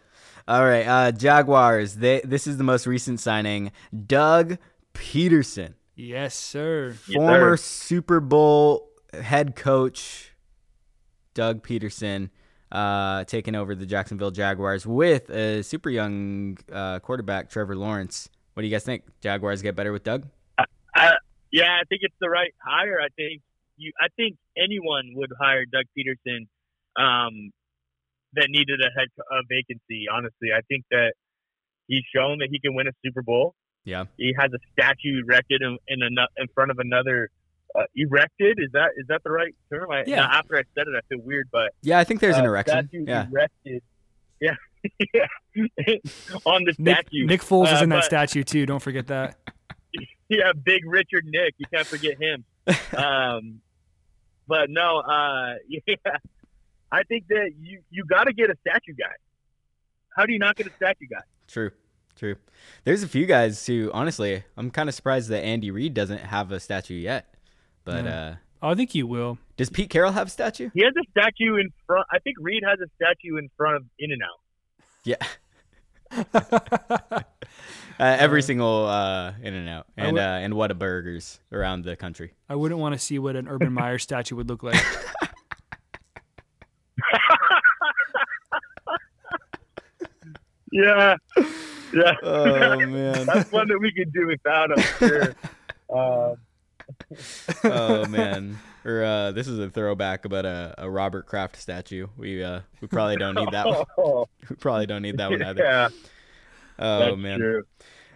All 0.47 0.65
right. 0.65 0.87
Uh, 0.87 1.13
Jaguars. 1.13 1.97
They. 1.97 2.21
This 2.23 2.47
is 2.47 2.57
the 2.57 2.65
most 2.65 2.87
recent 2.87 3.21
signing. 3.21 3.73
Doug 4.07 4.59
Pederson, 4.95 5.75
yes, 5.97 6.35
sir. 6.35 6.97
Yes, 7.09 7.15
former 7.15 7.57
sir. 7.57 7.63
Super 7.63 8.21
Bowl 8.21 8.91
head 9.13 9.57
coach. 9.57 10.34
Doug 11.35 11.67
Pederson, 11.67 12.31
uh, 12.73 13.25
taking 13.25 13.55
over 13.55 13.75
the 13.75 13.87
Jacksonville 13.87 14.31
Jaguars 14.31 14.87
with 14.87 15.31
a 15.31 15.63
super 15.63 15.91
young 15.91 16.59
uh, 16.73 17.01
quarterback, 17.01 17.51
Trevor 17.51 17.77
Lawrence. 17.77 18.29
What 18.55 18.63
do 18.63 18.69
you 18.69 18.73
guys 18.73 18.85
think? 18.85 19.03
Jaguars 19.21 19.63
get 19.63 19.75
better 19.77 19.93
with 19.93 20.05
Doug? 20.05 20.27
I, 20.95 21.13
yeah, 21.51 21.79
I 21.81 21.85
think 21.89 22.03
it's 22.03 22.15
the 22.21 22.31
right 22.31 22.55
hire. 22.65 22.99
I 23.01 23.09
think 23.17 23.43
you. 23.77 23.93
I 24.01 24.07
think 24.17 24.37
anyone 24.57 25.13
would 25.15 25.31
hire 25.41 25.65
Doug 25.67 25.85
Pederson 25.97 26.47
um, 26.97 27.51
that 28.35 28.47
needed 28.49 28.81
a 28.81 28.91
head 28.99 29.09
a 29.19 29.43
vacancy. 29.49 30.07
Honestly, 30.13 30.49
I 30.57 30.61
think 30.69 30.85
that 30.91 31.15
he's 31.89 32.05
shown 32.15 32.39
that 32.39 32.49
he 32.51 32.61
can 32.61 32.75
win 32.75 32.87
a 32.87 32.93
Super 33.05 33.23
Bowl. 33.23 33.55
Yeah. 33.85 34.05
He 34.17 34.35
has 34.39 34.51
a 34.53 34.59
statue 34.73 35.23
erected 35.27 35.63
in 35.63 35.79
in, 35.89 36.03
ano- 36.03 36.29
in 36.37 36.47
front 36.55 36.71
of 36.71 36.79
another. 36.79 37.31
Uh, 37.77 37.83
erected 37.97 38.59
is 38.61 38.71
that 38.73 38.91
is 38.97 39.07
that 39.09 39.23
the 39.25 39.31
right 39.33 39.53
term? 39.69 39.91
I, 39.91 40.05
Yeah. 40.07 40.25
After 40.25 40.57
I 40.57 40.63
said 40.75 40.87
it, 40.87 40.95
I 40.97 41.01
feel 41.09 41.19
weird, 41.25 41.49
but 41.51 41.73
Yeah, 41.83 41.99
I 41.99 42.05
think 42.05 42.21
there's 42.21 42.37
an 42.37 42.45
uh, 42.45 42.49
erection. 42.49 42.89
statue 42.89 43.05
Yeah. 43.07 43.27
erected. 43.31 43.83
Yeah, 44.41 44.55
yeah. 45.13 45.27
on 46.45 46.65
the 46.65 46.75
Nick, 46.79 46.99
statue. 46.99 47.27
Nick 47.27 47.41
Foles 47.41 47.73
is 47.73 47.81
Uh, 47.81 47.85
in 47.85 47.89
that 47.91 47.97
but- 47.97 48.05
statue 48.05 48.45
too. 48.45 48.65
Don't 48.67 48.81
forget 48.83 49.07
that. 49.09 49.39
yeah, 50.29 50.53
big 50.53 50.83
Richard 50.87 51.25
Nick. 51.27 51.55
You 51.59 51.67
can't 51.73 51.87
forget 51.87 52.17
him. 52.21 52.45
um, 52.97 53.61
but 54.47 54.71
no, 54.71 54.99
uh, 55.01 55.55
yeah, 55.69 55.97
I 56.93 57.03
think 57.05 57.27
that 57.29 57.53
you 57.61 57.81
you 57.91 58.05
got 58.05 58.25
to 58.25 58.33
get 58.33 58.51
a 58.51 58.57
statue 58.61 58.95
guy. 58.95 59.15
How 60.17 60.27
do 60.27 60.33
you 60.33 60.39
not 60.39 60.55
get 60.57 60.67
a 60.69 60.73
statue 60.77 61.07
guy? 61.11 61.23
True. 61.49 61.71
True. 62.17 62.37
There's 62.85 63.03
a 63.03 63.09
few 63.09 63.27
guys 63.27 63.67
who, 63.67 63.91
honestly, 63.93 64.45
I'm 64.57 64.71
kind 64.71 64.89
of 64.89 64.95
surprised 64.95 65.29
that 65.31 65.43
Andy 65.43 65.73
Reid 65.73 65.95
doesn't 65.95 66.19
have 66.21 66.53
a 66.53 66.61
statue 66.61 66.95
yet. 66.95 67.34
But 67.85 68.05
Yeah. 68.05 68.11
uh, 68.29 68.35
Oh, 68.63 68.71
I 68.71 68.75
think 68.75 68.95
you 68.95 69.07
will. 69.07 69.37
does 69.59 69.69
Pete 69.69 69.91
Carroll 69.91 70.13
have 70.13 70.29
a 70.29 70.31
statue? 70.31 70.71
He 70.73 70.83
has 70.85 70.95
a 70.97 71.05
statue 71.11 71.57
in 71.57 71.71
front. 71.87 72.07
I 72.11 72.19
think 72.21 72.37
Reid 72.41 72.63
has 72.67 72.79
a 72.81 72.87
statue 72.97 73.37
in 73.37 73.51
front 73.59 73.77
of 73.77 73.85
In 73.99 74.11
and 74.13 74.23
Out. 74.23 74.41
Yeah. 75.05 75.17
Uh, 78.01 78.17
every 78.19 78.43
single 78.43 78.87
uh, 78.87 79.35
In 79.41 79.55
and 79.55 79.69
Out 79.69 79.87
I 79.97 80.03
and 80.07 80.13
would- 80.15 80.21
uh, 80.21 80.25
and 80.43 80.53
Whataburgers 80.55 81.39
around 81.53 81.85
the 81.85 81.95
country. 81.95 82.33
I 82.49 82.57
wouldn't 82.57 82.81
want 82.81 82.93
to 82.95 82.99
see 82.99 83.21
what 83.21 83.37
an 83.37 83.47
Urban 83.47 83.73
Meyer 83.73 84.01
statue 84.01 84.35
would 84.35 84.49
look 84.49 84.65
like. 84.65 84.75
Yeah, 90.73 91.17
yeah. 91.93 92.13
Oh 92.23 92.77
man. 92.87 93.27
That's 93.33 93.53
one 93.53 93.69
that 93.69 93.79
we 93.79 93.93
could 93.93 94.13
do 94.13 94.27
without. 94.27 94.71
I'm 94.77 94.85
sure. 94.99 95.35
Oh 97.65 98.07
man. 98.07 98.59
Or 98.85 99.03
uh, 99.03 99.33
this 99.33 99.49
is 99.49 99.59
a 99.59 99.71
throwback 99.71 100.25
about 100.27 100.45
a, 100.45 100.75
a 100.79 100.91
Robert 100.91 101.27
Kraft 101.27 101.57
statue. 101.57 102.07
We 102.17 102.43
uh, 102.43 102.61
we 102.81 102.89
probably 102.89 103.17
don't 103.17 103.35
need 103.35 103.51
that 103.53 103.67
one. 103.67 103.85
oh, 103.99 104.29
We 104.51 104.57
probably 104.57 104.87
don't 104.87 105.03
need 105.03 105.17
that 105.19 105.31
one 105.31 105.43
either. 105.43 105.63
yeah, 105.63 105.89
Oh 106.79 106.99
that's 106.99 107.17
man. 107.17 107.39
true. 107.39 107.65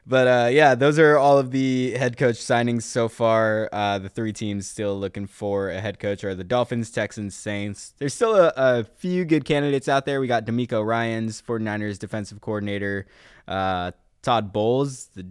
But 0.07 0.27
uh, 0.27 0.49
yeah, 0.51 0.75
those 0.75 0.99
are 0.99 1.19
all 1.19 1.37
of 1.39 1.51
the 1.51 1.91
head 1.93 2.17
coach 2.17 2.37
signings 2.37 2.83
so 2.85 3.09
far. 3.09 3.69
Uh, 3.73 3.99
the 3.99 4.09
three 4.09 4.33
teams 4.33 4.67
still 4.67 4.99
looking 4.99 5.27
for 5.27 5.69
a 5.71 5.81
head 5.81 5.99
coach 5.99 6.25
are 6.25 6.35
the 6.35 6.45
Dolphins, 6.45 6.91
Texans, 6.91 7.35
Saints. 7.35 7.93
There's 7.99 8.15
still 8.15 8.35
a, 8.35 8.53
a 8.57 8.85
few 8.85 9.27
good 9.27 9.45
candidates 9.45 9.87
out 9.87 10.07
there. 10.07 10.19
We 10.21 10.27
got 10.27 10.47
DeMeco 10.47 10.83
Ryans, 10.85 11.43
49ers 11.47 11.99
defensive 11.99 12.41
coordinator. 12.41 13.07
Uh, 13.47 13.93
Todd 14.23 14.51
Bowles, 14.51 15.09
the 15.15 15.27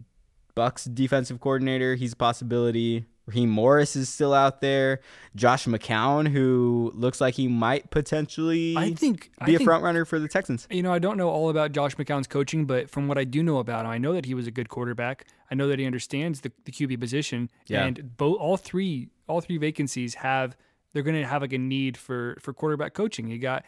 Bucs 0.55 0.93
defensive 0.93 1.39
coordinator. 1.39 1.95
He's 1.95 2.14
a 2.14 2.16
possibility. 2.16 3.05
Raheem 3.28 3.49
Morris 3.49 3.95
is 3.95 4.07
still 4.09 4.34
out 4.34 4.61
there. 4.61 5.01
Josh 5.36 5.65
McCown, 5.65 6.28
who 6.30 6.91
looks 6.95 7.19
like 7.21 7.36
he 7.36 7.47
might 7.47 7.91
potentially 7.91 8.75
I 8.78 8.93
think 8.93 9.30
be 9.45 9.51
I 9.51 9.55
a 9.55 9.57
think, 9.57 9.67
front 9.67 9.84
runner 9.84 10.05
for 10.05 10.17
the 10.17 10.28
Texans. 10.28 10.65
You 10.71 10.82
know, 10.82 10.93
I 10.93 10.99
don't 10.99 11.17
know 11.17 11.30
all 11.30 11.49
about 11.49 11.73
Josh 11.73 11.95
McCown's 11.97 12.28
coaching, 12.28 12.65
but 12.65 12.89
from 12.89 13.07
what 13.07 13.17
I 13.17 13.25
do 13.25 13.43
know 13.43 13.57
about 13.59 13.86
him, 13.86 13.91
I 13.91 13.97
know 13.97 14.13
that 14.13 14.25
he 14.25 14.34
was 14.34 14.47
a 14.47 14.51
good 14.51 14.69
quarterback. 14.69 15.25
I 15.51 15.55
know 15.55 15.67
that 15.67 15.78
he 15.78 15.86
understands 15.86 16.41
the, 16.41 16.51
the 16.65 16.71
QB 16.71 16.99
position, 16.99 17.49
Yeah. 17.67 17.84
and 17.86 18.15
both 18.17 18.38
all 18.39 18.57
three 18.57 19.09
all 19.28 19.41
three 19.41 19.57
vacancies 19.57 20.15
have 20.15 20.55
they're 20.93 21.03
going 21.03 21.21
to 21.21 21.28
have 21.28 21.41
like 21.41 21.53
a 21.53 21.57
need 21.57 21.97
for 21.97 22.38
for 22.41 22.53
quarterback 22.53 22.93
coaching. 22.93 23.28
You 23.28 23.38
got, 23.39 23.65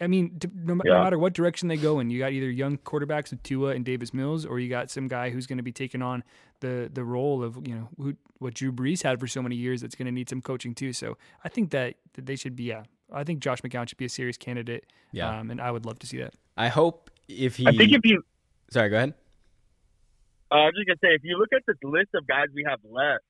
I 0.00 0.06
mean, 0.06 0.36
d- 0.38 0.48
no, 0.54 0.74
ma- 0.74 0.82
no 0.84 0.94
Yeah. 0.96 1.02
matter 1.04 1.18
what 1.18 1.32
direction 1.32 1.68
they 1.68 1.76
go 1.76 2.00
in, 2.00 2.10
you 2.10 2.18
got 2.18 2.32
either 2.32 2.50
young 2.50 2.78
quarterbacks 2.78 3.30
with 3.30 3.42
Tua 3.42 3.70
and 3.70 3.84
Davis 3.84 4.12
Mills, 4.12 4.44
or 4.44 4.58
you 4.58 4.68
got 4.68 4.90
some 4.90 5.08
guy 5.08 5.30
who's 5.30 5.46
going 5.46 5.56
to 5.58 5.62
be 5.62 5.72
taking 5.72 6.02
on 6.02 6.24
the 6.60 6.90
the 6.92 7.04
role 7.04 7.42
of 7.42 7.66
you 7.66 7.74
know 7.74 7.88
who, 7.96 8.14
what 8.38 8.54
Drew 8.54 8.72
Brees 8.72 9.02
had 9.02 9.20
for 9.20 9.26
so 9.26 9.40
many 9.40 9.56
years. 9.56 9.80
That's 9.80 9.94
going 9.94 10.06
to 10.06 10.12
need 10.12 10.28
some 10.28 10.42
coaching 10.42 10.74
too. 10.74 10.92
So 10.92 11.16
I 11.44 11.48
think 11.48 11.70
that, 11.70 11.94
that 12.14 12.26
they 12.26 12.36
should 12.36 12.56
be 12.56 12.64
yeah. 12.64 12.82
I 13.12 13.24
think 13.24 13.40
Josh 13.40 13.62
McCown 13.62 13.88
should 13.88 13.96
be 13.98 14.04
a 14.04 14.08
serious 14.10 14.36
candidate. 14.36 14.84
Yeah. 15.12 15.38
um, 15.38 15.50
and 15.50 15.60
I 15.60 15.70
would 15.70 15.86
love 15.86 15.98
to 16.00 16.06
see 16.06 16.18
that. 16.18 16.34
I 16.56 16.68
hope 16.68 17.10
if 17.28 17.56
he. 17.56 17.66
I 17.66 17.72
think 17.72 17.92
if 17.92 18.00
you 18.04 18.22
Sorry, 18.70 18.90
go 18.90 18.96
ahead. 18.96 19.14
Uh, 20.50 20.54
I 20.54 20.64
was 20.66 20.74
just 20.76 20.86
gonna 20.88 20.98
say, 21.02 21.14
if 21.14 21.22
you 21.24 21.38
look 21.38 21.52
at 21.54 21.62
this 21.66 21.76
list 21.82 22.08
of 22.14 22.26
guys 22.26 22.46
we 22.54 22.64
have 22.68 22.80
left, 22.84 23.24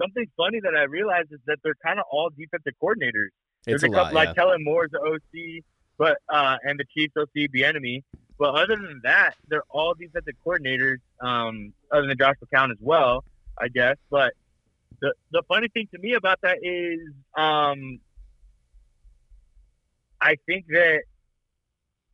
something 0.00 0.26
funny 0.36 0.60
that 0.62 0.74
I 0.76 0.82
realized 0.84 1.32
is 1.32 1.40
that 1.46 1.58
they're 1.64 1.78
kind 1.84 1.98
of 1.98 2.04
all 2.10 2.30
defensive 2.30 2.74
coordinators. 2.82 3.30
It's 3.66 3.82
There's 3.82 3.82
a 3.82 3.86
a 3.86 3.90
couple 3.90 4.04
lot. 4.04 4.14
like 4.14 4.28
Yeah. 4.28 4.34
Kellen 4.34 4.64
Moore's 4.64 4.90
the 4.90 5.00
OC, 5.00 5.62
but 5.98 6.18
uh, 6.28 6.56
and 6.62 6.78
the 6.78 6.84
Chiefs 6.96 7.14
OC, 7.16 7.50
the 7.52 7.64
enemy. 7.64 8.04
But 8.38 8.54
other 8.54 8.76
than 8.76 9.00
that, 9.04 9.34
they're 9.48 9.64
all 9.68 9.94
defensive 9.94 10.34
coordinators. 10.46 10.98
Um, 11.20 11.72
other 11.92 12.06
than 12.06 12.16
Josh 12.18 12.36
McCown 12.44 12.70
as 12.70 12.78
well, 12.80 13.24
I 13.60 13.68
guess. 13.68 13.96
But 14.10 14.32
the 15.00 15.12
the 15.30 15.42
funny 15.48 15.68
thing 15.68 15.88
to 15.94 16.00
me 16.00 16.14
about 16.14 16.40
that 16.42 16.58
is, 16.62 17.00
um, 17.36 18.00
I 20.20 20.36
think 20.46 20.66
that 20.68 21.02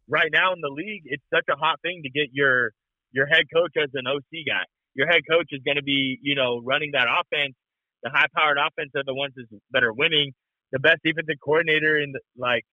right 0.08 0.30
now 0.32 0.52
in 0.52 0.60
the 0.60 0.68
league, 0.70 1.02
it's 1.06 1.22
such 1.32 1.44
a 1.48 1.56
hot 1.56 1.80
thing 1.82 2.02
to 2.02 2.10
get 2.10 2.30
your 2.32 2.72
your 3.12 3.26
head 3.26 3.44
coach 3.54 3.72
as 3.80 3.90
an 3.94 4.06
OC 4.06 4.44
guy. 4.46 4.64
Your 4.94 5.06
head 5.06 5.22
coach 5.30 5.48
is 5.50 5.60
going 5.64 5.76
to 5.76 5.82
be, 5.82 6.18
you 6.22 6.34
know, 6.34 6.60
running 6.64 6.92
that 6.92 7.06
offense. 7.06 7.54
The 8.02 8.10
high-powered 8.10 8.58
offense 8.58 8.90
are 8.96 9.04
the 9.04 9.14
ones 9.14 9.34
that 9.72 9.82
are 9.84 9.92
winning. 9.92 10.32
The 10.72 10.78
best 10.78 10.98
defensive 11.04 11.36
coordinator 11.42 11.98
in 11.98 12.12
the, 12.12 12.20
like 12.36 12.64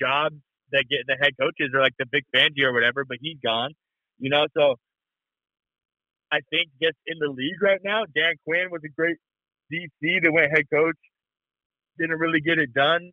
jobs 0.00 0.36
that 0.72 0.84
get 0.88 1.00
the 1.06 1.16
head 1.20 1.32
coaches 1.40 1.70
are 1.74 1.80
like 1.80 1.94
the 1.98 2.06
Vic 2.10 2.24
Fangio 2.34 2.66
or 2.66 2.72
whatever, 2.72 3.04
but 3.04 3.18
he's 3.20 3.38
gone. 3.44 3.72
You 4.18 4.30
know, 4.30 4.46
so 4.56 4.76
I 6.30 6.40
think 6.50 6.70
just 6.82 6.96
in 7.06 7.18
the 7.18 7.28
league 7.28 7.60
right 7.60 7.80
now, 7.84 8.04
Dan 8.14 8.34
Quinn 8.46 8.68
was 8.70 8.80
a 8.84 8.88
great 8.88 9.16
DC 9.72 10.22
that 10.22 10.32
went 10.32 10.50
head 10.50 10.64
coach. 10.72 10.96
Didn't 11.98 12.18
really 12.18 12.40
get 12.40 12.58
it 12.58 12.72
done. 12.72 13.10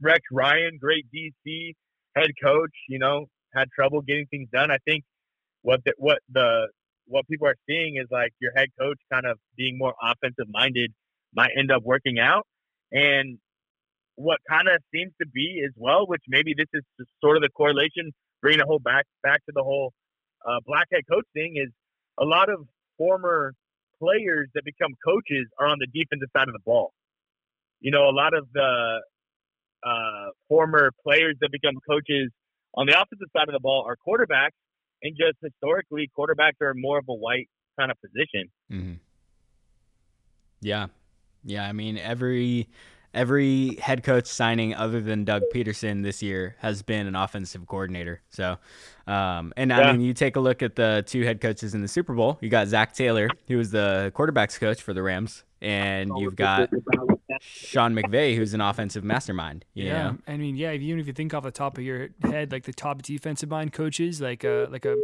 Rex 0.00 0.20
Ryan, 0.30 0.78
great 0.80 1.06
DC 1.14 1.72
head 2.16 2.30
coach. 2.42 2.72
You 2.88 2.98
know, 2.98 3.26
had 3.54 3.68
trouble 3.70 4.02
getting 4.02 4.26
things 4.26 4.48
done. 4.52 4.70
I 4.70 4.78
think 4.84 5.04
what 5.62 5.80
the, 5.84 5.94
what 5.96 6.18
the 6.30 6.68
what 7.06 7.26
people 7.26 7.48
are 7.48 7.56
seeing 7.68 7.96
is 7.96 8.06
like 8.10 8.32
your 8.40 8.52
head 8.54 8.68
coach 8.78 8.98
kind 9.12 9.26
of 9.26 9.38
being 9.56 9.76
more 9.78 9.94
offensive 10.02 10.46
minded 10.48 10.92
might 11.34 11.50
end 11.58 11.70
up 11.70 11.82
working 11.82 12.18
out. 12.18 12.46
And 12.92 13.38
what 14.16 14.38
kind 14.48 14.68
of 14.68 14.82
seems 14.92 15.12
to 15.20 15.26
be 15.26 15.62
as 15.64 15.72
well, 15.76 16.06
which 16.06 16.22
maybe 16.28 16.54
this 16.56 16.66
is 16.74 16.82
sort 17.20 17.36
of 17.36 17.42
the 17.42 17.48
correlation, 17.48 18.12
bringing 18.42 18.58
the 18.58 18.66
whole 18.66 18.78
back 18.78 19.06
back 19.22 19.44
to 19.46 19.52
the 19.54 19.62
whole 19.62 19.92
uh, 20.46 20.60
black 20.66 20.86
head 20.92 21.02
coach 21.10 21.26
thing 21.34 21.54
is 21.56 21.70
a 22.18 22.24
lot 22.24 22.48
of 22.50 22.66
former 22.98 23.54
players 23.98 24.48
that 24.54 24.64
become 24.64 24.92
coaches 25.04 25.46
are 25.58 25.66
on 25.66 25.78
the 25.78 25.86
defensive 25.86 26.28
side 26.36 26.48
of 26.48 26.54
the 26.54 26.64
ball. 26.64 26.92
You 27.80 27.90
know, 27.90 28.08
a 28.08 28.14
lot 28.14 28.34
of 28.34 28.46
the 28.52 29.00
uh, 29.82 30.30
former 30.48 30.90
players 31.02 31.36
that 31.40 31.50
become 31.50 31.74
coaches 31.88 32.30
on 32.74 32.86
the 32.86 32.92
offensive 32.92 33.28
side 33.34 33.48
of 33.48 33.52
the 33.52 33.60
ball 33.60 33.84
are 33.86 33.96
quarterbacks, 33.96 34.56
and 35.02 35.16
just 35.16 35.38
historically, 35.42 36.10
quarterbacks 36.16 36.60
are 36.60 36.74
more 36.74 36.98
of 36.98 37.04
a 37.08 37.14
white 37.14 37.48
kind 37.78 37.90
of 37.90 37.96
position. 38.00 38.50
Mm-hmm. 38.70 38.94
Yeah, 40.60 40.88
yeah. 41.44 41.66
I 41.66 41.72
mean, 41.72 41.98
every 41.98 42.68
every 43.12 43.74
head 43.76 44.04
coach 44.04 44.26
signing 44.26 44.72
other 44.74 45.00
than 45.00 45.24
Doug 45.24 45.42
Pederson 45.52 46.04
this 46.04 46.22
year 46.22 46.54
has 46.60 46.82
been 46.82 47.08
an 47.08 47.16
offensive 47.16 47.66
coordinator. 47.66 48.20
So, 48.30 48.56
um, 49.08 49.52
and 49.56 49.72
I 49.72 49.80
Yeah. 49.80 49.92
mean, 49.92 50.00
you 50.00 50.14
take 50.14 50.36
a 50.36 50.40
look 50.40 50.62
at 50.62 50.76
the 50.76 51.02
two 51.06 51.24
head 51.24 51.40
coaches 51.40 51.74
in 51.74 51.82
the 51.82 51.88
Super 51.88 52.14
Bowl. 52.14 52.38
You 52.40 52.48
got 52.48 52.68
Zac 52.68 52.92
Taylor, 52.94 53.28
who 53.48 53.56
was 53.56 53.72
the 53.72 54.12
quarterbacks 54.14 54.60
coach 54.60 54.80
for 54.80 54.94
the 54.94 55.02
Rams, 55.02 55.42
and 55.60 56.12
you've 56.18 56.36
got 56.36 56.70
Sean 57.40 57.94
McVay, 57.94 58.36
who's 58.36 58.54
an 58.54 58.60
offensive 58.60 59.02
mastermind. 59.02 59.64
You 59.74 59.86
Yeah, 59.86 60.10
know? 60.10 60.18
I 60.28 60.36
mean, 60.36 60.56
yeah. 60.56 60.72
Even 60.72 61.00
if 61.00 61.06
you 61.08 61.12
think 61.12 61.34
off 61.34 61.42
the 61.42 61.50
top 61.50 61.78
of 61.78 61.84
your 61.84 62.10
head, 62.22 62.52
like 62.52 62.62
the 62.64 62.72
top 62.72 63.02
defensive 63.02 63.48
mind 63.50 63.72
coaches, 63.72 64.20
like 64.20 64.44
a 64.44 64.68
like 64.70 64.84
a. 64.84 64.96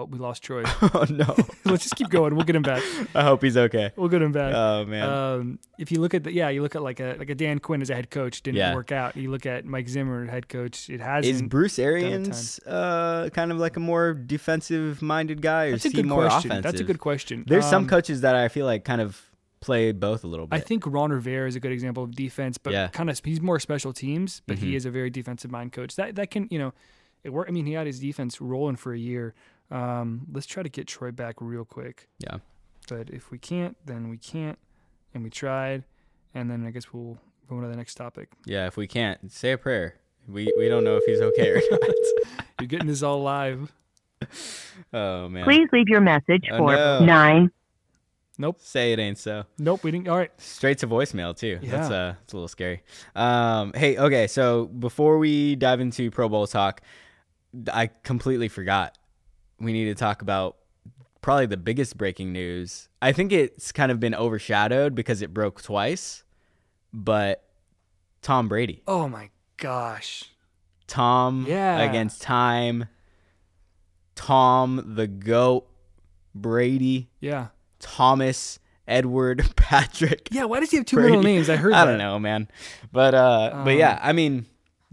Oh, 0.00 0.04
we 0.04 0.18
lost 0.18 0.42
Troy. 0.42 0.62
oh 0.82 1.06
no, 1.10 1.34
Let's 1.64 1.82
just 1.84 1.96
keep 1.96 2.08
going. 2.10 2.34
We'll 2.34 2.44
get 2.44 2.56
him 2.56 2.62
back. 2.62 2.82
I 3.14 3.22
hope 3.22 3.42
he's 3.42 3.56
okay. 3.56 3.92
We'll 3.96 4.08
get 4.08 4.22
him 4.22 4.32
back. 4.32 4.54
Oh 4.54 4.84
man, 4.86 5.08
Um, 5.08 5.58
if 5.78 5.92
you 5.92 6.00
look 6.00 6.14
at 6.14 6.24
the 6.24 6.32
yeah, 6.32 6.48
you 6.48 6.62
look 6.62 6.74
at 6.74 6.82
like 6.82 7.00
a 7.00 7.16
like 7.18 7.30
a 7.30 7.34
Dan 7.34 7.58
Quinn 7.58 7.82
as 7.82 7.90
a 7.90 7.94
head 7.94 8.10
coach 8.10 8.42
didn't 8.42 8.58
Yeah. 8.58 8.74
work 8.74 8.92
out. 8.92 9.16
You 9.16 9.30
look 9.30 9.46
at 9.46 9.64
Mike 9.64 9.88
Zimmer 9.88 10.26
head 10.26 10.48
coach, 10.48 10.88
it 10.90 11.00
has. 11.00 11.26
is 11.26 11.42
Bruce 11.42 11.78
Arians 11.78 12.58
uh, 12.66 13.28
kind 13.32 13.52
of 13.52 13.58
like 13.58 13.76
a 13.76 13.80
more 13.80 14.14
defensive-minded 14.14 15.42
guy, 15.42 15.66
or 15.66 15.70
That's 15.72 15.86
is 15.86 15.92
a 15.94 15.96
he 15.96 16.02
good 16.02 16.08
more 16.08 16.26
question. 16.26 16.50
offensive? 16.50 16.62
That's 16.72 16.80
a 16.80 16.84
good 16.84 16.98
question. 16.98 17.44
There's 17.46 17.66
some 17.66 17.84
Um, 17.84 17.88
coaches 17.88 18.20
that 18.22 18.34
I 18.34 18.48
feel 18.48 18.66
like 18.66 18.84
kind 18.84 19.00
of 19.00 19.20
play 19.60 19.92
both 19.92 20.24
a 20.24 20.26
little 20.26 20.46
bit. 20.46 20.56
I 20.56 20.60
think 20.60 20.84
Ron 20.86 21.10
Rivera 21.12 21.46
is 21.46 21.56
a 21.56 21.60
good 21.60 21.72
example 21.72 22.02
of 22.04 22.14
defense, 22.14 22.56
but 22.58 22.72
Yeah. 22.72 22.88
kind 22.88 23.10
of 23.10 23.20
he's 23.24 23.40
more 23.40 23.60
special 23.60 23.92
teams, 23.92 24.40
but 24.46 24.56
Mhm. 24.56 24.60
he 24.60 24.76
is 24.76 24.86
a 24.86 24.90
very 24.90 25.10
defensive 25.10 25.50
mind 25.50 25.72
coach. 25.72 25.96
That 25.96 26.14
that 26.16 26.30
can 26.30 26.48
you 26.50 26.58
know, 26.58 26.72
it 27.24 27.30
work. 27.30 27.46
I 27.48 27.52
mean, 27.52 27.66
he 27.66 27.74
had 27.74 27.86
his 27.86 28.00
defense 28.00 28.40
rolling 28.40 28.76
for 28.76 28.92
a 28.94 28.98
year. 28.98 29.34
Um, 29.70 30.26
let's 30.32 30.46
try 30.46 30.62
to 30.62 30.68
get 30.68 30.86
Troy 30.86 31.10
back 31.12 31.36
real 31.40 31.64
quick. 31.64 32.08
Yeah. 32.18 32.38
But 32.88 33.10
if 33.10 33.30
we 33.30 33.38
can't, 33.38 33.76
then 33.86 34.08
we 34.08 34.16
can't, 34.16 34.58
and 35.14 35.22
we 35.22 35.30
tried, 35.30 35.84
and 36.34 36.50
then 36.50 36.66
I 36.66 36.70
guess 36.70 36.92
we'll 36.92 37.18
move 37.48 37.58
on 37.58 37.62
to 37.62 37.68
the 37.68 37.76
next 37.76 37.94
topic. 37.94 38.30
yeah, 38.46 38.66
if 38.66 38.76
we 38.76 38.86
can't 38.86 39.30
say 39.32 39.52
a 39.52 39.58
prayer, 39.58 39.94
we 40.26 40.52
we 40.58 40.68
don't 40.68 40.82
know 40.84 40.96
if 40.96 41.04
he's 41.04 41.20
okay 41.20 41.50
or 41.50 41.62
not. 41.70 41.80
You're 42.60 42.66
getting 42.68 42.88
this 42.88 43.02
all 43.02 43.22
live. 43.22 43.72
oh 44.92 45.28
man, 45.28 45.44
Please 45.44 45.68
leave 45.72 45.88
your 45.88 46.00
message 46.00 46.44
Oh, 46.52 46.58
for 46.58 46.72
no. 46.76 47.04
nine 47.04 47.50
Nope. 48.38 48.56
say 48.60 48.92
it 48.92 48.98
ain't 48.98 49.18
so. 49.18 49.44
Nope. 49.58 49.82
We 49.84 49.90
didn't. 49.90 50.08
All 50.08 50.16
right. 50.16 50.30
Straight 50.40 50.78
to 50.78 50.86
voicemail 50.88 51.36
too. 51.36 51.58
That's 51.62 51.90
Yeah. 51.90 51.96
uh, 51.96 52.14
it's 52.24 52.32
a 52.32 52.36
little 52.36 52.48
scary. 52.48 52.82
Um, 53.14 53.72
hey, 53.74 53.98
okay, 53.98 54.26
so 54.26 54.66
before 54.66 55.18
we 55.18 55.56
dive 55.56 55.80
into 55.80 56.10
Pro 56.10 56.28
Bowl 56.28 56.46
talk, 56.46 56.80
I 57.72 57.88
completely 58.02 58.48
forgot. 58.48 58.96
We 59.60 59.72
need 59.72 59.86
to 59.86 59.94
talk 59.94 60.22
about 60.22 60.56
probably 61.20 61.46
the 61.46 61.56
biggest 61.56 61.96
breaking 61.98 62.32
news. 62.32 62.88
I 63.02 63.12
think 63.12 63.30
it's 63.32 63.72
kind 63.72 63.92
of 63.92 64.00
been 64.00 64.14
overshadowed 64.14 64.94
because 64.94 65.20
it 65.22 65.34
broke 65.34 65.62
twice, 65.62 66.24
but 66.92 67.44
Tom 68.22 68.48
Brady, 68.48 68.82
Oh 68.86 69.08
my 69.08 69.30
gosh. 69.58 70.24
Tom 70.86 71.44
Yeah. 71.48 71.80
against 71.82 72.22
time, 72.22 72.86
Tom 74.14 74.94
the 74.96 75.06
goat, 75.06 75.66
Brady, 76.34 77.08
Yeah. 77.20 77.48
Thomas, 77.78 78.58
Edward, 78.86 79.44
Patrick. 79.56 80.28
Yeah. 80.30 80.44
Why 80.44 80.60
does 80.60 80.70
he 80.70 80.76
have 80.78 80.86
two 80.86 80.96
Brady. 80.96 81.10
middle 81.10 81.22
names? 81.24 81.48
I 81.48 81.56
heard. 81.56 81.72
I 81.72 81.84
that. 81.84 81.90
don't 81.92 81.98
know, 81.98 82.18
man. 82.18 82.48
But 82.92 83.14
uh 83.14 83.50
but 83.64 83.72
Um, 83.72 83.78
yeah, 83.78 83.98
I 84.02 84.12
mean, 84.12 84.46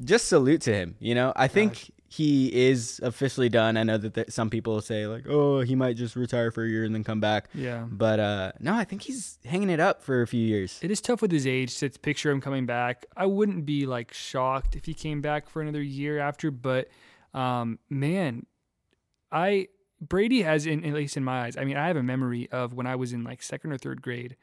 just 0.04 0.28
salute 0.28 0.62
to 0.62 0.74
him, 0.74 0.96
you 1.00 1.16
know? 1.16 1.34
I 1.36 1.48
think 1.48 1.92
he 2.18 2.52
is 2.52 3.00
officially 3.04 3.48
done. 3.48 3.78
I 3.78 3.84
know 3.84 3.98
that 4.00 4.14
th- 4.16 4.32
some 4.32 4.50
people 4.50 4.82
say 4.82 5.06
like, 5.06 5.26
"Oh, 5.30 5.62
he 5.62 5.76
might 5.76 5.96
just 5.96 6.16
retire 6.16 6.50
for 6.50 6.64
a 6.64 6.68
year 6.68 6.84
and 6.84 6.94
then 6.94 7.04
come 7.04 7.20
back." 7.20 7.50
Yeah. 7.54 7.86
But 7.90 8.20
uh 8.20 8.52
no, 8.60 8.74
I 8.74 8.84
think 8.84 9.04
he's 9.04 9.38
hanging 9.46 9.70
it 9.70 9.80
up 9.80 10.02
for 10.02 10.24
a 10.24 10.28
few 10.28 10.44
years. 10.44 10.80
It 10.82 10.90
is 10.90 11.00
tough 11.00 11.22
with 11.22 11.32
his 11.32 11.46
age 11.46 11.78
to 11.78 11.90
picture 11.90 12.32
him 12.32 12.42
coming 12.42 12.66
back. 12.66 13.06
I 13.16 13.28
wouldn't 13.28 13.66
be 13.68 13.86
like 13.86 14.14
shocked 14.14 14.76
if 14.76 14.86
he 14.86 14.96
came 14.96 15.22
back 15.22 15.48
for 15.48 15.62
another 15.62 15.82
year 15.82 16.18
after, 16.18 16.50
but 16.50 16.88
um, 17.36 17.78
man, 17.90 18.48
I 19.32 19.68
Brady 20.02 20.42
has 20.42 20.66
in 20.66 20.84
at 20.86 20.94
least 20.94 21.18
in 21.18 21.24
my 21.24 21.46
eyes. 21.46 21.56
I 21.56 21.66
mean, 21.66 21.78
I 21.78 21.88
have 21.88 21.98
a 21.98 22.04
memory 22.04 22.50
of 22.52 22.74
when 22.74 22.88
I 22.88 22.96
was 22.96 23.14
in 23.14 23.24
like 23.24 23.44
second 23.44 23.72
or 23.72 23.78
third 23.78 24.02
grade, 24.02 24.36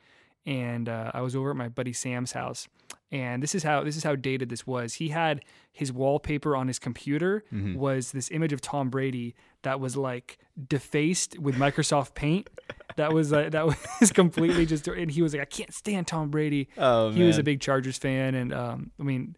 and 0.47 0.89
uh, 0.89 1.11
I 1.15 1.21
was 1.23 1.35
over 1.35 1.51
at 1.51 1.57
my 1.57 1.69
buddy 1.69 1.93
Sam's 1.93 2.33
house, 2.33 2.69
and 3.11 3.43
this 3.43 3.55
is 3.55 3.63
how 3.63 3.83
this 3.85 3.97
is 3.97 4.03
how 4.05 4.15
dated 4.17 4.49
this 4.49 4.67
was. 4.67 4.95
He 4.95 5.09
had 5.09 5.43
his 5.73 5.93
wallpaper 5.93 6.55
on 6.57 6.69
his 6.69 6.79
computer 6.79 7.45
was 7.77 8.13
this 8.13 8.31
image 8.31 8.53
of 8.53 8.61
Tom 8.61 8.91
Brady 8.91 9.35
that 9.63 9.81
was 9.81 9.97
like 9.97 10.39
defaced 10.69 11.39
with 11.39 11.57
Microsoft 11.57 12.15
Paint. 12.15 12.49
That 12.97 13.13
was 13.13 13.33
uh, 13.33 13.49
that 13.51 13.67
was 14.01 14.13
completely 14.13 14.67
just, 14.67 14.87
and 14.89 15.11
he 15.11 15.23
was 15.23 15.33
like, 15.33 15.43
I 15.43 15.47
can't 15.47 15.73
stand 15.75 16.07
Tom 16.07 16.31
Brady. 16.31 16.69
Oh, 16.79 17.11
he 17.11 17.23
was 17.25 17.39
a 17.39 17.43
big 17.43 17.61
Chargers 17.61 17.99
fan, 17.99 18.35
and 18.35 18.53
um, 18.53 18.91
I 19.01 19.03
mean, 19.03 19.37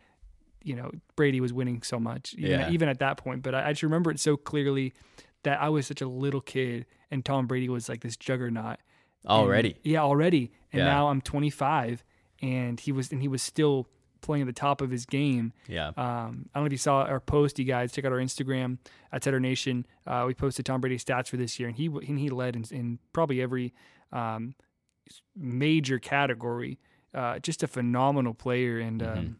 you 0.62 0.74
know, 0.74 0.90
Brady 1.14 1.40
was 1.40 1.52
winning 1.52 1.82
so 1.82 1.98
much, 2.00 2.34
even, 2.36 2.50
Yeah. 2.50 2.70
even 2.70 2.88
at 2.88 2.98
that 2.98 3.16
point. 3.18 3.42
But 3.42 3.54
I, 3.54 3.68
I 3.68 3.72
just 3.72 3.82
remember 3.84 4.10
it 4.10 4.18
so 4.20 4.36
clearly 4.36 4.92
that 5.44 5.60
I 5.62 5.68
was 5.68 5.86
such 5.86 6.00
a 6.02 6.08
little 6.08 6.40
kid, 6.40 6.86
and 7.10 7.24
Tom 7.24 7.46
Brady 7.46 7.68
was 7.68 7.88
like 7.88 8.00
this 8.02 8.16
juggernaut 8.16 8.78
And- 9.26 9.32
Already. 9.32 9.76
yeah, 9.82 10.00
already. 10.02 10.52
And 10.72 10.80
Yeah. 10.80 10.86
now 10.86 11.08
I'm 11.08 11.20
25, 11.20 12.04
and 12.42 12.78
he 12.80 12.92
was 12.92 13.10
and 13.12 13.20
he 13.22 13.28
was 13.28 13.42
still 13.42 13.88
playing 14.22 14.42
at 14.42 14.46
the 14.46 14.52
top 14.52 14.80
of 14.80 14.90
his 14.90 15.04
game. 15.06 15.52
Yeah. 15.68 15.88
Um, 15.88 16.48
I 16.54 16.58
don't 16.58 16.62
know 16.62 16.66
if 16.66 16.72
you 16.72 16.78
saw 16.78 17.02
our 17.02 17.20
post, 17.20 17.58
you 17.58 17.64
guys. 17.64 17.92
Check 17.92 18.04
out 18.04 18.12
our 18.12 18.18
Instagram 18.18 18.78
at 19.12 19.22
Tedder 19.22 19.38
Nation. 19.40 19.86
Uh, 20.06 20.24
we 20.26 20.34
posted 20.34 20.64
Tom 20.66 20.80
Brady's 20.80 21.04
stats 21.04 21.28
for 21.28 21.36
this 21.36 21.58
year, 21.60 21.68
and 21.68 21.76
he 21.76 21.86
and 21.86 22.18
he 22.18 22.28
led 22.30 22.56
in, 22.56 22.64
in 22.70 22.98
probably 23.12 23.40
every 23.42 23.72
um, 24.12 24.54
major 25.34 25.98
category. 25.98 26.78
Uh, 27.14 27.38
just 27.38 27.62
a 27.62 27.66
phenomenal 27.66 28.34
player, 28.34 28.78
and 28.78 29.00
Mm-hmm. 29.00 29.18
um, 29.18 29.36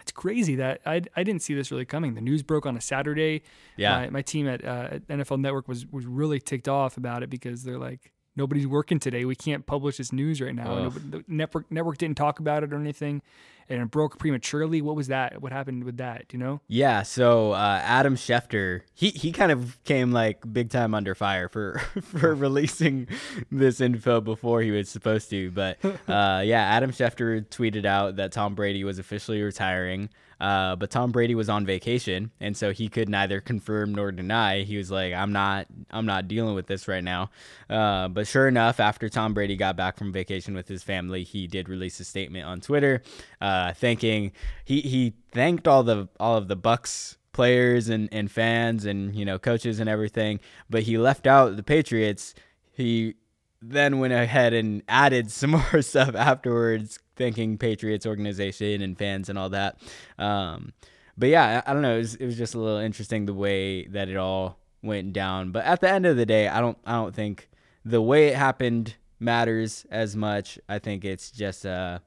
it's 0.00 0.10
crazy 0.12 0.56
that 0.56 0.80
I, 0.84 1.02
I 1.14 1.22
didn't 1.22 1.42
see 1.42 1.54
this 1.54 1.70
really 1.70 1.84
coming. 1.84 2.14
The 2.14 2.20
news 2.20 2.42
broke 2.42 2.66
on 2.66 2.76
a 2.76 2.80
Saturday. 2.80 3.42
Yeah. 3.76 3.98
My, 4.00 4.10
my 4.10 4.22
team 4.22 4.48
at, 4.48 4.64
uh, 4.64 4.88
at 4.92 5.06
NFL 5.06 5.40
Network 5.40 5.68
was 5.68 5.86
was 5.86 6.06
really 6.06 6.40
ticked 6.40 6.66
off 6.68 6.96
about 6.96 7.22
it 7.22 7.30
because 7.30 7.62
they're 7.62 7.78
like, 7.78 8.12
nobody's 8.36 8.66
working 8.66 8.98
today. 8.98 9.24
We 9.24 9.34
can't 9.34 9.66
publish 9.66 9.98
this 9.98 10.12
news 10.12 10.40
right 10.40 10.54
now. 10.54 10.84
Nobody, 10.84 11.08
the 11.08 11.24
network 11.28 11.70
network 11.70 11.98
didn't 11.98 12.16
talk 12.16 12.38
about 12.38 12.62
it 12.62 12.72
or 12.72 12.76
anything, 12.76 13.22
and 13.68 13.82
it 13.82 13.90
broke 13.90 14.18
prematurely. 14.18 14.82
What 14.82 14.96
was 14.96 15.08
that? 15.08 15.40
What 15.42 15.52
happened 15.52 15.84
with 15.84 15.98
that? 15.98 16.28
Do 16.28 16.36
you 16.36 16.42
know? 16.42 16.60
Yeah, 16.68 17.02
so 17.02 17.52
uh, 17.52 17.80
Adam 17.82 18.16
Schefter, 18.16 18.82
he, 18.94 19.10
he 19.10 19.32
kind 19.32 19.52
of 19.52 19.82
came 19.84 20.12
like 20.12 20.40
big 20.52 20.70
time 20.70 20.94
under 20.94 21.14
fire 21.14 21.48
for 21.48 21.78
for 22.02 22.34
releasing 22.34 23.08
this 23.50 23.80
info 23.80 24.20
before 24.20 24.62
he 24.62 24.70
was 24.70 24.88
supposed 24.88 25.30
to. 25.30 25.50
But 25.50 25.78
uh, 25.84 26.42
yeah, 26.44 26.62
Adam 26.62 26.92
Schefter 26.92 27.46
tweeted 27.46 27.84
out 27.84 28.16
that 28.16 28.32
Tom 28.32 28.54
Brady 28.54 28.84
was 28.84 28.98
officially 28.98 29.42
retiring. 29.42 30.10
Uh, 30.42 30.74
but 30.74 30.90
Tom 30.90 31.12
Brady 31.12 31.36
was 31.36 31.48
on 31.48 31.64
vacation, 31.64 32.32
and 32.40 32.56
so 32.56 32.72
he 32.72 32.88
could 32.88 33.08
neither 33.08 33.40
confirm 33.40 33.94
nor 33.94 34.10
deny. 34.10 34.62
He 34.62 34.76
was 34.76 34.90
like, 34.90 35.14
"I'm 35.14 35.30
not, 35.30 35.68
I'm 35.92 36.04
not 36.04 36.26
dealing 36.26 36.56
with 36.56 36.66
this 36.66 36.88
right 36.88 37.04
now." 37.04 37.30
Uh, 37.70 38.08
but 38.08 38.26
sure 38.26 38.48
enough, 38.48 38.80
after 38.80 39.08
Tom 39.08 39.34
Brady 39.34 39.54
got 39.54 39.76
back 39.76 39.96
from 39.96 40.12
vacation 40.12 40.54
with 40.54 40.66
his 40.66 40.82
family, 40.82 41.22
he 41.22 41.46
did 41.46 41.68
release 41.68 42.00
a 42.00 42.04
statement 42.04 42.44
on 42.44 42.60
Twitter, 42.60 43.02
uh, 43.40 43.72
thanking 43.72 44.32
he 44.64 44.80
he 44.80 45.14
thanked 45.30 45.68
all 45.68 45.84
the 45.84 46.08
all 46.18 46.36
of 46.36 46.48
the 46.48 46.56
Bucs 46.56 47.18
players 47.32 47.88
and, 47.88 48.08
and 48.12 48.28
fans 48.28 48.84
and 48.84 49.14
you 49.14 49.24
know 49.24 49.38
coaches 49.38 49.78
and 49.78 49.88
everything, 49.88 50.40
but 50.68 50.82
he 50.82 50.98
left 50.98 51.28
out 51.28 51.56
the 51.56 51.62
Patriots. 51.62 52.34
He 52.72 53.14
then 53.60 54.00
went 54.00 54.12
ahead 54.12 54.52
and 54.52 54.82
added 54.88 55.30
some 55.30 55.50
more 55.50 55.82
stuff 55.82 56.16
afterwards, 56.16 56.98
thanking 57.22 57.56
Patriots 57.56 58.04
organization 58.04 58.82
and 58.82 58.98
fans 58.98 59.28
and 59.28 59.38
all 59.38 59.50
that. 59.50 59.78
Um, 60.18 60.72
but 61.16 61.28
yeah, 61.28 61.62
I, 61.64 61.70
I 61.70 61.72
don't 61.72 61.82
know. 61.82 61.94
It 61.94 61.98
was, 61.98 62.14
it 62.16 62.26
was 62.26 62.36
just 62.36 62.54
a 62.54 62.58
little 62.58 62.78
interesting 62.78 63.26
the 63.26 63.34
way 63.34 63.86
that 63.86 64.08
it 64.08 64.16
all 64.16 64.58
went 64.82 65.12
down. 65.12 65.52
But 65.52 65.64
at 65.64 65.80
the 65.80 65.88
end 65.88 66.06
of 66.06 66.16
the 66.16 66.26
day, 66.26 66.48
I 66.48 66.60
don't 66.60 66.78
I 66.84 66.92
don't 66.92 67.14
think 67.14 67.48
the 67.84 68.02
way 68.02 68.28
it 68.28 68.34
happened 68.34 68.96
matters 69.20 69.86
as 69.90 70.16
much. 70.16 70.58
I 70.68 70.78
think 70.78 71.04
it's 71.04 71.30
just 71.30 71.64
uh, 71.64 72.00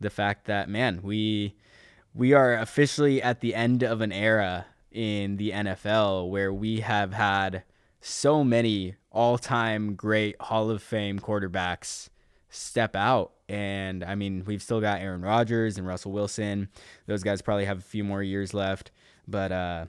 the 0.00 0.10
fact 0.10 0.46
that 0.46 0.68
man, 0.68 1.00
we 1.02 1.54
we 2.14 2.32
are 2.32 2.54
officially 2.54 3.22
at 3.22 3.40
the 3.40 3.54
end 3.54 3.84
of 3.84 4.00
an 4.00 4.12
era 4.12 4.66
in 4.90 5.36
the 5.36 5.50
NFL 5.50 6.30
where 6.30 6.52
we 6.52 6.80
have 6.80 7.12
had 7.12 7.62
so 8.00 8.42
many 8.42 8.96
all-time 9.12 9.94
great 9.94 10.40
Hall 10.40 10.70
of 10.70 10.82
Fame 10.82 11.20
quarterbacks 11.20 12.08
step 12.58 12.96
out 12.96 13.32
and 13.48 14.02
I 14.04 14.14
mean 14.14 14.42
we've 14.46 14.62
still 14.62 14.80
got 14.80 15.00
Aaron 15.00 15.22
Rodgers 15.22 15.78
and 15.78 15.86
Russell 15.86 16.12
Wilson. 16.12 16.68
Those 17.06 17.22
guys 17.22 17.40
probably 17.42 17.64
have 17.64 17.78
a 17.78 17.82
few 17.82 18.04
more 18.04 18.22
years 18.22 18.52
left, 18.54 18.90
but 19.26 19.52
uh 19.52 19.86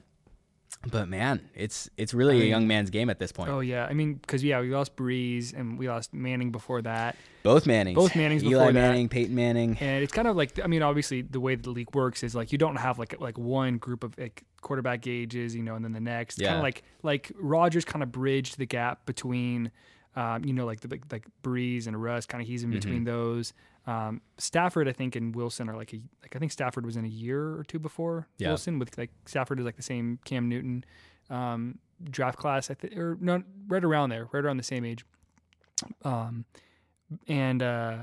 but 0.92 1.10
man, 1.10 1.50
it's 1.56 1.90
it's 1.98 2.14
really 2.14 2.38
a 2.38 2.40
mean- 2.42 2.50
young 2.50 2.68
man's 2.68 2.90
game 2.90 3.10
at 3.10 3.20
this 3.20 3.32
point. 3.32 3.50
Oh 3.50 3.60
yeah, 3.60 3.86
I 3.90 3.94
mean, 3.94 4.14
because 4.14 4.44
yeah, 4.44 4.62
we 4.62 4.70
lost 4.70 4.96
Brees 4.96 5.54
and 5.54 5.78
we 5.80 5.90
lost 5.90 6.14
Manning 6.14 6.52
before 6.52 6.82
that, 6.84 7.18
Both 7.44 7.66
Mannings. 7.66 7.96
Both 7.96 8.16
Mannings 8.16 8.44
Eli 8.44 8.52
before 8.54 8.68
that. 8.68 8.74
Manning, 8.74 9.10
Peyton 9.10 9.36
Manning. 9.36 9.78
and 9.82 10.04
it's 10.04 10.14
kind 10.14 10.28
of 10.28 10.38
like 10.38 10.58
I 10.64 10.68
mean, 10.68 10.82
obviously 10.84 11.22
the 11.24 11.40
way 11.40 11.56
the 11.56 11.72
league 11.72 11.94
works 11.96 12.24
is 12.24 12.34
like 12.36 12.52
you 12.54 12.58
don't 12.58 12.78
have 12.78 12.98
like 13.00 13.20
like 13.20 13.38
one 13.38 13.78
group 13.78 14.04
of 14.04 14.18
like 14.18 14.44
quarterback 14.62 15.06
ages, 15.08 15.54
you 15.56 15.64
know, 15.64 15.76
and 15.76 15.84
then 15.84 15.92
the 15.92 16.00
next. 16.00 16.36
Kind 16.38 16.46
Yeah. 16.52 16.58
of 16.58 16.64
like 16.64 16.84
like 17.04 17.32
Rodgers 17.38 17.84
kind 17.84 18.04
of 18.04 18.12
bridged 18.12 18.58
the 18.58 18.66
gap 18.68 19.06
between, 19.06 19.72
um, 20.16 20.44
you 20.44 20.54
know, 20.54 20.66
like 20.66 20.80
the 20.82 20.88
like, 20.90 21.04
like 21.12 21.26
Brees 21.44 21.88
and 21.88 22.02
Russ. 22.02 22.26
Kind 22.26 22.42
of 22.42 22.48
he's 22.48 22.64
in 22.64 22.72
between 22.72 23.04
those. 23.04 23.54
Um, 23.88 24.22
Stafford, 24.38 24.88
I 24.88 24.92
think, 24.94 25.16
and 25.16 25.36
Wilson 25.36 25.70
are 25.70 25.76
like 25.76 25.94
a 25.94 26.02
like 26.22 26.36
I 26.36 26.40
think 26.40 26.52
Stafford 26.52 26.86
was 26.86 26.96
in 26.98 27.06
a 27.06 27.10
year 27.10 27.56
or 27.58 27.64
two 27.64 27.80
before 27.80 28.28
Yeah. 28.38 28.50
Wilson 28.50 28.80
with 28.80 28.98
like 28.98 29.12
Stafford 29.26 29.60
is 29.60 29.66
like 29.66 29.78
the 29.78 29.82
same 29.84 30.20
Cam 30.26 30.48
Newton 30.50 30.84
um, 31.30 31.80
draft 32.04 32.38
class, 32.40 32.70
I 32.70 32.74
think, 32.76 32.96
or 32.98 33.18
no, 33.22 33.44
right 33.68 33.84
around 33.84 34.10
there, 34.10 34.28
right 34.32 34.44
around 34.44 34.58
the 34.58 34.64
same 34.64 34.84
age. 34.86 35.06
Um, 36.04 36.46
and 37.28 37.62
uh, 37.64 37.98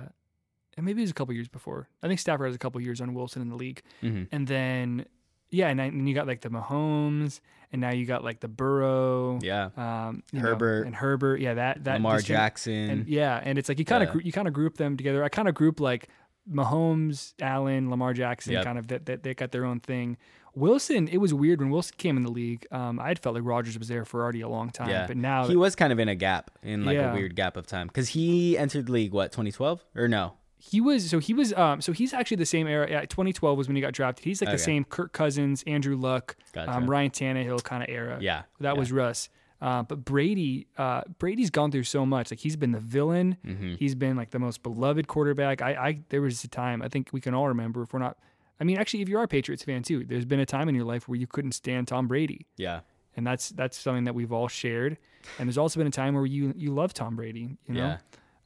and 0.77 0.85
maybe 0.87 1.01
it 1.03 1.05
was 1.05 1.11
a 1.11 1.15
couple 1.15 1.35
years 1.35 1.49
before. 1.49 1.89
I 2.03 2.09
think 2.09 2.21
Stafford 2.21 2.47
has 2.47 2.55
a 2.55 2.59
couple 2.59 2.81
years 2.81 3.01
on 3.01 3.15
Wilson 3.15 3.43
in 3.43 3.49
the 3.49 3.57
league, 3.57 3.83
Mhm. 4.03 4.29
and 4.33 4.47
then 4.47 5.07
yeah, 5.51 5.69
and 5.69 5.79
then 5.79 6.07
you 6.07 6.15
got 6.15 6.27
like 6.27 6.41
the 6.41 6.49
Mahomes, 6.51 7.41
and 7.73 7.81
now 7.81 7.91
you 7.91 8.07
got 8.07 8.23
like 8.25 8.41
the 8.41 8.49
Burrow, 8.49 9.39
Yeah. 9.43 9.71
um, 9.77 10.23
you 10.33 10.41
know, 10.41 10.49
Herbert. 10.49 10.87
and 10.87 10.95
Herbert. 10.95 11.41
Yeah, 11.41 11.55
that 11.55 11.85
that 11.85 11.95
Lamar 11.95 12.19
gen- 12.19 12.37
Jackson. 12.37 12.91
and 12.91 13.09
yeah, 13.09 13.41
and 13.43 13.59
it's 13.59 13.69
like 13.69 13.79
you 13.79 13.85
kind 13.85 14.03
of 14.03 14.15
Yeah. 14.15 14.21
you 14.25 14.33
kind 14.33 14.49
of 14.49 14.55
group 14.55 14.77
them 14.77 14.97
together. 14.97 15.23
I 15.25 15.29
kind 15.29 15.49
of 15.49 15.55
group 15.55 15.81
like 15.81 16.09
Mahomes, 16.51 17.35
Allen, 17.41 17.91
Lamar 17.91 18.13
Jackson, 18.13 18.53
Yep. 18.55 18.65
kind 18.65 18.79
of 18.79 18.89
that 18.89 19.07
that 19.07 19.23
they 19.23 19.35
got 19.35 19.53
their 19.53 19.65
own 19.65 19.81
thing. 19.81 20.17
Wilson, 20.55 21.07
it 21.09 21.19
was 21.19 21.35
weird 21.35 21.61
when 21.61 21.69
Wilson 21.69 21.95
came 21.99 22.17
in 22.17 22.23
the 22.23 22.31
league. 22.31 22.67
Um, 22.71 22.99
I 22.99 23.09
had 23.09 23.19
felt 23.19 23.35
like 23.35 23.45
Rodgers 23.45 23.79
was 23.79 23.89
there 23.89 24.07
for 24.07 24.23
already 24.23 24.41
a 24.41 24.49
long 24.49 24.71
time, 24.71 24.89
yeah. 24.89 25.07
but 25.07 25.17
now 25.19 25.47
he 25.47 25.55
was 25.55 25.75
kind 25.77 25.93
of 25.93 25.99
in 25.99 26.09
a 26.09 26.15
gap, 26.15 26.51
in 26.63 26.87
like 26.87 26.97
Yeah. 26.97 27.11
a 27.13 27.15
weird 27.15 27.37
gap 27.37 27.59
of 27.59 27.67
time. 27.67 27.89
Because 27.89 28.09
he 28.11 28.57
entered 28.57 28.87
the 28.87 28.93
league, 28.93 29.13
what, 29.13 29.33
2012? 29.33 29.85
Or 29.95 30.09
no? 30.09 30.33
He 30.71 30.81
was 30.81 31.09
so 31.11 31.19
he 31.19 31.33
was 31.35 31.53
um 31.55 31.81
so 31.81 31.93
he's 31.93 32.13
actually 32.13 32.39
the 32.39 32.47
same 32.47 32.67
era. 32.67 32.89
Yeah, 32.91 33.01
2012 33.03 33.57
was 33.59 33.69
when 33.69 33.77
he 33.77 33.83
got 33.83 33.93
drafted. 33.93 34.25
He's 34.25 34.41
like 34.41 34.49
Okay. 34.49 34.57
the 34.57 34.63
same 34.63 34.85
Kirk 34.85 35.13
Cousins, 35.13 35.63
Andrew 35.67 35.97
Luck, 35.97 36.37
Gotcha. 36.53 36.73
um, 36.73 36.91
Ryan 36.91 37.11
Tannehill 37.11 37.63
kind 37.63 37.83
of 37.83 37.89
era. 37.89 38.19
Yeah. 38.21 38.43
that 38.61 38.75
yeah. 38.75 38.79
was 38.79 38.91
Russ. 38.93 39.29
Uh, 39.61 39.83
but 39.83 40.05
Brady, 40.05 40.67
uh, 40.77 41.01
Brady's 41.19 41.49
gone 41.51 41.71
through 41.73 41.85
so 41.85 42.05
much. 42.05 42.31
Like 42.31 42.41
he's 42.41 42.57
been 42.57 42.73
the 42.73 42.81
villain. 42.81 43.39
Mm-hmm. 43.45 43.75
He's 43.77 43.95
been 43.95 44.15
like 44.17 44.31
the 44.31 44.39
most 44.39 44.63
beloved 44.63 45.09
quarterback. 45.09 45.63
I, 45.63 45.71
I, 45.73 46.01
there 46.11 46.21
was 46.21 46.45
a 46.45 46.49
time 46.49 46.83
I 46.83 46.89
think 46.89 47.09
we 47.13 47.21
can 47.23 47.33
all 47.33 47.49
remember 47.49 47.83
if 47.83 47.93
we're 47.95 47.99
not. 48.01 48.19
I 48.61 48.65
mean, 48.65 48.77
actually, 48.79 49.03
if 49.03 49.09
you 49.09 49.19
are 49.19 49.23
a 49.25 49.29
Patriots 49.29 49.63
fan 49.65 49.83
too, 49.83 50.05
there's 50.05 50.25
been 50.27 50.41
a 50.41 50.47
time 50.47 50.69
in 50.69 50.75
your 50.75 50.85
life 50.85 51.09
where 51.09 51.17
you 51.19 51.27
couldn't 51.27 51.53
stand 51.53 51.89
Tom 51.89 52.07
Brady, 52.09 52.47
Yeah. 52.57 52.81
and 53.17 53.27
that's 53.27 53.49
that's 53.51 53.79
something 53.79 54.05
that 54.05 54.15
we've 54.15 54.33
all 54.33 54.49
shared. 54.49 54.99
And 55.39 55.49
there's 55.49 55.59
also 55.59 55.79
been 55.81 55.87
a 55.87 55.91
time 55.91 56.15
where 56.15 56.27
you 56.27 56.53
you 56.57 56.73
love 56.75 56.93
Tom 56.95 57.17
Brady. 57.17 57.57
You 57.67 57.75
know, 57.75 57.81
Yeah. 57.81 57.99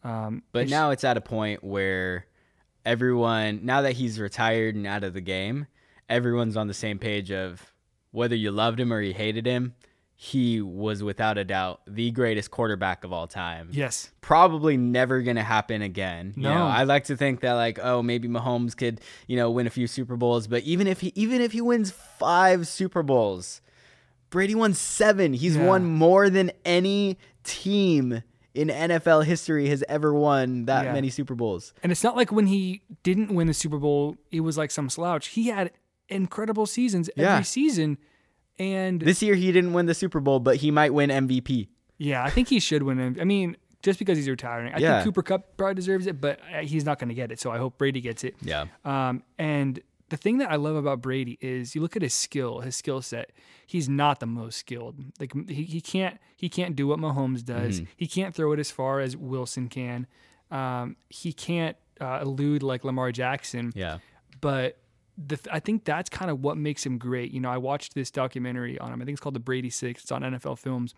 Um, 0.04 0.42
But 0.52 0.60
it's- 0.60 0.70
now 0.70 0.90
it's 0.90 1.04
at 1.04 1.16
a 1.16 1.20
point 1.20 1.62
where 1.64 2.26
everyone, 2.84 3.60
now 3.62 3.82
that 3.82 3.92
he's 3.92 4.18
retired 4.18 4.74
and 4.74 4.86
out 4.86 5.04
of 5.04 5.14
the 5.14 5.20
game, 5.20 5.66
everyone's 6.08 6.56
on 6.56 6.66
the 6.66 6.74
same 6.74 6.98
page 6.98 7.30
of 7.30 7.72
whether 8.10 8.34
you 8.34 8.50
loved 8.50 8.80
him 8.80 8.92
or 8.92 9.00
you 9.00 9.14
hated 9.14 9.46
him, 9.46 9.74
he 10.16 10.60
was 10.60 11.02
without 11.02 11.38
a 11.38 11.44
doubt 11.44 11.80
the 11.86 12.10
greatest 12.10 12.50
quarterback 12.50 13.04
of 13.04 13.12
all 13.12 13.26
time. 13.26 13.68
yes, 13.72 14.10
Probably 14.20 14.76
never 14.76 15.22
going 15.22 15.36
to 15.36 15.42
happen 15.42 15.80
again. 15.82 16.34
You 16.36 16.42
No. 16.42 16.54
know, 16.54 16.64
I 16.66 16.84
like 16.84 17.04
to 17.04 17.16
think 17.16 17.40
that 17.40 17.54
like, 17.54 17.78
oh, 17.82 18.02
maybe 18.02 18.28
Mahomes 18.28 18.76
could, 18.76 19.00
you 19.26 19.36
know, 19.36 19.50
win 19.50 19.66
a 19.66 19.70
few 19.70 19.86
Super 19.86 20.16
Bowls, 20.16 20.46
but 20.46 20.62
even 20.64 20.86
if 20.86 21.00
he 21.00 21.12
even 21.14 21.40
if 21.40 21.52
he 21.52 21.60
wins 21.62 21.90
5 21.90 22.66
Super 22.66 23.02
Bowls, 23.02 23.60
Brady 24.28 24.54
won 24.54 24.74
7. 24.74 25.32
He's 25.32 25.56
Yeah. 25.56 25.66
won 25.66 25.84
more 25.86 26.28
than 26.28 26.52
any 26.64 27.18
team 27.42 28.22
in 28.54 28.68
NFL 28.68 29.24
history 29.24 29.68
has 29.68 29.84
ever 29.88 30.12
won 30.12 30.64
that 30.66 30.86
Yeah. 30.86 30.92
many 30.92 31.08
Super 31.10 31.34
Bowls. 31.34 31.72
And 31.82 31.92
it's 31.92 32.02
not 32.02 32.16
like 32.16 32.32
when 32.32 32.46
he 32.46 32.82
didn't 33.02 33.32
win 33.34 33.46
the 33.46 33.54
Super 33.54 33.78
Bowl, 33.78 34.16
it 34.32 34.40
was 34.40 34.58
like 34.58 34.70
some 34.70 34.88
slouch. 34.90 35.28
He 35.28 35.48
had 35.48 35.70
incredible 36.08 36.66
seasons 36.66 37.08
Yeah. 37.16 37.32
every 37.34 37.44
season. 37.44 37.98
And 38.58 39.00
This 39.00 39.22
year 39.22 39.34
he 39.36 39.52
didn't 39.52 39.72
win 39.72 39.86
the 39.86 39.94
Super 39.94 40.20
Bowl, 40.20 40.40
but 40.40 40.56
he 40.56 40.70
might 40.70 40.92
win 40.92 41.10
MVP. 41.10 41.68
yeah, 41.98 42.22
I 42.24 42.30
think 42.30 42.48
he 42.48 42.60
should 42.60 42.82
win. 42.82 42.98
him. 42.98 43.16
I 43.20 43.24
mean, 43.24 43.56
just 43.82 43.98
because 43.98 44.18
he's 44.18 44.28
retiring, 44.28 44.72
I 44.74 44.78
Yeah. 44.78 44.94
think 45.02 45.04
Cooper 45.14 45.22
Kupp 45.22 45.56
probably 45.56 45.74
deserves 45.74 46.06
it, 46.06 46.20
but 46.20 46.40
uh, 46.54 46.58
he's 46.60 46.84
not 46.84 46.98
going 46.98 47.08
to 47.08 47.14
get 47.14 47.30
it. 47.32 47.40
So 47.40 47.50
I 47.50 47.56
hope 47.58 47.78
Brady 47.78 48.00
gets 48.00 48.24
it. 48.24 48.34
Yeah. 48.42 48.66
Um, 48.84 49.22
and 49.38 49.80
the 50.10 50.16
thing 50.16 50.38
that 50.38 50.50
I 50.50 50.56
love 50.56 50.76
about 50.76 51.00
Brady 51.00 51.38
is 51.40 51.74
you 51.74 51.80
look 51.80 51.96
at 51.96 52.02
his 52.02 52.12
skill, 52.12 52.60
his 52.60 52.76
skill 52.76 53.00
set. 53.00 53.30
He's 53.66 53.88
not 53.88 54.20
the 54.20 54.26
most 54.26 54.58
skilled. 54.58 54.96
Like 55.18 55.32
he, 55.48 55.62
he 55.64 55.80
can't 55.80 56.18
he 56.36 56.48
can't 56.48 56.76
do 56.76 56.86
what 56.86 56.98
Mahomes 56.98 57.44
does. 57.44 57.80
He 57.96 58.06
can't 58.06 58.34
throw 58.34 58.52
it 58.52 58.58
as 58.58 58.70
far 58.70 59.00
as 59.00 59.16
Wilson 59.16 59.68
can. 59.68 60.06
Um, 60.50 60.96
he 61.08 61.32
can't 61.32 61.76
uh, 62.00 62.20
elude 62.22 62.62
like 62.62 62.84
Lamar 62.84 63.12
Jackson. 63.12 63.72
Yeah. 63.74 63.98
But 64.40 64.78
the 65.16 65.38
I 65.50 65.60
think 65.60 65.84
that's 65.84 66.10
kind 66.10 66.30
of 66.30 66.42
what 66.42 66.56
makes 66.56 66.84
him 66.84 66.98
great. 66.98 67.30
You 67.30 67.40
know, 67.40 67.50
I 67.50 67.58
watched 67.58 67.94
this 67.94 68.10
documentary 68.10 68.78
on 68.78 68.92
him. 68.92 69.00
I 69.00 69.04
think 69.04 69.14
it's 69.14 69.20
called 69.20 69.36
The 69.36 69.40
Brady 69.40 69.70
Six. 69.70 70.02
It's 70.02 70.12
on 70.12 70.22
NFL 70.22 70.58
Films. 70.58 70.94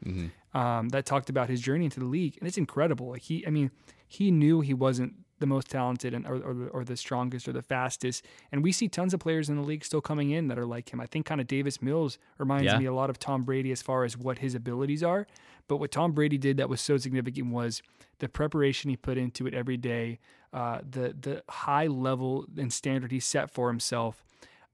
Um, 0.55 0.89
that 0.91 1.05
talked 1.07 1.29
about 1.29 1.49
his 1.51 1.61
journey 1.61 1.85
into 1.85 2.01
the 2.01 2.07
league, 2.07 2.37
and 2.39 2.49
it's 2.49 2.59
incredible. 2.59 3.11
Like 3.11 3.23
he, 3.23 3.47
I 3.47 3.51
mean, 3.51 3.71
he 4.07 4.31
knew 4.31 4.61
he 4.61 4.75
wasn't 4.75 5.15
the 5.43 5.47
most 5.47 5.69
talented 5.69 6.15
and 6.15 6.27
or, 6.27 6.37
or, 6.37 6.55
the- 6.55 6.69
or 6.69 6.85
the 6.85 6.97
strongest 6.97 7.47
or 7.47 7.53
the 7.53 7.61
fastest. 7.63 8.25
And 8.51 8.63
we 8.65 8.73
see 8.73 8.89
tons 8.89 9.13
of 9.13 9.21
players 9.21 9.51
in 9.51 9.57
the 9.57 9.63
league 9.63 9.85
still 9.85 10.01
coming 10.01 10.31
in 10.31 10.49
that 10.49 10.59
are 10.59 10.65
like 10.65 10.91
him. 10.93 11.01
I 11.01 11.07
think 11.07 11.27
kind 11.27 11.41
of 11.41 11.47
Davis 11.47 11.83
Mills 11.83 12.19
reminds 12.39 12.65
Yeah. 12.73 12.79
me 12.79 12.87
a 12.87 12.95
lot 12.95 13.11
of 13.11 13.19
Tom 13.19 13.43
Brady 13.45 13.71
as 13.73 13.83
far 13.83 14.05
as 14.05 14.17
what 14.17 14.39
his 14.39 14.55
abilities 14.55 15.03
are. 15.03 15.27
But 15.69 15.77
what 15.77 15.91
Tom 15.91 16.13
Brady 16.13 16.39
did 16.39 16.57
that 16.57 16.69
was 16.71 16.81
so 16.81 16.97
significant 16.97 17.53
was 17.53 17.83
the 18.21 18.29
preparation 18.29 18.89
he 18.91 18.97
put 18.97 19.19
into 19.19 19.47
it 19.47 19.55
every 19.55 19.77
day, 19.77 20.19
uh, 20.53 20.81
the 20.89 21.15
the 21.21 21.43
high 21.49 21.87
level 21.89 22.47
and 22.57 22.73
standard 22.73 23.11
he 23.13 23.21
set 23.21 23.51
for 23.51 23.69
himself. 23.69 24.25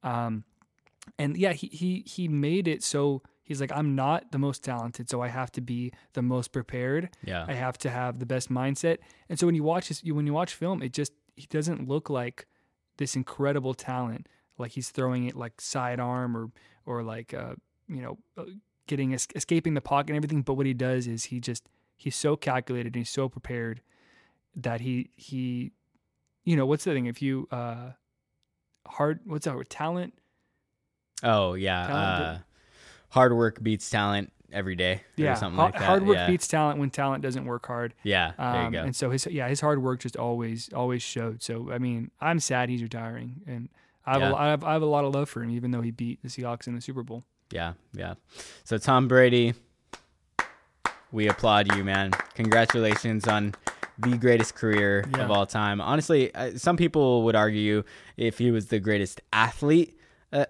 Um, 0.03 0.45
and 1.19 1.37
yeah, 1.37 1.53
he 1.55 1.69
he 1.69 2.05
he 2.07 2.29
made 2.29 2.69
it 2.69 2.83
so 2.83 3.23
he's 3.49 3.63
like, 3.63 3.73
I'm 3.73 3.95
not 3.95 4.31
the 4.31 4.39
most 4.39 4.63
talented, 4.63 5.09
so 5.09 5.23
I 5.23 5.29
have 5.29 5.51
to 5.53 5.63
be 5.63 5.91
the 6.13 6.21
most 6.21 6.53
prepared. 6.53 7.09
Yeah. 7.25 7.47
I 7.49 7.55
have 7.55 7.79
to 7.79 7.89
have 7.91 8.19
the 8.19 8.27
best 8.27 8.51
mindset. 8.51 8.99
And 9.31 9.39
so 9.39 9.47
when 9.47 9.55
you 9.55 9.63
watch 9.63 9.89
this, 9.89 10.05
you 10.05 10.15
when 10.15 10.27
you 10.27 10.35
watch 10.35 10.53
film, 10.55 10.83
it 10.83 10.93
just 10.93 11.13
he 11.35 11.47
doesn't 11.47 11.89
look 11.89 12.11
like 12.11 12.47
this 12.99 13.17
incredible 13.17 13.73
talent, 13.73 14.29
like 14.59 14.73
he's 14.73 14.91
throwing 14.91 15.25
it 15.25 15.35
like 15.35 15.61
sidearm 15.63 16.37
or 16.37 16.51
or 16.85 17.03
like 17.03 17.33
uh, 17.33 17.55
you 17.89 18.03
know 18.03 18.19
uh, 18.37 18.45
getting 18.87 19.15
es- 19.15 19.29
escaping 19.35 19.73
the 19.73 19.81
pocket 19.81 20.11
and 20.11 20.19
everything. 20.19 20.43
But 20.43 20.55
what 20.55 20.67
he 20.67 20.75
does 20.75 21.07
is 21.07 21.25
he 21.25 21.41
just 21.41 21.67
he's 21.97 22.17
so 22.17 22.37
calculated 22.37 22.89
and 22.89 22.97
he's 22.97 23.11
so 23.11 23.31
prepared 23.31 23.81
that 24.55 24.83
he 24.83 25.09
he 25.17 25.73
you 26.45 26.55
know 26.55 26.67
what's 26.67 26.85
the 26.85 26.93
thing 26.93 27.07
if 27.07 27.23
you 27.23 27.49
uh 27.51 27.93
hard 28.87 29.21
what's 29.25 29.47
that 29.47 29.57
word 29.57 29.71
talent 29.71 30.13
Oh 31.23 31.55
yeah. 31.55 31.87
Talent 31.87 32.23
Uh, 32.23 32.39
hard 33.11 33.33
work 33.35 33.63
beats 33.63 33.89
talent 33.91 34.33
every 34.53 34.75
day. 34.77 35.03
yeah 35.17 35.35
something 35.35 35.59
like 35.59 35.75
that. 35.75 35.83
hard 35.83 36.07
work 36.07 36.17
yeah. 36.17 36.27
beats 36.27 36.49
talent 36.49 36.79
when 36.79 36.89
talent 36.91 37.23
doesn't 37.23 37.45
work 37.45 37.67
hard 37.67 37.93
Yeah. 38.03 38.33
There 38.39 38.61
you 38.63 38.67
Um, 38.69 38.73
go. 38.73 38.83
And 38.85 38.97
so 38.97 39.11
his 39.11 39.27
yeah 39.27 39.47
his 39.49 39.61
hard 39.61 39.83
work 39.83 40.01
just 40.01 40.17
always 40.17 40.73
always 40.73 41.03
showed. 41.03 41.43
So 41.43 41.71
I 41.71 41.79
mean 41.79 42.11
I'm 42.21 42.41
sad 42.41 42.69
he's 42.71 42.83
retiring, 42.83 43.43
and 43.47 43.69
I 44.07 44.13
have, 44.13 44.23
Yeah. 44.23 44.31
a, 44.31 44.35
I 44.37 44.47
have 44.49 44.65
I 44.65 44.73
have 44.73 44.83
a 44.83 44.87
lot 44.87 45.05
of 45.05 45.15
love 45.15 45.29
for 45.29 45.43
him, 45.43 45.51
even 45.51 45.71
though 45.71 45.83
he 45.83 45.91
beat 45.91 46.23
the 46.23 46.29
Seahawks 46.29 46.67
in 46.67 46.75
the 46.75 46.81
Super 46.81 47.03
Bowl. 47.03 47.25
Yeah, 47.51 47.75
yeah. 47.93 48.15
So 48.65 48.79
Tom 48.79 49.07
Brady, 49.09 49.55
we 51.13 51.29
applaud 51.29 51.75
you, 51.75 51.85
man. 51.85 52.13
Congratulations 52.35 53.27
on 53.27 53.55
the 53.99 54.17
greatest 54.17 54.55
career 54.55 55.05
Yeah. 55.15 55.25
of 55.25 55.31
all 55.31 55.47
time. 55.47 55.81
Honestly, 55.81 56.31
some 56.57 56.77
people 56.77 57.23
would 57.25 57.35
argue 57.37 57.83
if 58.17 58.39
he 58.39 58.51
was 58.51 58.67
the 58.69 58.79
greatest 58.81 59.21
athlete 59.33 59.99
uh, 60.33 60.45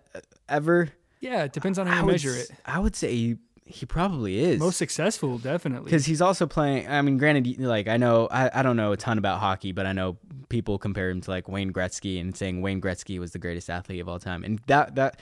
ever. 0.48 0.90
Yeah, 1.20 1.44
it 1.44 1.52
depends 1.52 1.78
on 1.78 1.86
how 1.86 1.96
I 1.96 2.00
you 2.00 2.06
would 2.06 2.12
measure 2.12 2.34
it. 2.34 2.50
I 2.64 2.78
would 2.78 2.94
say 2.94 3.14
he, 3.14 3.36
he 3.64 3.86
probably 3.86 4.38
is. 4.38 4.58
Most 4.58 4.76
successful, 4.76 5.38
definitely. 5.38 5.84
because 5.84 6.06
he's 6.06 6.22
also 6.22 6.46
playing. 6.46 6.88
I 6.88 7.02
mean, 7.02 7.18
granted, 7.18 7.58
like 7.58 7.88
I 7.88 7.96
know, 7.96 8.28
I, 8.30 8.60
I 8.60 8.62
don't 8.62 8.76
know 8.76 8.92
a 8.92 8.96
ton 8.96 9.18
about 9.18 9.40
hockey, 9.40 9.72
but 9.72 9.86
I 9.86 9.92
know 9.92 10.16
people 10.48 10.78
compare 10.78 11.10
him 11.10 11.20
to 11.22 11.30
like 11.30 11.48
Wayne 11.48 11.72
Gretzky 11.72 12.20
and 12.20 12.36
saying 12.36 12.62
Wayne 12.62 12.80
Gretzky 12.80 13.18
was 13.18 13.32
the 13.32 13.38
greatest 13.38 13.68
athlete 13.68 14.00
of 14.00 14.08
all 14.08 14.18
time, 14.18 14.44
and 14.44 14.60
that 14.66 14.94
that 14.94 15.20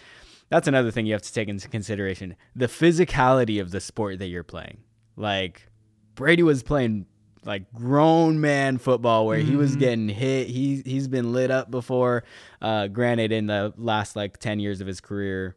that's 0.48 0.68
another 0.68 0.90
thing 0.90 1.06
you 1.06 1.12
have 1.12 1.22
to 1.22 1.32
take 1.32 1.48
into 1.48 1.68
consideration: 1.68 2.36
the 2.54 2.66
physicality 2.66 3.60
of 3.60 3.70
the 3.70 3.80
sport 3.80 4.18
that 4.20 4.28
you're 4.28 4.44
playing. 4.44 4.78
Like 5.16 5.68
Brady 6.14 6.42
was 6.42 6.62
playing 6.62 7.06
like 7.44 7.72
grown 7.72 8.40
man 8.40 8.78
football 8.78 9.26
where 9.26 9.38
he 9.38 9.56
was 9.56 9.76
getting 9.76 10.08
hit. 10.08 10.48
He 10.48 10.82
he's 10.84 11.08
been 11.08 11.32
lit 11.32 11.50
up 11.50 11.70
before. 11.70 12.24
Uh, 12.60 12.88
granted, 12.88 13.32
in 13.32 13.46
the 13.46 13.72
last 13.76 14.16
like 14.16 14.38
ten 14.38 14.60
years 14.60 14.80
of 14.80 14.86
his 14.86 15.00
career, 15.00 15.56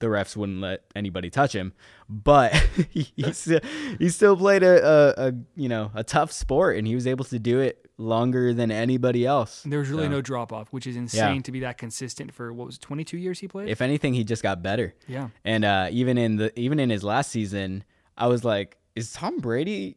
the 0.00 0.06
refs 0.06 0.36
wouldn't 0.36 0.60
let 0.60 0.82
anybody 0.94 1.30
touch 1.30 1.54
him, 1.54 1.72
but 2.08 2.52
he, 2.90 3.08
he 3.16 3.32
still 3.32 3.60
he 3.98 4.08
still 4.08 4.36
played 4.36 4.62
a, 4.62 4.84
a, 4.86 5.28
a 5.28 5.32
you 5.56 5.68
know 5.68 5.90
a 5.94 6.04
tough 6.04 6.32
sport, 6.32 6.76
and 6.76 6.86
he 6.86 6.94
was 6.94 7.06
able 7.06 7.24
to 7.26 7.38
do 7.38 7.60
it 7.60 7.84
longer 8.00 8.54
than 8.54 8.70
anybody 8.70 9.26
else. 9.26 9.62
there 9.66 9.80
was 9.80 9.88
really 9.88 10.04
So, 10.04 10.10
no 10.10 10.20
drop 10.20 10.52
off, 10.52 10.72
which 10.72 10.86
is 10.86 10.94
insane 10.96 11.42
to 11.42 11.50
be 11.50 11.60
that 11.60 11.78
consistent 11.78 12.32
for 12.32 12.52
what 12.52 12.66
was 12.66 12.76
it, 12.76 12.80
22 12.82 13.18
years 13.18 13.40
he 13.40 13.48
played. 13.48 13.68
If 13.68 13.80
anything, 13.80 14.14
he 14.14 14.22
just 14.22 14.42
got 14.42 14.62
better. 14.62 14.94
yeah, 15.08 15.30
And 15.44 15.64
uh, 15.64 15.88
even 15.90 16.16
in 16.16 16.36
the 16.36 16.56
even 16.58 16.78
in 16.78 16.90
his 16.90 17.02
last 17.02 17.30
season, 17.30 17.82
I 18.16 18.28
was 18.28 18.44
like, 18.44 18.76
is 18.94 19.12
Tom 19.12 19.38
Brady 19.38 19.96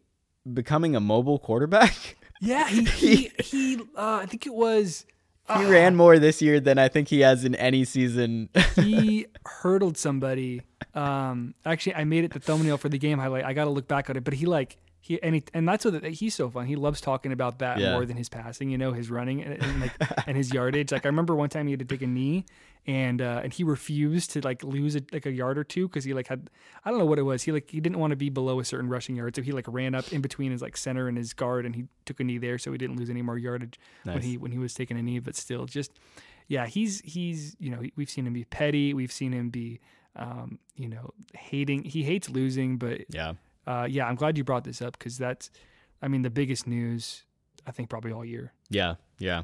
becoming 0.51 0.95
a 0.95 0.99
mobile 0.99 1.37
quarterback? 1.39 2.17
yeah, 2.41 2.67
he 2.67 2.83
he, 2.85 3.31
he 3.39 3.75
uh, 3.95 4.15
I 4.23 4.25
think 4.25 4.47
it 4.47 4.53
was 4.53 5.05
he 5.57 5.65
ran 5.65 5.95
more 5.95 6.19
this 6.19 6.41
year 6.41 6.59
than 6.59 6.77
I 6.77 6.87
think 6.87 7.07
he 7.07 7.21
has 7.21 7.45
in 7.45 7.55
any 7.55 7.85
season. 7.85 8.49
he 8.75 9.25
hurdled 9.45 9.97
somebody. 9.97 10.61
Um, 10.95 11.53
actually, 11.65 11.95
I 11.95 12.03
made 12.03 12.23
it 12.23 12.33
the 12.33 12.39
thumbnail 12.39 12.77
for 12.77 12.89
the 12.89 12.97
game 12.97 13.19
highlight. 13.19 13.45
I 13.45 13.53
got 13.53 13.65
to 13.65 13.69
look 13.69 13.87
back 13.87 14.09
at 14.09 14.17
it, 14.17 14.23
but 14.23 14.33
he 14.33 14.45
like 14.45 14.77
He 15.03 15.21
and 15.23 15.33
he, 15.35 15.43
and 15.53 15.67
that's 15.67 15.83
what 15.83 16.03
he's 16.05 16.35
so 16.35 16.47
fun. 16.49 16.67
He 16.67 16.75
loves 16.75 17.01
talking 17.01 17.31
about 17.31 17.57
that 17.59 17.79
Yeah. 17.79 17.93
more 17.93 18.05
than 18.05 18.17
his 18.17 18.29
passing. 18.29 18.69
You 18.69 18.77
know, 18.77 18.93
his 18.93 19.09
running 19.09 19.41
and, 19.41 19.61
and 19.61 19.81
like 19.81 19.93
and 20.27 20.37
his 20.37 20.53
yardage. 20.53 20.91
Like 20.91 21.05
I 21.05 21.09
remember 21.09 21.35
one 21.35 21.49
time 21.49 21.65
he 21.65 21.71
had 21.73 21.79
to 21.79 21.85
take 21.85 22.03
a 22.03 22.07
knee, 22.07 22.45
and 22.85 23.19
uh, 23.19 23.41
and 23.43 23.51
he 23.51 23.63
refused 23.63 24.29
to 24.33 24.41
like 24.41 24.63
lose 24.63 24.95
a, 24.95 25.01
like 25.11 25.25
a 25.25 25.31
yard 25.31 25.57
or 25.57 25.63
two 25.63 25.87
because 25.87 26.03
he 26.03 26.13
like 26.13 26.27
had 26.27 26.51
I 26.85 26.91
don't 26.91 26.99
know 26.99 27.05
what 27.07 27.17
it 27.17 27.23
was. 27.23 27.41
He 27.41 27.51
like 27.51 27.71
he 27.71 27.79
didn't 27.81 27.97
want 27.97 28.11
to 28.11 28.15
be 28.15 28.29
below 28.29 28.59
a 28.59 28.63
certain 28.63 28.89
rushing 28.89 29.15
yard, 29.15 29.35
so 29.35 29.41
he 29.41 29.51
like 29.51 29.65
ran 29.67 29.95
up 29.95 30.13
in 30.13 30.21
between 30.21 30.51
his 30.51 30.61
like 30.61 30.77
center 30.77 31.07
and 31.07 31.17
his 31.17 31.33
guard, 31.33 31.65
and 31.65 31.75
he 31.75 31.85
took 32.05 32.19
a 32.19 32.23
knee 32.23 32.37
there, 32.37 32.59
so 32.59 32.71
he 32.71 32.77
didn't 32.77 32.97
lose 32.97 33.09
any 33.09 33.23
more 33.23 33.39
yardage 33.39 33.79
when 34.03 34.21
he 34.21 34.37
when 34.37 34.51
he 34.51 34.59
was 34.59 34.75
taking 34.75 34.99
a 34.99 35.01
knee. 35.01 35.17
But 35.17 35.35
still, 35.35 35.65
just 35.65 35.91
yeah, 36.47 36.67
he's 36.67 37.01
he's 37.03 37.55
you 37.59 37.71
know 37.71 37.81
we've 37.95 38.09
seen 38.09 38.27
him 38.27 38.33
be 38.33 38.43
petty, 38.43 38.93
we've 38.93 39.11
seen 39.11 39.31
him 39.33 39.49
be 39.49 39.79
um, 40.15 40.59
you 40.75 40.87
know 40.89 41.09
hating. 41.35 41.85
He 41.85 42.03
hates 42.03 42.29
losing, 42.29 42.77
but 42.77 43.01
Yeah. 43.09 43.33
Uh, 43.67 43.87
yeah, 43.89 44.07
I'm 44.07 44.15
glad 44.15 44.37
you 44.37 44.43
brought 44.43 44.63
this 44.63 44.81
up 44.81 44.97
because 44.97 45.17
that's, 45.17 45.51
I 46.01 46.07
mean, 46.07 46.21
the 46.21 46.29
biggest 46.29 46.67
news 46.67 47.23
I 47.65 47.71
think 47.71 47.89
probably 47.89 48.11
all 48.11 48.25
year. 48.25 48.53
Yeah, 48.69 48.95
yeah. 49.19 49.43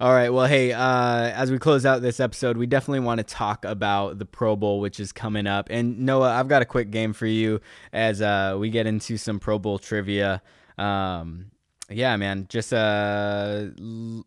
All 0.00 0.12
right. 0.12 0.30
Well, 0.30 0.46
hey, 0.46 0.72
uh, 0.72 1.30
as 1.30 1.50
we 1.50 1.58
close 1.58 1.86
out 1.86 2.02
this 2.02 2.20
episode, 2.20 2.56
we 2.56 2.66
definitely 2.66 3.00
want 3.00 3.18
to 3.18 3.24
talk 3.24 3.64
about 3.64 4.18
the 4.18 4.26
Pro 4.26 4.56
Bowl, 4.56 4.80
which 4.80 5.00
is 5.00 5.12
coming 5.12 5.46
up. 5.46 5.68
And 5.70 6.00
Noah, 6.00 6.32
I've 6.32 6.48
got 6.48 6.62
a 6.62 6.66
quick 6.66 6.90
game 6.90 7.12
for 7.12 7.26
you 7.26 7.60
as 7.92 8.20
uh, 8.20 8.56
we 8.58 8.70
get 8.70 8.86
into 8.86 9.16
some 9.16 9.38
Pro 9.38 9.58
Bowl 9.58 9.78
trivia. 9.78 10.42
Um, 10.76 11.46
yeah, 11.88 12.16
man. 12.16 12.46
Just 12.48 12.72
uh, 12.72 13.66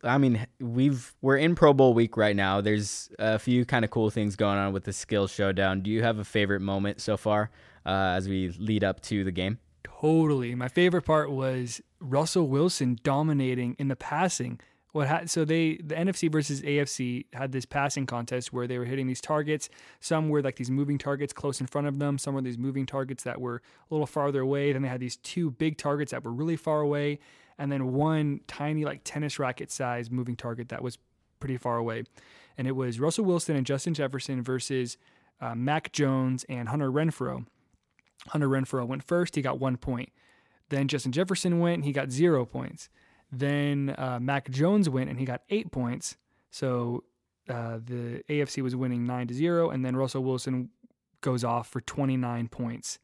I 0.03 0.17
mean, 0.17 0.47
we've 0.59 1.13
we're 1.21 1.37
in 1.37 1.55
Pro 1.55 1.73
Bowl 1.73 1.93
week 1.93 2.17
right 2.17 2.35
now. 2.35 2.61
There's 2.61 3.09
a 3.19 3.37
few 3.37 3.65
kind 3.65 3.83
of 3.85 3.91
cool 3.91 4.09
things 4.09 4.35
going 4.35 4.57
on 4.57 4.73
with 4.73 4.85
the 4.85 4.93
Skills 4.93 5.31
Showdown. 5.31 5.81
Do 5.81 5.91
you 5.91 6.01
have 6.01 6.19
a 6.19 6.23
favorite 6.23 6.61
moment 6.61 7.01
so 7.01 7.17
far 7.17 7.51
uh, 7.85 8.15
as 8.15 8.27
we 8.27 8.49
lead 8.49 8.83
up 8.83 9.01
to 9.03 9.23
the 9.23 9.31
game? 9.31 9.59
Totally. 9.83 10.55
My 10.55 10.67
favorite 10.67 11.03
part 11.03 11.31
was 11.31 11.81
Russell 11.99 12.47
Wilson 12.47 12.97
dominating 13.03 13.75
in 13.79 13.89
the 13.89 13.95
passing. 13.95 14.59
What 14.91 15.07
ha- 15.07 15.21
so 15.25 15.45
they 15.45 15.75
the 15.77 15.93
NFC 15.93 16.31
versus 16.31 16.61
AFC 16.61 17.25
had 17.33 17.51
this 17.51 17.65
passing 17.65 18.05
contest 18.05 18.51
where 18.51 18.65
they 18.65 18.79
were 18.79 18.85
hitting 18.85 19.07
these 19.07 19.21
targets. 19.21 19.69
Some 19.99 20.29
were 20.29 20.41
like 20.41 20.55
these 20.55 20.71
moving 20.71 20.97
targets 20.97 21.31
close 21.31 21.61
in 21.61 21.67
front 21.67 21.87
of 21.87 21.99
them. 21.99 22.17
Some 22.17 22.33
were 22.33 22.41
these 22.41 22.57
moving 22.57 22.85
targets 22.85 23.23
that 23.23 23.39
were 23.39 23.61
a 23.89 23.93
little 23.93 24.07
farther 24.07 24.41
away. 24.41 24.73
Then 24.73 24.81
they 24.81 24.87
had 24.87 24.99
these 24.99 25.17
two 25.17 25.51
big 25.51 25.77
targets 25.77 26.11
that 26.11 26.23
were 26.23 26.31
really 26.31 26.55
far 26.55 26.81
away, 26.81 27.19
and 27.59 27.71
then 27.71 27.93
one 27.93 28.41
tiny 28.47 28.83
like 28.83 29.01
tennis 29.03 29.37
racket 29.37 29.69
size 29.69 30.09
moving 30.09 30.35
target 30.35 30.69
that 30.69 30.81
was 30.81 30.97
pretty 31.39 31.57
far 31.57 31.77
away. 31.77 32.03
And 32.57 32.67
it 32.67 32.75
was 32.75 32.99
Russell 32.99 33.25
Wilson 33.25 33.55
and 33.55 33.65
Justin 33.65 33.93
Jefferson 33.93 34.41
versus 34.41 34.97
uh, 35.39 35.55
Mac 35.55 35.91
Jones 35.91 36.45
and 36.49 36.67
Hunter 36.67 36.91
Renfrow. 36.91 37.45
Hunter 38.27 38.47
Renfrow 38.47 38.85
went 38.85 39.03
first. 39.03 39.35
He 39.35 39.41
got 39.41 39.59
one 39.59 39.77
point. 39.77 40.09
Then 40.69 40.87
Justin 40.87 41.11
Jefferson 41.11 41.59
went. 41.59 41.85
He 41.85 41.91
got 41.91 42.11
zero 42.11 42.45
points. 42.45 42.89
Then 43.31 43.95
uh, 43.97 44.19
Mac 44.21 44.49
Jones 44.49 44.89
went 44.89 45.09
and 45.09 45.19
he 45.19 45.25
got 45.25 45.41
eight 45.49 45.71
points. 45.71 46.17
So 46.51 47.03
uh, 47.47 47.79
the 47.83 48.23
AFC 48.29 48.61
was 48.61 48.75
winning 48.75 49.05
nine 49.05 49.27
to 49.27 49.33
zero. 49.33 49.69
And 49.69 49.83
then 49.85 49.95
Russell 49.95 50.23
Wilson 50.23 50.69
goes 51.21 51.43
off 51.43 51.67
for 51.67 51.81
29 51.81 52.47
points. 52.47 52.99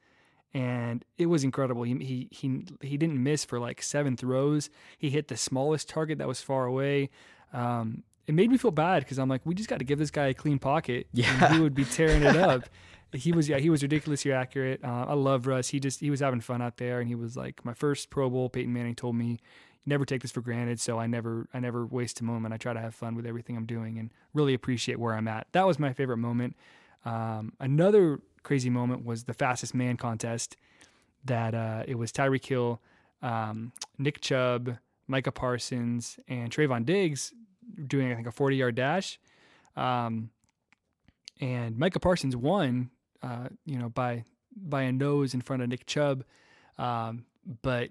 And 0.54 1.04
it 1.18 1.26
was 1.26 1.44
incredible. 1.44 1.84
He, 1.84 1.96
he 1.96 2.30
he 2.32 2.66
he 2.80 2.98
didn't 2.98 3.22
miss 3.22 3.44
for 3.44 3.60
like 3.60 3.82
seven 3.82 4.16
throws. 4.16 4.70
He 4.98 5.10
hit 5.10 5.28
the 5.28 5.36
smallest 5.36 5.90
target 5.90 6.18
that 6.20 6.30
was 6.30 6.40
far 6.40 6.66
away. 6.66 7.10
Um, 7.52 8.04
it 8.26 8.34
made 8.34 8.50
me 8.50 8.58
feel 8.58 8.72
bad 8.72 9.04
because 9.04 9.20
I'm 9.20 9.28
like, 9.28 9.42
we 9.44 9.54
just 9.54 9.70
got 9.70 9.80
to 9.80 9.86
give 9.86 10.00
this 10.00 10.12
guy 10.12 10.28
a 10.28 10.34
clean 10.34 10.58
pocket. 10.58 11.08
Yeah. 11.14 11.54
he 11.54 11.60
would 11.60 11.76
be 11.76 11.84
tearing 11.84 12.24
it 12.24 12.38
up 12.38 12.64
he 13.14 13.32
was 13.32 13.48
yeah 13.48 13.60
he 13.60 13.70
was 13.70 13.82
ridiculously 13.82 14.32
accurate. 14.32 14.84
Uh, 14.84 15.06
I 15.08 15.14
love 15.14 15.48
Russ. 15.48 15.70
He 15.70 15.80
just 15.80 16.00
he 16.00 16.10
was 16.10 16.20
having 16.20 16.42
fun 16.42 16.62
out 16.62 16.78
there, 16.78 17.00
and 17.00 17.08
he 17.08 17.16
was 17.16 17.38
like 17.38 17.64
my 17.64 17.74
first 17.74 18.10
Pro 18.10 18.30
Bowl. 18.30 18.50
Peyton 18.50 18.74
Manning 18.74 18.96
told 18.96 19.16
me, 19.16 19.40
never 19.86 20.06
take 20.06 20.22
this 20.22 20.32
for 20.32 20.42
granted. 20.42 20.80
So 20.80 21.00
I 21.00 21.08
never 21.08 21.48
I 21.54 21.60
never 21.60 21.86
waste 21.86 22.20
a 22.20 22.24
moment. 22.24 22.54
I 22.54 22.58
try 22.58 22.74
to 22.74 22.80
have 22.80 22.96
fun 22.96 23.16
with 23.16 23.26
everything 23.26 23.56
I'm 23.58 23.66
doing, 23.66 23.98
and 23.98 24.12
really 24.34 24.54
appreciate 24.54 25.00
where 25.00 25.14
I'm 25.14 25.28
at. 25.28 25.48
That 25.52 25.66
was 25.66 25.80
my 25.80 25.94
favorite 25.94 26.18
moment. 26.18 26.56
Um, 27.06 27.54
another 27.60 28.20
crazy 28.44 28.70
moment 28.70 29.06
was 29.06 29.26
the 29.26 29.34
fastest 29.34 29.74
man 29.74 29.98
contest. 29.98 30.58
That 31.24 31.56
uh, 31.56 31.84
it 31.88 31.96
was 31.96 32.12
Tyreek 32.12 32.46
Hill, 32.46 32.82
um, 33.22 33.72
Nick 33.98 34.22
Chubb, 34.22 34.78
Micah 35.08 35.32
Parsons, 35.32 36.20
and 36.28 36.52
Trevon 36.52 36.86
Diggs 36.86 37.34
doing 37.88 38.12
I 38.12 38.16
think 38.16 38.28
a 38.28 38.32
40 38.32 38.56
yard 38.56 38.76
dash. 38.76 39.20
Um, 39.76 40.30
and 41.42 41.78
Micah 41.78 42.00
Parsons 42.00 42.36
won, 42.36 42.92
uh, 43.26 43.48
you 43.66 43.78
know, 43.80 43.90
by 43.90 44.24
by 44.56 44.84
a 44.84 44.92
nose 44.92 45.34
in 45.34 45.42
front 45.42 45.64
of 45.64 45.70
Nick 45.70 45.86
Chubb, 45.86 46.24
um, 46.78 47.26
but 47.62 47.90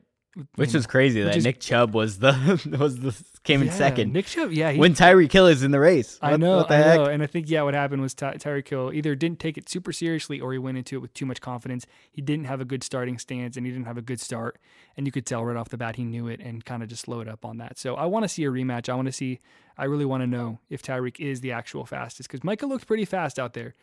Which 0.57 0.73
you 0.73 0.79
is 0.79 0.87
crazy 0.87 1.21
which 1.23 1.33
that 1.33 1.37
is- 1.39 1.45
Nick 1.45 1.61
Chubb 1.61 1.95
was 1.95 2.19
the 2.19 2.33
was 2.79 2.99
the 2.99 3.15
came 3.45 3.61
in 3.63 3.71
second 3.71 4.13
Nick 4.13 4.27
Chubb, 4.27 4.51
yeah, 4.53 4.71
he, 4.73 4.79
when 4.79 4.95
Tyreek 4.95 5.31
Hill 5.31 5.47
is 5.47 5.63
in 5.63 5.71
the 5.71 5.79
race. 5.81 6.19
I 6.23 6.37
know, 6.37 6.57
what 6.59 6.69
the 6.69 6.75
I 6.75 6.79
heck? 6.79 6.97
know, 7.01 7.05
and 7.07 7.23
I 7.23 7.27
think 7.27 7.49
yeah, 7.51 7.63
what 7.63 7.75
happened 7.75 8.01
was 8.03 8.15
Ty- 8.15 8.37
Tyreek 8.37 8.67
Hill 8.69 8.91
either 8.95 9.15
didn't 9.15 9.39
take 9.41 9.59
it 9.59 9.69
super 9.69 9.93
seriously 9.93 10.41
or 10.41 10.53
he 10.53 10.59
went 10.59 10.79
into 10.79 10.97
it 10.97 11.01
with 11.01 11.13
too 11.15 11.27
much 11.27 11.41
confidence. 11.41 11.87
He 12.11 12.23
didn't 12.23 12.47
have 12.47 12.61
a 12.61 12.65
good 12.65 12.83
starting 12.83 13.19
stance 13.19 13.57
and 13.57 13.67
he 13.67 13.73
didn't 13.73 13.87
have 13.87 13.99
a 13.99 14.03
good 14.03 14.21
start, 14.21 14.59
and 14.97 15.07
you 15.07 15.13
could 15.13 15.27
tell 15.27 15.45
right 15.45 15.57
off 15.57 15.69
the 15.69 15.77
bat 15.79 15.97
he 15.97 16.05
knew 16.05 16.27
it 16.29 16.41
and 16.41 16.65
kind 16.65 16.83
of 16.83 16.89
just 16.89 17.03
slowed 17.03 17.29
up 17.29 17.45
on 17.45 17.59
that. 17.59 17.79
So 17.79 17.95
I 17.95 18.07
want 18.07 18.25
to 18.25 18.29
see 18.29 18.45
a 18.45 18.51
rematch. 18.51 18.89
I 18.89 18.95
want 18.95 19.07
to 19.07 19.13
see. 19.13 19.41
I 19.77 19.85
really 19.85 20.05
want 20.07 20.23
to 20.23 20.27
know 20.27 20.59
if 20.71 20.83
Tyreek 20.83 21.21
is 21.21 21.41
the 21.43 21.53
actual 21.53 21.85
fastest 21.85 22.29
because 22.29 22.43
Micah 22.45 22.67
looked 22.67 22.87
pretty 22.87 23.05
fast 23.05 23.39
out 23.39 23.53
there, 23.55 23.75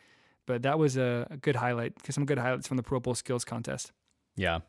but 0.46 0.62
that 0.62 0.78
was 0.78 0.96
a, 0.96 1.26
a 1.30 1.36
good 1.36 1.56
highlight 1.56 1.94
because 1.94 2.14
some 2.14 2.26
good 2.26 2.38
highlights 2.38 2.68
from 2.68 2.76
the 2.76 2.82
Pro 2.82 3.00
Bowl 3.00 3.14
skills 3.14 3.44
contest. 3.44 3.92
Yeah, 4.34 4.60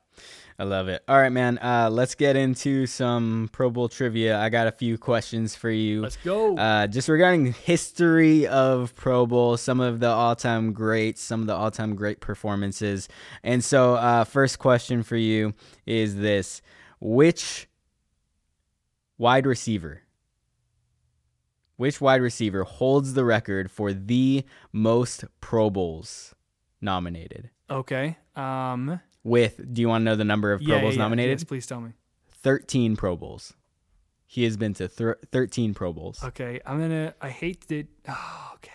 I 0.59 0.65
love 0.65 0.89
it. 0.89 1.03
All 1.07 1.17
right, 1.17 1.31
man. 1.31 1.57
Uh, 1.57 1.89
let's 1.89 2.15
get 2.15 2.35
into 2.35 2.85
some 2.85 3.49
Pro 3.53 3.69
Bowl 3.69 3.87
trivia. 3.87 4.37
I 4.39 4.49
got 4.49 4.67
a 4.67 4.71
few 4.71 4.97
questions 4.97 5.55
for 5.55 5.69
you. 5.69 6.01
Let's 6.01 6.17
go. 6.17 6.57
Uh, 6.57 6.87
just 6.87 7.07
regarding 7.07 7.53
history 7.53 8.45
of 8.45 8.93
Pro 8.95 9.25
Bowl, 9.25 9.55
some 9.55 9.79
of 9.79 10.01
the 10.01 10.09
all-time 10.09 10.73
greats, 10.73 11.21
some 11.21 11.41
of 11.41 11.47
the 11.47 11.55
all-time 11.55 11.95
great 11.95 12.19
performances. 12.19 13.07
And 13.41 13.63
so, 13.63 13.95
uh, 13.95 14.25
first 14.25 14.59
question 14.59 15.01
for 15.01 15.17
you 15.17 15.53
is 15.85 16.17
this: 16.17 16.61
Which 16.99 17.69
wide 19.17 19.45
receiver, 19.45 20.01
which 21.77 21.99
wide 22.01 22.21
receiver 22.21 22.63
holds 22.63 23.13
the 23.13 23.25
record 23.25 23.71
for 23.71 23.93
the 23.93 24.43
most 24.71 25.25
Pro 25.41 25.69
Bowls 25.69 26.35
nominated? 26.81 27.49
okay. 27.69 28.17
Um. 28.35 28.99
With, 29.25 29.73
do 29.73 29.81
you 29.81 29.87
want 29.87 30.01
to 30.01 30.05
know 30.05 30.15
the 30.17 30.25
number 30.25 30.51
of 30.51 30.61
Pro 30.61 30.75
yeah, 30.75 30.81
Bowls 30.81 30.95
yeah, 30.95 31.01
nominated? 31.03 31.39
Yes, 31.39 31.43
please 31.45 31.65
tell 31.65 31.79
me. 31.79 31.91
13 32.41 32.97
Pro 32.97 33.15
Bowls. 33.15 33.53
He 34.25 34.43
has 34.43 34.57
been 34.57 34.73
to 34.73 34.89
thir- 34.89 35.17
13 35.31 35.73
Pro 35.73 35.93
Bowls. 35.93 36.21
Okay, 36.23 36.59
I'm 36.65 36.79
gonna. 36.79 37.13
I 37.21 37.29
hate 37.29 37.65
to. 37.69 37.85
Oh, 38.09 38.51
okay, 38.55 38.71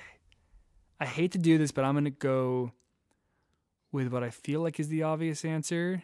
I 1.00 1.04
hate 1.04 1.32
to 1.32 1.38
do 1.38 1.58
this, 1.58 1.70
but 1.70 1.84
I'm 1.84 1.94
gonna 1.94 2.10
go 2.10 2.72
with 3.92 4.08
what 4.08 4.22
I 4.22 4.30
feel 4.30 4.62
like 4.62 4.80
is 4.80 4.88
the 4.88 5.02
obvious 5.02 5.44
answer. 5.44 6.02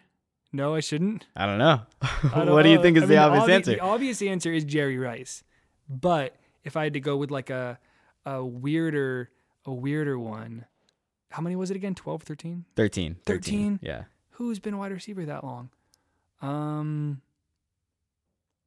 No, 0.53 0.75
I 0.75 0.81
shouldn't. 0.81 1.27
I 1.35 1.47
don't 1.47 1.59
know. 1.59 1.81
I 2.03 2.45
don't 2.45 2.51
what 2.53 2.65
do 2.65 2.69
you 2.71 2.83
think 2.83 2.97
is 2.97 3.05
I 3.05 3.07
the 3.07 3.15
mean, 3.15 3.23
obvious 3.23 3.45
obvi- 3.45 3.55
answer? 3.55 3.71
The 3.73 3.81
obvious 3.81 4.23
answer 4.23 4.53
is 4.53 4.65
Jerry 4.65 4.99
Rice, 4.99 5.43
but 5.89 6.37
if 6.65 6.77
I 6.77 6.85
had 6.85 6.95
to 6.95 7.01
go 7.01 7.17
with 7.17 7.31
like 7.31 7.51
a 7.51 7.79
a 8.27 8.45
weirder 8.45 9.31
a 9.67 9.73
weirder 9.73 10.19
one, 10.19 10.65
how 11.31 11.43
many 11.43 11.57
was 11.57 11.71
it 11.71 11.77
again? 11.77 11.95
12, 11.95 12.23
13? 12.23 12.65
13. 12.77 13.17
13? 13.25 13.81
Yeah. 13.83 14.05
Who's 14.33 14.59
been 14.59 14.75
a 14.75 14.79
wide 14.79 14.93
receiver 14.93 15.25
that 15.25 15.45
long? 15.45 15.71
Um, 16.43 17.23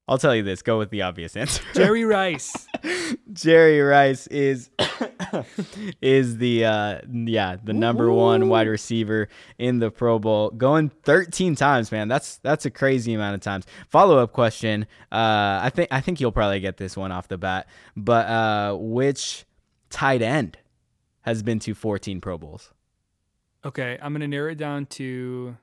I'll 0.10 0.18
tell 0.18 0.34
you 0.34 0.43
this. 0.43 0.62
Go 0.62 0.78
with 0.78 0.89
the 0.89 1.01
obvious 1.01 1.36
answer. 1.36 1.62
Jerry 1.74 2.05
Rice. 2.05 2.68
Jerry 3.34 3.82
Rice 3.82 4.26
is 4.28 4.70
is 6.01 6.38
the 6.38 6.64
uh 6.66 6.99
yeah, 7.12 7.58
the 7.62 7.74
number 7.74 8.12
one 8.12 8.47
wide 8.47 8.68
receiver 8.68 9.28
in 9.58 9.80
the 9.80 9.91
Pro 9.91 10.18
Bowl. 10.18 10.51
Going 10.51 10.89
13 11.03 11.55
times, 11.55 11.91
man. 11.91 12.08
That's 12.08 12.38
that's 12.38 12.66
a 12.66 12.72
crazy 12.72 13.14
amount 13.14 13.36
of 13.36 13.41
times. 13.41 13.66
Follow-up 13.89 14.32
question. 14.32 14.88
Uh 15.12 15.60
I 15.62 15.72
think 15.74 15.89
I 15.91 15.99
think 15.99 16.22
you'll 16.22 16.32
probably 16.32 16.62
get 16.62 16.78
this 16.78 16.95
one 16.95 17.12
off 17.12 17.28
the 17.28 17.38
bat. 17.38 17.68
But 17.97 18.28
uh 18.28 18.78
which 18.80 19.45
tight 19.89 20.22
end 20.22 20.58
has 21.22 21.43
been 21.43 21.60
to 21.60 21.74
14 21.76 22.22
Pro 22.22 22.38
Bowls? 22.38 22.72
Okay, 23.66 23.97
I'm 24.01 24.14
gonna 24.14 24.30
narrow 24.30 24.51
it 24.51 24.58
down 24.58 24.86
to. 24.86 25.58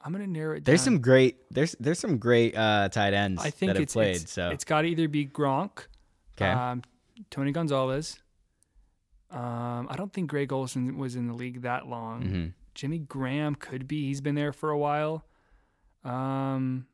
I'm 0.00 0.12
gonna 0.12 0.26
narrow 0.26 0.56
it. 0.56 0.64
There's 0.64 0.80
down. 0.80 0.84
some 0.84 1.00
great 1.00 1.36
there's 1.50 1.74
there's 1.80 1.98
some 1.98 2.18
great 2.18 2.56
uh 2.56 2.88
tight 2.88 3.14
ends 3.14 3.42
I 3.44 3.50
think 3.50 3.70
that 3.70 3.76
have 3.76 3.82
it's 3.82 3.94
played, 3.94 4.16
it's, 4.16 4.32
so 4.32 4.50
it's 4.50 4.64
got 4.64 4.82
to 4.82 4.88
either 4.88 5.08
be 5.08 5.26
Gronk, 5.26 5.86
okay. 6.36 6.50
um, 6.50 6.82
Tony 7.30 7.52
Gonzalez. 7.52 8.18
Um, 9.30 9.88
I 9.90 9.96
don't 9.96 10.12
think 10.12 10.30
Greg 10.30 10.52
Olsen 10.52 10.96
was 10.96 11.16
in 11.16 11.26
the 11.26 11.34
league 11.34 11.62
that 11.62 11.86
long. 11.86 12.22
Mhm. 12.22 12.52
Jimmy 12.74 12.98
Graham 12.98 13.56
could 13.56 13.88
be. 13.88 14.06
He's 14.06 14.20
been 14.20 14.36
there 14.36 14.52
for 14.52 14.70
a 14.70 14.78
while. 14.78 15.24
Um, 16.04 16.86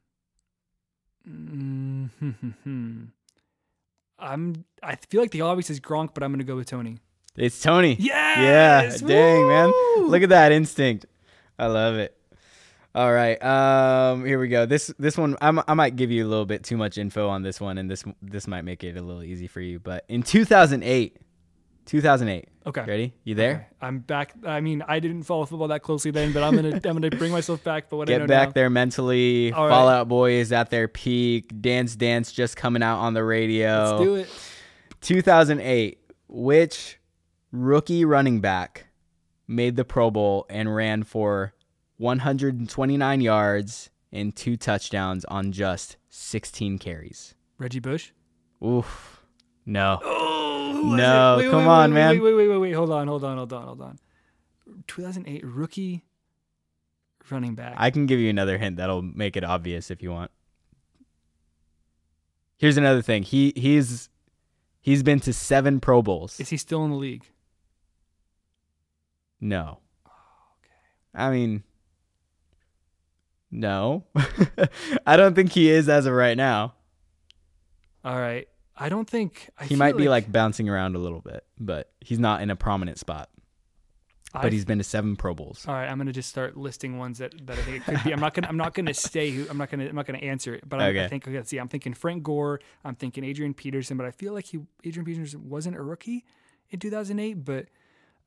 mm, 1.28 2.09
I'm. 4.18 4.64
I 4.82 4.96
feel 4.96 5.20
like 5.20 5.30
the 5.30 5.42
obvious 5.42 5.68
is 5.70 5.78
Gronk, 5.78 6.14
but 6.14 6.22
I'm 6.22 6.32
gonna 6.32 6.44
go 6.44 6.57
with 6.57 6.68
Tony. 6.68 6.98
It's 7.36 7.61
Tony. 7.61 7.96
Yes! 7.98 9.02
Yeah. 9.02 9.07
Dang, 9.09 9.46
man. 9.48 9.72
Look 10.09 10.22
at 10.22 10.28
that 10.30 10.52
instinct. 10.52 11.07
I 11.59 11.66
love 11.66 11.96
it. 11.96 12.16
All 12.95 13.12
right. 13.12 13.42
Um, 13.42 14.24
here 14.24 14.38
we 14.38 14.49
go. 14.49 14.66
This 14.66 14.92
this 14.99 15.18
one 15.18 15.36
I'm, 15.40 15.61
I 15.66 15.74
might 15.74 15.97
give 15.97 16.12
you 16.12 16.24
a 16.24 16.28
little 16.28 16.47
bit 16.47 16.62
too 16.62 16.76
much 16.76 16.97
info 16.97 17.28
on 17.28 17.42
this 17.42 17.61
one, 17.61 17.76
and 17.78 17.90
this 17.90 18.05
this 18.22 18.47
might 18.47 18.62
make 18.62 18.84
it 18.84 18.97
a 18.97 19.03
little 19.03 19.22
easy 19.22 19.49
for 19.49 19.61
you. 19.61 19.80
But 19.80 20.05
in 20.09 20.22
2008, 20.22 21.18
2008. 21.86 22.49
Okay. 22.66 22.84
Ready? 22.86 23.12
You 23.24 23.34
there? 23.34 23.51
Okay. 23.53 23.66
I'm 23.82 23.99
back. 23.99 24.32
I 24.47 24.61
mean, 24.61 24.82
I 24.86 25.01
didn't 25.01 25.24
follow 25.24 25.45
football 25.45 25.68
that 25.68 25.82
closely 25.82 26.12
then, 26.12 26.32
but 26.32 26.42
I'm 26.42 26.55
gonna 26.55 26.74
I'm 26.76 26.80
gonna 26.80 27.11
bring 27.11 27.32
myself 27.32 27.64
back. 27.64 27.90
But 27.90 27.97
what 27.97 28.09
I 28.09 28.12
know 28.12 28.18
Get 28.20 28.28
back 28.28 28.49
now. 28.51 28.53
there 28.53 28.70
mentally. 28.70 29.53
All 29.53 29.64
right. 29.64 29.70
Fall 29.70 29.88
Out 29.88 30.09
Boy 30.09 30.32
is 30.32 30.53
at 30.53 30.70
their 30.70 30.86
peak. 30.86 31.61
Dance 31.61 31.97
Dance 31.97 32.30
just 32.30 32.57
coming 32.57 32.82
out 32.82 33.01
on 33.01 33.12
the 33.14 33.24
radio. 33.24 33.90
Let's 33.90 34.05
do 34.05 34.14
it. 34.14 34.28
2008. 35.01 35.99
Which 36.28 36.99
rookie 37.53 38.05
running 38.05 38.40
back 38.40 38.86
made 39.47 39.76
the 39.76 39.84
Pro 39.84 40.11
Bowl 40.11 40.47
and 40.49 40.74
ran 40.74 41.03
for 41.03 41.55
129 42.05 43.20
yards 43.22 43.88
and 44.12 44.36
two 44.36 44.59
touchdowns 44.59 45.24
on 45.24 45.52
just 45.52 45.96
16 46.11 46.78
carries? 46.78 47.34
Reggie 47.59 47.80
Bush. 47.80 48.12
Oof. 48.62 49.24
No. 49.64 49.98
Oh, 50.02 50.92
No, 50.96 51.38
it? 51.38 51.44
Wait, 51.44 51.50
come 51.50 51.61
wait, 51.64 51.72
on, 51.72 51.90
wait, 51.90 51.94
man. 51.94 52.11
Wait, 52.11 52.20
wait, 52.20 52.34
wait, 52.34 52.48
wait, 52.48 52.59
wait. 52.59 52.72
Hold 52.72 52.90
on, 52.90 53.09
hold 53.09 53.24
on, 53.24 53.38
hold 53.38 53.52
on, 53.55 53.64
hold 53.64 53.80
on. 53.80 53.98
2008 54.86 55.44
rookie 55.46 56.05
running 57.30 57.55
back. 57.55 57.74
I 57.78 57.90
can 57.90 58.05
give 58.05 58.20
you 58.20 58.28
another 58.28 58.59
hint 58.59 58.76
that'll 58.76 59.00
make 59.00 59.36
it 59.36 59.42
obvious 59.44 59.90
if 59.90 60.02
you 60.02 60.11
want. 60.11 60.30
Here's 62.59 62.76
another 62.76 63.00
thing. 63.02 63.22
He 63.22 63.52
he's 63.57 64.11
he's 64.82 65.02
been 65.02 65.20
to 65.20 65.32
7 65.32 65.80
Pro 65.80 66.02
Bowls. 66.02 66.38
Is 66.38 66.50
he 66.50 66.59
still 66.59 66.84
in 66.84 66.90
the 66.90 66.96
league? 66.96 67.24
No. 69.40 69.78
Oh, 70.07 70.11
okay. 70.61 71.24
I 71.26 71.30
mean, 71.30 71.62
no. 73.55 74.05
I 75.07 75.16
don't 75.16 75.34
think 75.34 75.52
he 75.52 75.70
is 75.70 75.88
as 75.88 76.07
of 76.07 76.12
right 76.12 76.36
now. 76.36 76.74
All 78.05 78.18
right. 78.18 78.48
I 78.76 78.88
don't 78.88 79.09
think 79.09 79.50
I 79.59 79.66
he 79.66 79.76
might 79.76 79.96
be 79.96 80.09
like 80.09 80.30
bouncing 80.30 80.68
around 80.68 80.96
a 80.96 80.98
little 80.98 81.20
bit, 81.20 81.44
but 81.61 81.92
he's 82.00 82.18
not 82.18 82.42
in 82.42 82.50
a 82.50 82.57
prominent 82.57 82.98
spot. 82.98 83.30
But 84.32 84.46
I- 84.46 84.50
he's 84.50 84.64
been 84.64 84.78
to 84.78 84.84
seven 84.84 85.14
Pro 85.14 85.32
Bowls. 85.32 85.64
All 85.68 85.74
right, 85.74 85.86
I'm 85.86 85.96
gonna 85.96 86.12
just 86.12 86.28
start 86.28 86.57
listing 86.57 86.98
ones 86.98 87.18
that, 87.18 87.32
that 87.46 87.57
I 87.57 87.62
think 87.62 87.76
it 87.76 87.84
could 87.84 88.02
be. 88.02 88.11
I'm 88.12 88.18
not 88.18 88.34
gonna 88.34 88.48
I'm 88.48 88.57
not 88.57 88.74
gonna 88.74 88.92
say 88.92 89.30
who 89.30 89.46
I'm 89.48 89.57
not 89.59 89.70
gonna 89.70 89.86
I'm 89.86 89.94
not 89.94 90.07
gonna 90.07 90.18
answer 90.18 90.52
it. 90.55 90.68
But 90.68 90.80
I 90.80 90.88
Okay. 90.88 91.07
think 91.09 91.28
okay, 91.28 91.36
let's 91.36 91.50
see. 91.50 91.59
I'm 91.59 91.68
thinking 91.68 91.94
Frank 91.94 92.24
Gore. 92.24 92.59
I'm 92.84 92.96
thinking 92.96 93.22
Adrian 93.22 93.55
Peterson. 93.55 93.96
But 93.96 94.07
I 94.07 94.11
feel 94.11 94.32
like 94.32 94.46
he 94.46 94.59
Adrian 94.82 95.05
Peterson 95.07 95.48
wasn't 95.48 95.76
a 95.76 95.82
rookie 95.82 96.24
in 96.70 96.80
2008. 96.80 97.44
But 97.44 97.66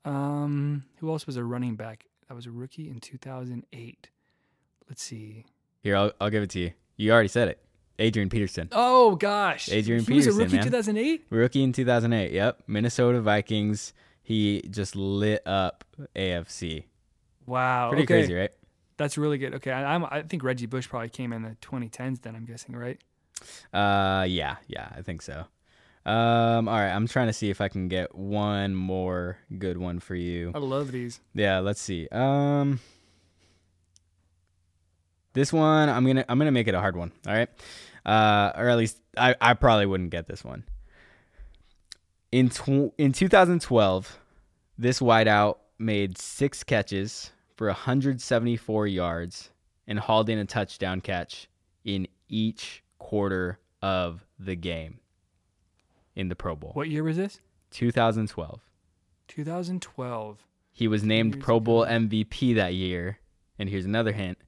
um, 0.06 0.84
who 0.96 1.10
else 1.10 1.26
was 1.26 1.36
a 1.36 1.44
running 1.44 1.76
back 1.76 2.06
that 2.26 2.34
was 2.34 2.46
a 2.46 2.50
rookie 2.50 2.88
in 2.88 3.00
2008? 3.00 4.08
Let's 4.88 5.02
see. 5.02 5.44
Here, 5.82 5.96
I'll, 5.96 6.12
I'll 6.20 6.30
give 6.30 6.42
it 6.42 6.50
to 6.50 6.60
you. 6.60 6.72
You 6.96 7.12
already 7.12 7.28
said 7.28 7.48
it. 7.48 7.60
Adrian 7.98 8.28
Peterson. 8.28 8.68
Oh 8.72 9.16
gosh, 9.16 9.68
Adrian 9.70 10.04
he 10.04 10.14
was 10.14 10.26
a 10.26 10.30
Peterson, 10.30 10.44
rookie 10.44 10.56
in 10.56 10.64
2008. 10.64 11.26
Rookie 11.30 11.62
in 11.62 11.72
2008. 11.72 12.32
Yep. 12.32 12.62
Minnesota 12.66 13.20
Vikings. 13.20 13.92
He 14.22 14.62
just 14.70 14.94
lit 14.94 15.44
up 15.46 15.84
AFC. 16.14 16.84
Wow, 17.46 17.88
Pretty 17.88 18.04
okay. 18.04 18.20
crazy, 18.20 18.34
right? 18.34 18.50
That's 18.98 19.16
really 19.16 19.38
good. 19.38 19.54
Okay, 19.54 19.72
I, 19.72 19.94
I'm, 19.94 20.04
I 20.04 20.22
think 20.22 20.44
Reggie 20.44 20.66
Bush 20.66 20.88
probably 20.88 21.08
came 21.08 21.32
in 21.32 21.42
the 21.42 21.56
2010s. 21.62 22.20
Then 22.22 22.36
I'm 22.36 22.44
guessing, 22.44 22.76
right? 22.76 23.00
Uh, 23.72 24.24
yeah, 24.28 24.56
yeah, 24.66 24.90
I 24.94 25.02
think 25.02 25.22
so. 25.22 25.46
Um, 26.04 26.68
all 26.68 26.76
right, 26.76 26.90
I'm 26.90 27.06
trying 27.06 27.26
to 27.28 27.32
see 27.32 27.50
if 27.50 27.60
I 27.60 27.68
can 27.68 27.88
get 27.88 28.14
one 28.14 28.74
more 28.74 29.38
good 29.58 29.78
one 29.78 29.98
for 29.98 30.14
you. 30.14 30.52
I 30.54 30.58
love 30.58 30.92
these. 30.92 31.20
Yeah, 31.34 31.58
let's 31.60 31.80
see. 31.80 32.08
Um, 32.12 32.80
this 35.38 35.52
one 35.52 35.88
I'm 35.88 36.04
gonna 36.06 36.24
I'm 36.28 36.38
gonna 36.38 36.52
make 36.52 36.68
it 36.68 36.74
a 36.74 36.80
hard 36.80 36.96
one. 36.96 37.12
All 37.26 37.32
right, 37.32 37.48
uh, 38.04 38.52
or 38.56 38.68
at 38.68 38.76
least 38.76 38.98
I 39.16 39.34
I 39.40 39.54
probably 39.54 39.86
wouldn't 39.86 40.10
get 40.10 40.26
this 40.26 40.44
one. 40.44 40.64
In 42.30 42.50
tw- 42.50 42.92
in 42.98 43.12
2012, 43.12 44.18
this 44.76 45.00
wideout 45.00 45.58
made 45.78 46.18
six 46.18 46.62
catches 46.62 47.30
for 47.56 47.68
174 47.68 48.86
yards 48.86 49.50
and 49.86 49.98
hauled 49.98 50.28
in 50.28 50.38
a 50.38 50.44
touchdown 50.44 51.00
catch 51.00 51.48
in 51.84 52.06
each 52.28 52.82
quarter 52.98 53.58
of 53.80 54.26
the 54.38 54.56
game 54.56 54.98
in 56.14 56.28
the 56.28 56.36
Pro 56.36 56.54
Bowl. 56.54 56.72
What 56.74 56.88
year 56.88 57.04
was 57.04 57.16
this? 57.16 57.40
2012. 57.70 58.60
2012. 59.28 60.38
He 60.72 60.88
was 60.88 61.02
named 61.02 61.40
Pro 61.40 61.60
Bowl. 61.60 61.86
MVP 61.86 62.54
that 62.56 62.74
year. 62.74 63.18
And 63.58 63.68
here's 63.68 63.84
another 63.84 64.12
hint 64.12 64.38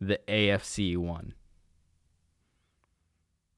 the 0.00 0.20
AFC 0.28 0.96
one. 0.96 1.34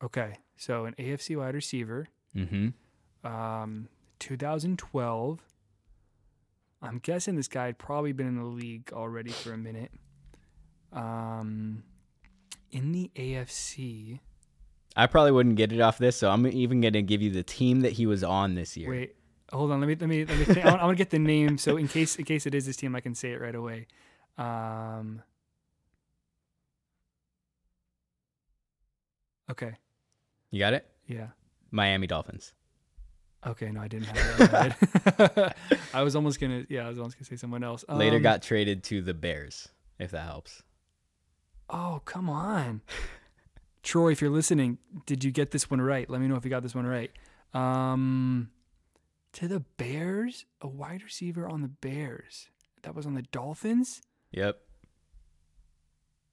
Okay, 0.02 0.36
so 0.56 0.84
an 0.84 0.94
AFC 0.98 1.36
wide 1.36 1.54
receiver. 1.54 2.08
Mm-hmm. 2.34 3.26
Um, 3.26 3.88
2012. 4.20 5.40
I'm 6.80 6.98
guessing 6.98 7.34
this 7.34 7.48
guy 7.48 7.66
had 7.66 7.78
probably 7.78 8.12
been 8.12 8.28
in 8.28 8.36
the 8.36 8.44
league 8.44 8.92
already 8.92 9.30
for 9.30 9.52
a 9.52 9.58
minute. 9.58 9.90
Um, 10.92 11.82
in 12.70 12.92
the 12.92 13.10
AFC. 13.16 14.20
I 14.96 15.06
probably 15.06 15.32
wouldn't 15.32 15.56
get 15.56 15.72
it 15.72 15.80
off 15.80 15.98
this, 15.98 16.16
so 16.16 16.30
I'm 16.30 16.46
even 16.46 16.80
going 16.80 16.92
to 16.92 17.02
give 17.02 17.22
you 17.22 17.30
the 17.30 17.42
team 17.42 17.80
that 17.80 17.92
he 17.92 18.06
was 18.06 18.22
on 18.22 18.54
this 18.54 18.76
year. 18.76 18.90
Wait, 18.90 19.16
hold 19.52 19.70
on. 19.70 19.80
Let 19.80 19.88
me 19.88 19.96
let 19.96 20.08
me 20.08 20.24
let 20.24 20.38
me. 20.38 20.44
Think. 20.44 20.64
I 20.64 20.70
want, 20.70 20.82
I 20.82 20.84
want 20.86 20.96
to 20.96 21.00
get 21.00 21.10
the 21.10 21.18
name, 21.18 21.58
so 21.58 21.76
in 21.76 21.88
case 21.88 22.16
in 22.16 22.24
case 22.24 22.46
it 22.46 22.54
is 22.54 22.66
this 22.66 22.76
team, 22.76 22.94
I 22.94 23.00
can 23.00 23.14
say 23.14 23.32
it 23.32 23.40
right 23.40 23.54
away. 23.54 23.86
Um. 24.36 25.22
Okay. 29.50 29.72
You 30.50 30.58
got 30.58 30.72
it? 30.74 30.86
Yeah. 31.06 31.28
Miami 31.70 32.06
Dolphins. 32.06 32.52
Okay. 33.46 33.70
No, 33.70 33.80
I 33.80 33.88
didn't 33.88 34.06
have 34.06 34.50
that. 34.50 35.56
I 35.94 36.02
was 36.02 36.16
almost 36.16 36.40
gonna. 36.40 36.64
Yeah, 36.68 36.86
I 36.86 36.88
was 36.88 36.98
almost 36.98 37.16
gonna 37.16 37.26
say 37.26 37.36
someone 37.36 37.62
else. 37.64 37.84
Later 37.88 38.16
Um, 38.16 38.22
got 38.22 38.42
traded 38.42 38.82
to 38.84 39.00
the 39.02 39.14
Bears, 39.14 39.68
if 39.98 40.10
that 40.10 40.22
helps. 40.26 40.62
Oh, 41.70 42.00
come 42.04 42.28
on. 42.30 42.80
Troy, 43.82 44.12
if 44.12 44.20
you're 44.20 44.30
listening, 44.30 44.78
did 45.06 45.22
you 45.24 45.30
get 45.30 45.50
this 45.50 45.70
one 45.70 45.80
right? 45.80 46.08
Let 46.10 46.20
me 46.20 46.26
know 46.28 46.36
if 46.36 46.44
you 46.44 46.50
got 46.50 46.62
this 46.62 46.74
one 46.74 46.86
right. 46.86 47.10
Um, 47.54 48.50
to 49.34 49.46
the 49.48 49.60
Bears, 49.60 50.44
a 50.60 50.66
wide 50.68 51.02
receiver 51.02 51.48
on 51.48 51.62
the 51.62 51.68
Bears. 51.68 52.48
That 52.82 52.94
was 52.94 53.06
on 53.06 53.14
the 53.14 53.22
Dolphins. 53.22 54.02
Yep. 54.32 54.58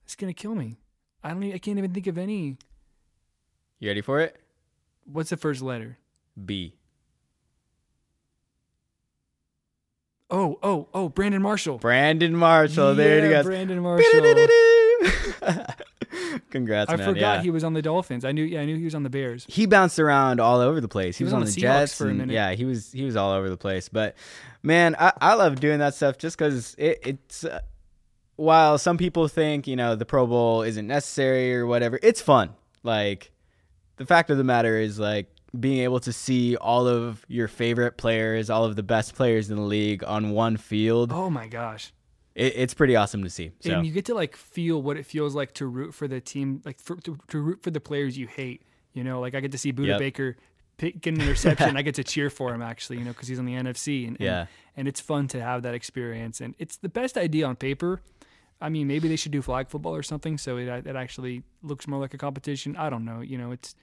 It's 0.05 0.15
gonna 0.15 0.33
kill 0.33 0.55
me. 0.55 0.77
I 1.23 1.29
don't. 1.29 1.43
Even, 1.43 1.55
I 1.55 1.57
can't 1.59 1.77
even 1.77 1.91
think 1.93 2.07
of 2.07 2.17
any. 2.17 2.57
You 3.79 3.89
ready 3.89 4.01
for 4.01 4.19
it? 4.21 4.37
What's 5.05 5.29
the 5.29 5.37
first 5.37 5.61
letter? 5.61 5.97
B. 6.43 6.75
Oh, 10.29 10.57
oh, 10.63 10.87
oh, 10.93 11.09
Brandon 11.09 11.41
Marshall. 11.41 11.77
Brandon 11.77 12.35
Marshall. 12.35 12.95
there 12.95 13.19
Yeah, 13.19 13.25
you 13.25 13.31
go. 13.31 13.43
Brandon 13.43 13.79
Marshall. 13.79 14.47
Congrats, 16.49 16.89
I 16.89 16.95
man. 16.95 17.05
forgot 17.05 17.37
yeah. 17.37 17.41
he 17.41 17.51
was 17.51 17.63
on 17.63 17.73
the 17.73 17.81
Dolphins. 17.81 18.25
I 18.25 18.31
knew. 18.31 18.43
Yeah, 18.43 18.61
I 18.61 18.65
knew 18.65 18.77
he 18.77 18.85
was 18.85 18.95
on 18.95 19.03
the 19.03 19.09
Bears. 19.09 19.45
he 19.47 19.65
bounced 19.65 19.99
around 19.99 20.39
all 20.39 20.59
over 20.59 20.81
the 20.81 20.87
place. 20.87 21.17
He, 21.17 21.23
was, 21.23 21.33
on, 21.33 21.41
the, 21.41 21.47
Seahawks 21.47 21.59
Jets 21.59 21.97
for 21.97 22.09
a 22.09 22.13
minute. 22.13 22.33
Yeah, 22.33 22.53
he 22.53 22.65
was 22.65 22.91
he 22.91 23.03
was 23.03 23.15
all 23.15 23.31
over 23.31 23.49
the 23.49 23.57
place. 23.57 23.89
But 23.89 24.15
man, 24.63 24.95
I, 24.97 25.13
I 25.19 25.33
love 25.35 25.59
doing 25.59 25.79
that 25.79 25.93
stuff 25.93 26.17
just 26.17 26.37
because 26.37 26.73
it, 26.77 26.99
it's 27.05 27.43
uh, 27.43 27.59
while 28.37 28.77
some 28.77 28.97
people 28.97 29.27
think 29.27 29.67
you 29.67 29.75
know 29.75 29.95
the 29.95 30.05
Pro 30.05 30.25
Bowl 30.25 30.61
isn't 30.63 30.87
necessary 30.87 31.55
or 31.55 31.65
whatever, 31.65 31.99
it's 32.01 32.21
fun. 32.21 32.55
Like 32.83 33.31
the 33.97 34.05
fact 34.05 34.29
of 34.29 34.37
the 34.37 34.43
matter 34.43 34.77
is 34.77 34.99
like 34.99 35.27
being 35.59 35.79
able 35.79 35.99
to 36.01 36.11
see 36.11 36.55
all 36.57 36.87
of 36.87 37.25
your 37.27 37.47
favorite 37.47 37.97
players, 37.97 38.49
all 38.49 38.65
of 38.65 38.75
the 38.75 38.83
best 38.83 39.15
players 39.15 39.49
in 39.49 39.55
the 39.55 39.61
league 39.61 40.03
on 40.03 40.31
one 40.31 40.57
field. 40.57 41.11
Oh 41.13 41.29
my 41.29 41.47
gosh. 41.47 41.93
It, 42.35 42.53
it's 42.57 42.73
pretty 42.73 42.95
awesome 42.97 43.23
to 43.23 43.29
see. 43.29 43.51
So 43.61 43.71
and 43.73 43.85
you 43.85 43.93
get 43.93 44.05
to 44.05 44.13
like 44.13 44.35
feel 44.35 44.81
what 44.81 44.97
it 44.97 45.05
feels 45.05 45.33
like 45.35 45.53
to 45.53 45.65
root 45.67 45.93
for 45.93 46.07
the 46.07 46.19
team, 46.19 46.61
like 46.65 46.79
for, 46.79 46.97
to, 46.97 47.17
to 47.29 47.39
root 47.39 47.63
for 47.63 47.71
the 47.71 47.79
players 47.79 48.17
you 48.17 48.27
hate. 48.27 48.63
You 48.93 49.03
know, 49.03 49.19
like 49.21 49.33
I 49.35 49.39
get 49.39 49.51
to 49.53 49.57
see 49.57 49.71
Budda 49.71 49.87
Yep. 49.87 49.99
Baker 49.99 50.37
pick, 50.77 50.99
get 51.01 51.13
an 51.15 51.21
interception. 51.21 51.77
I 51.77 51.81
get 51.81 51.95
to 51.95 52.03
cheer 52.03 52.29
for 52.29 52.53
him 52.53 52.61
actually, 52.61 52.97
you 52.97 53.05
know, 53.05 53.11
because 53.11 53.29
he's 53.29 53.39
on 53.39 53.45
the 53.45 53.53
NFC, 53.53 54.07
and, 54.07 54.17
and 54.17 54.19
Yeah. 54.25 54.45
and 54.75 54.87
it's 54.89 54.99
fun 54.99 55.27
to 55.29 55.41
have 55.41 55.63
that 55.63 55.73
experience. 55.73 56.41
And 56.41 56.53
it's 56.59 56.75
the 56.77 56.89
best 56.89 57.17
idea 57.17 57.45
on 57.47 57.55
paper. 57.55 58.01
I 58.61 58.69
mean, 58.69 58.87
maybe 58.87 59.07
they 59.07 59.15
should 59.17 59.31
do 59.33 59.41
flag 59.41 59.69
football 59.69 59.95
or 59.95 60.03
something, 60.03 60.37
so 60.37 60.57
it 60.57 60.67
it 60.87 60.95
actually 60.95 61.43
looks 61.61 61.87
more 61.87 61.99
like 61.99 62.13
a 62.13 62.17
competition. 62.17 62.75
I 62.77 62.89
don't 62.89 63.05
know. 63.05 63.21
You 63.21 63.37
know, 63.37 63.51
it's 63.51 63.75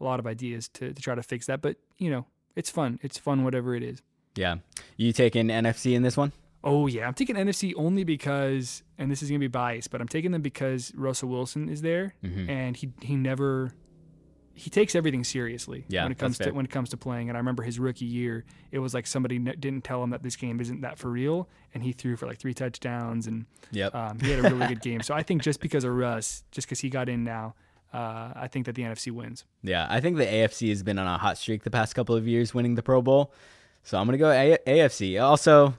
a 0.00 0.04
lot 0.04 0.20
of 0.20 0.26
ideas 0.26 0.68
to 0.74 0.92
to 0.92 1.02
try 1.02 1.14
to 1.14 1.22
fix 1.22 1.46
that, 1.46 1.60
but 1.62 1.76
you 1.98 2.10
know, 2.10 2.26
it's 2.54 2.70
fun. 2.70 2.98
It's 3.02 3.18
fun, 3.18 3.44
whatever 3.44 3.74
it 3.74 3.82
is. 3.82 4.02
yeah, 4.36 4.56
you 4.96 5.12
taking 5.12 5.48
NFC 5.48 5.94
in 5.94 6.02
this 6.02 6.16
one? 6.16 6.32
Oh 6.62 6.86
yeah, 6.88 7.06
I'm 7.08 7.14
taking 7.14 7.36
NFC 7.36 7.72
only 7.76 8.04
because, 8.04 8.82
and 8.98 9.10
this 9.10 9.22
is 9.22 9.28
gonna 9.30 9.38
be 9.40 9.46
biased, 9.48 9.90
but 9.90 10.00
I'm 10.00 10.08
taking 10.08 10.30
them 10.32 10.42
because 10.42 10.92
Russell 10.94 11.28
Wilson 11.30 11.68
is 11.68 11.82
there, 11.82 12.14
Mhm. 12.22 12.48
and 12.48 12.76
he 12.76 12.92
he 13.00 13.16
never 13.16 13.72
he 14.58 14.70
takes 14.70 14.94
everything 14.94 15.24
seriously 15.24 15.84
Yeah, 15.88 16.02
when 16.02 16.12
it 16.12 16.18
comes 16.18 16.38
to 16.38 16.50
when 16.50 16.64
it 16.64 16.70
comes 16.70 16.90
to 16.90 16.96
playing. 16.96 17.28
And 17.28 17.36
I 17.36 17.40
remember 17.40 17.62
his 17.62 17.78
rookie 17.78 18.04
year, 18.04 18.44
it 18.72 18.78
was 18.80 18.92
like 18.94 19.06
somebody 19.06 19.36
n- 19.36 19.54
didn't 19.58 19.84
tell 19.84 20.02
him 20.02 20.10
that 20.10 20.22
this 20.22 20.36
game 20.36 20.60
isn't 20.60 20.80
that 20.80 20.98
for 20.98 21.10
real, 21.10 21.48
and 21.74 21.82
he 21.82 21.92
threw 21.92 22.16
for 22.16 22.26
like 22.26 22.38
three 22.38 22.54
touchdowns, 22.54 23.26
and 23.26 23.46
Yep. 23.70 23.94
um, 23.94 24.18
he 24.20 24.30
had 24.30 24.40
a 24.40 24.42
really 24.54 24.66
good 24.68 24.80
game. 24.88 25.00
So 25.02 25.14
I 25.14 25.22
think 25.22 25.42
just 25.42 25.60
because 25.60 25.84
of 25.84 25.92
Russ, 25.94 26.42
just 26.50 26.66
because 26.66 26.80
he 26.80 26.90
got 26.90 27.08
in 27.08 27.24
now, 27.24 27.54
uh, 27.92 28.32
I 28.34 28.48
think 28.50 28.66
that 28.66 28.74
the 28.74 28.82
NFC 28.82 29.10
wins. 29.12 29.44
Yeah, 29.62 29.86
I 29.88 30.00
think 30.00 30.16
the 30.16 30.26
AFC 30.26 30.68
has 30.70 30.82
been 30.82 30.98
on 30.98 31.06
a 31.06 31.16
hot 31.18 31.38
streak 31.38 31.62
the 31.62 31.70
past 31.70 31.94
couple 31.94 32.14
of 32.14 32.26
years, 32.28 32.52
winning 32.52 32.74
the 32.74 32.82
Pro 32.82 33.00
Bowl. 33.00 33.32
So 33.84 33.96
I'm 33.98 34.06
gonna 34.06 34.18
go 34.18 34.30
a- 34.30 34.58
AFC. 34.66 35.18
Also, 35.22 35.74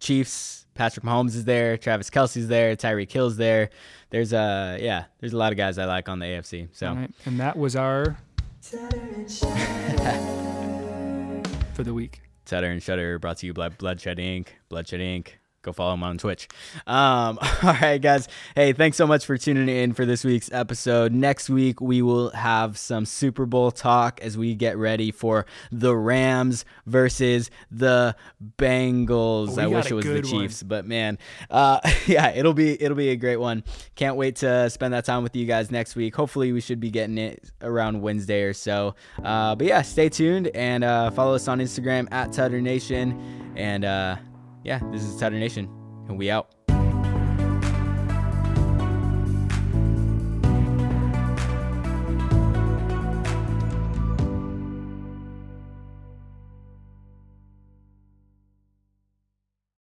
Chiefs. 0.00 0.63
Patrick 0.74 1.04
Mahomes 1.04 1.36
is 1.36 1.44
there. 1.44 1.76
Travis 1.76 2.10
Kelce's 2.10 2.48
there. 2.48 2.76
Tyreek 2.76 3.10
Hill's 3.10 3.36
there. 3.36 3.70
There's 4.10 4.32
a 4.32 4.78
yeah. 4.80 5.04
There's 5.20 5.32
a 5.32 5.36
lot 5.36 5.52
of 5.52 5.58
guys 5.58 5.78
I 5.78 5.84
like 5.84 6.08
on 6.08 6.18
the 6.18 6.26
AFC. 6.26 6.68
So 6.72 6.88
All 6.88 6.96
right, 6.96 7.10
and 7.26 7.38
that 7.40 7.56
was 7.56 7.76
our 7.76 8.16
for 11.74 11.84
the 11.84 11.94
week. 11.94 12.20
Tutter 12.44 12.70
and 12.70 12.82
Shutter 12.82 13.18
brought 13.18 13.38
to 13.38 13.46
you 13.46 13.54
by 13.54 13.70
Bloodshed 13.70 14.18
Inc. 14.18 14.48
Bloodshed 14.68 15.00
Inc. 15.00 15.28
Go 15.64 15.72
follow 15.72 15.94
him 15.94 16.02
on 16.02 16.18
Twitch. 16.18 16.46
Um, 16.86 17.38
all 17.62 17.72
right, 17.80 17.98
guys. 18.00 18.28
Hey, 18.54 18.74
thanks 18.74 18.98
so 18.98 19.06
much 19.06 19.24
for 19.24 19.38
tuning 19.38 19.68
in 19.68 19.94
for 19.94 20.04
this 20.04 20.22
week's 20.22 20.52
episode. 20.52 21.12
Next 21.12 21.48
week, 21.48 21.80
we 21.80 22.02
will 22.02 22.30
have 22.30 22.76
some 22.76 23.06
Super 23.06 23.46
Bowl 23.46 23.70
talk 23.70 24.20
as 24.20 24.36
we 24.36 24.54
get 24.54 24.76
ready 24.76 25.10
for 25.10 25.46
the 25.72 25.96
Rams 25.96 26.66
versus 26.84 27.50
the 27.70 28.14
Bengals. 28.58 29.56
Oh, 29.58 29.62
I 29.62 29.66
wish 29.66 29.90
it 29.90 29.94
was 29.94 30.04
the 30.04 30.12
good 30.12 30.26
one. 30.26 30.42
Chiefs, 30.42 30.62
but 30.62 30.86
man, 30.86 31.18
uh, 31.50 31.80
yeah, 32.06 32.28
it'll 32.30 32.52
be 32.52 32.80
it'll 32.80 32.96
be 32.96 33.08
a 33.08 33.16
great 33.16 33.38
one. 33.38 33.64
Can't 33.94 34.16
wait 34.16 34.36
to 34.36 34.68
spend 34.68 34.92
that 34.92 35.06
time 35.06 35.22
with 35.22 35.34
you 35.34 35.46
guys 35.46 35.70
next 35.70 35.96
week. 35.96 36.14
Hopefully, 36.14 36.52
we 36.52 36.60
should 36.60 36.78
be 36.78 36.90
getting 36.90 37.16
it 37.16 37.50
around 37.62 38.02
Wednesday 38.02 38.42
or 38.42 38.52
so. 38.52 38.94
Uh, 39.22 39.54
but 39.54 39.66
yeah, 39.66 39.80
stay 39.80 40.10
tuned 40.10 40.48
and 40.48 40.84
uh, 40.84 41.10
follow 41.10 41.34
us 41.34 41.48
on 41.48 41.58
Instagram 41.58 42.06
at 42.12 42.32
Tutter 42.32 42.60
Nation. 42.60 43.52
And 43.56 43.84
uh, 43.84 44.16
yeah, 44.64 44.80
this 44.90 45.02
is 45.02 45.16
Tutter 45.16 45.38
Nation, 45.38 45.68
and 46.08 46.18
we 46.18 46.30
out. 46.30 46.63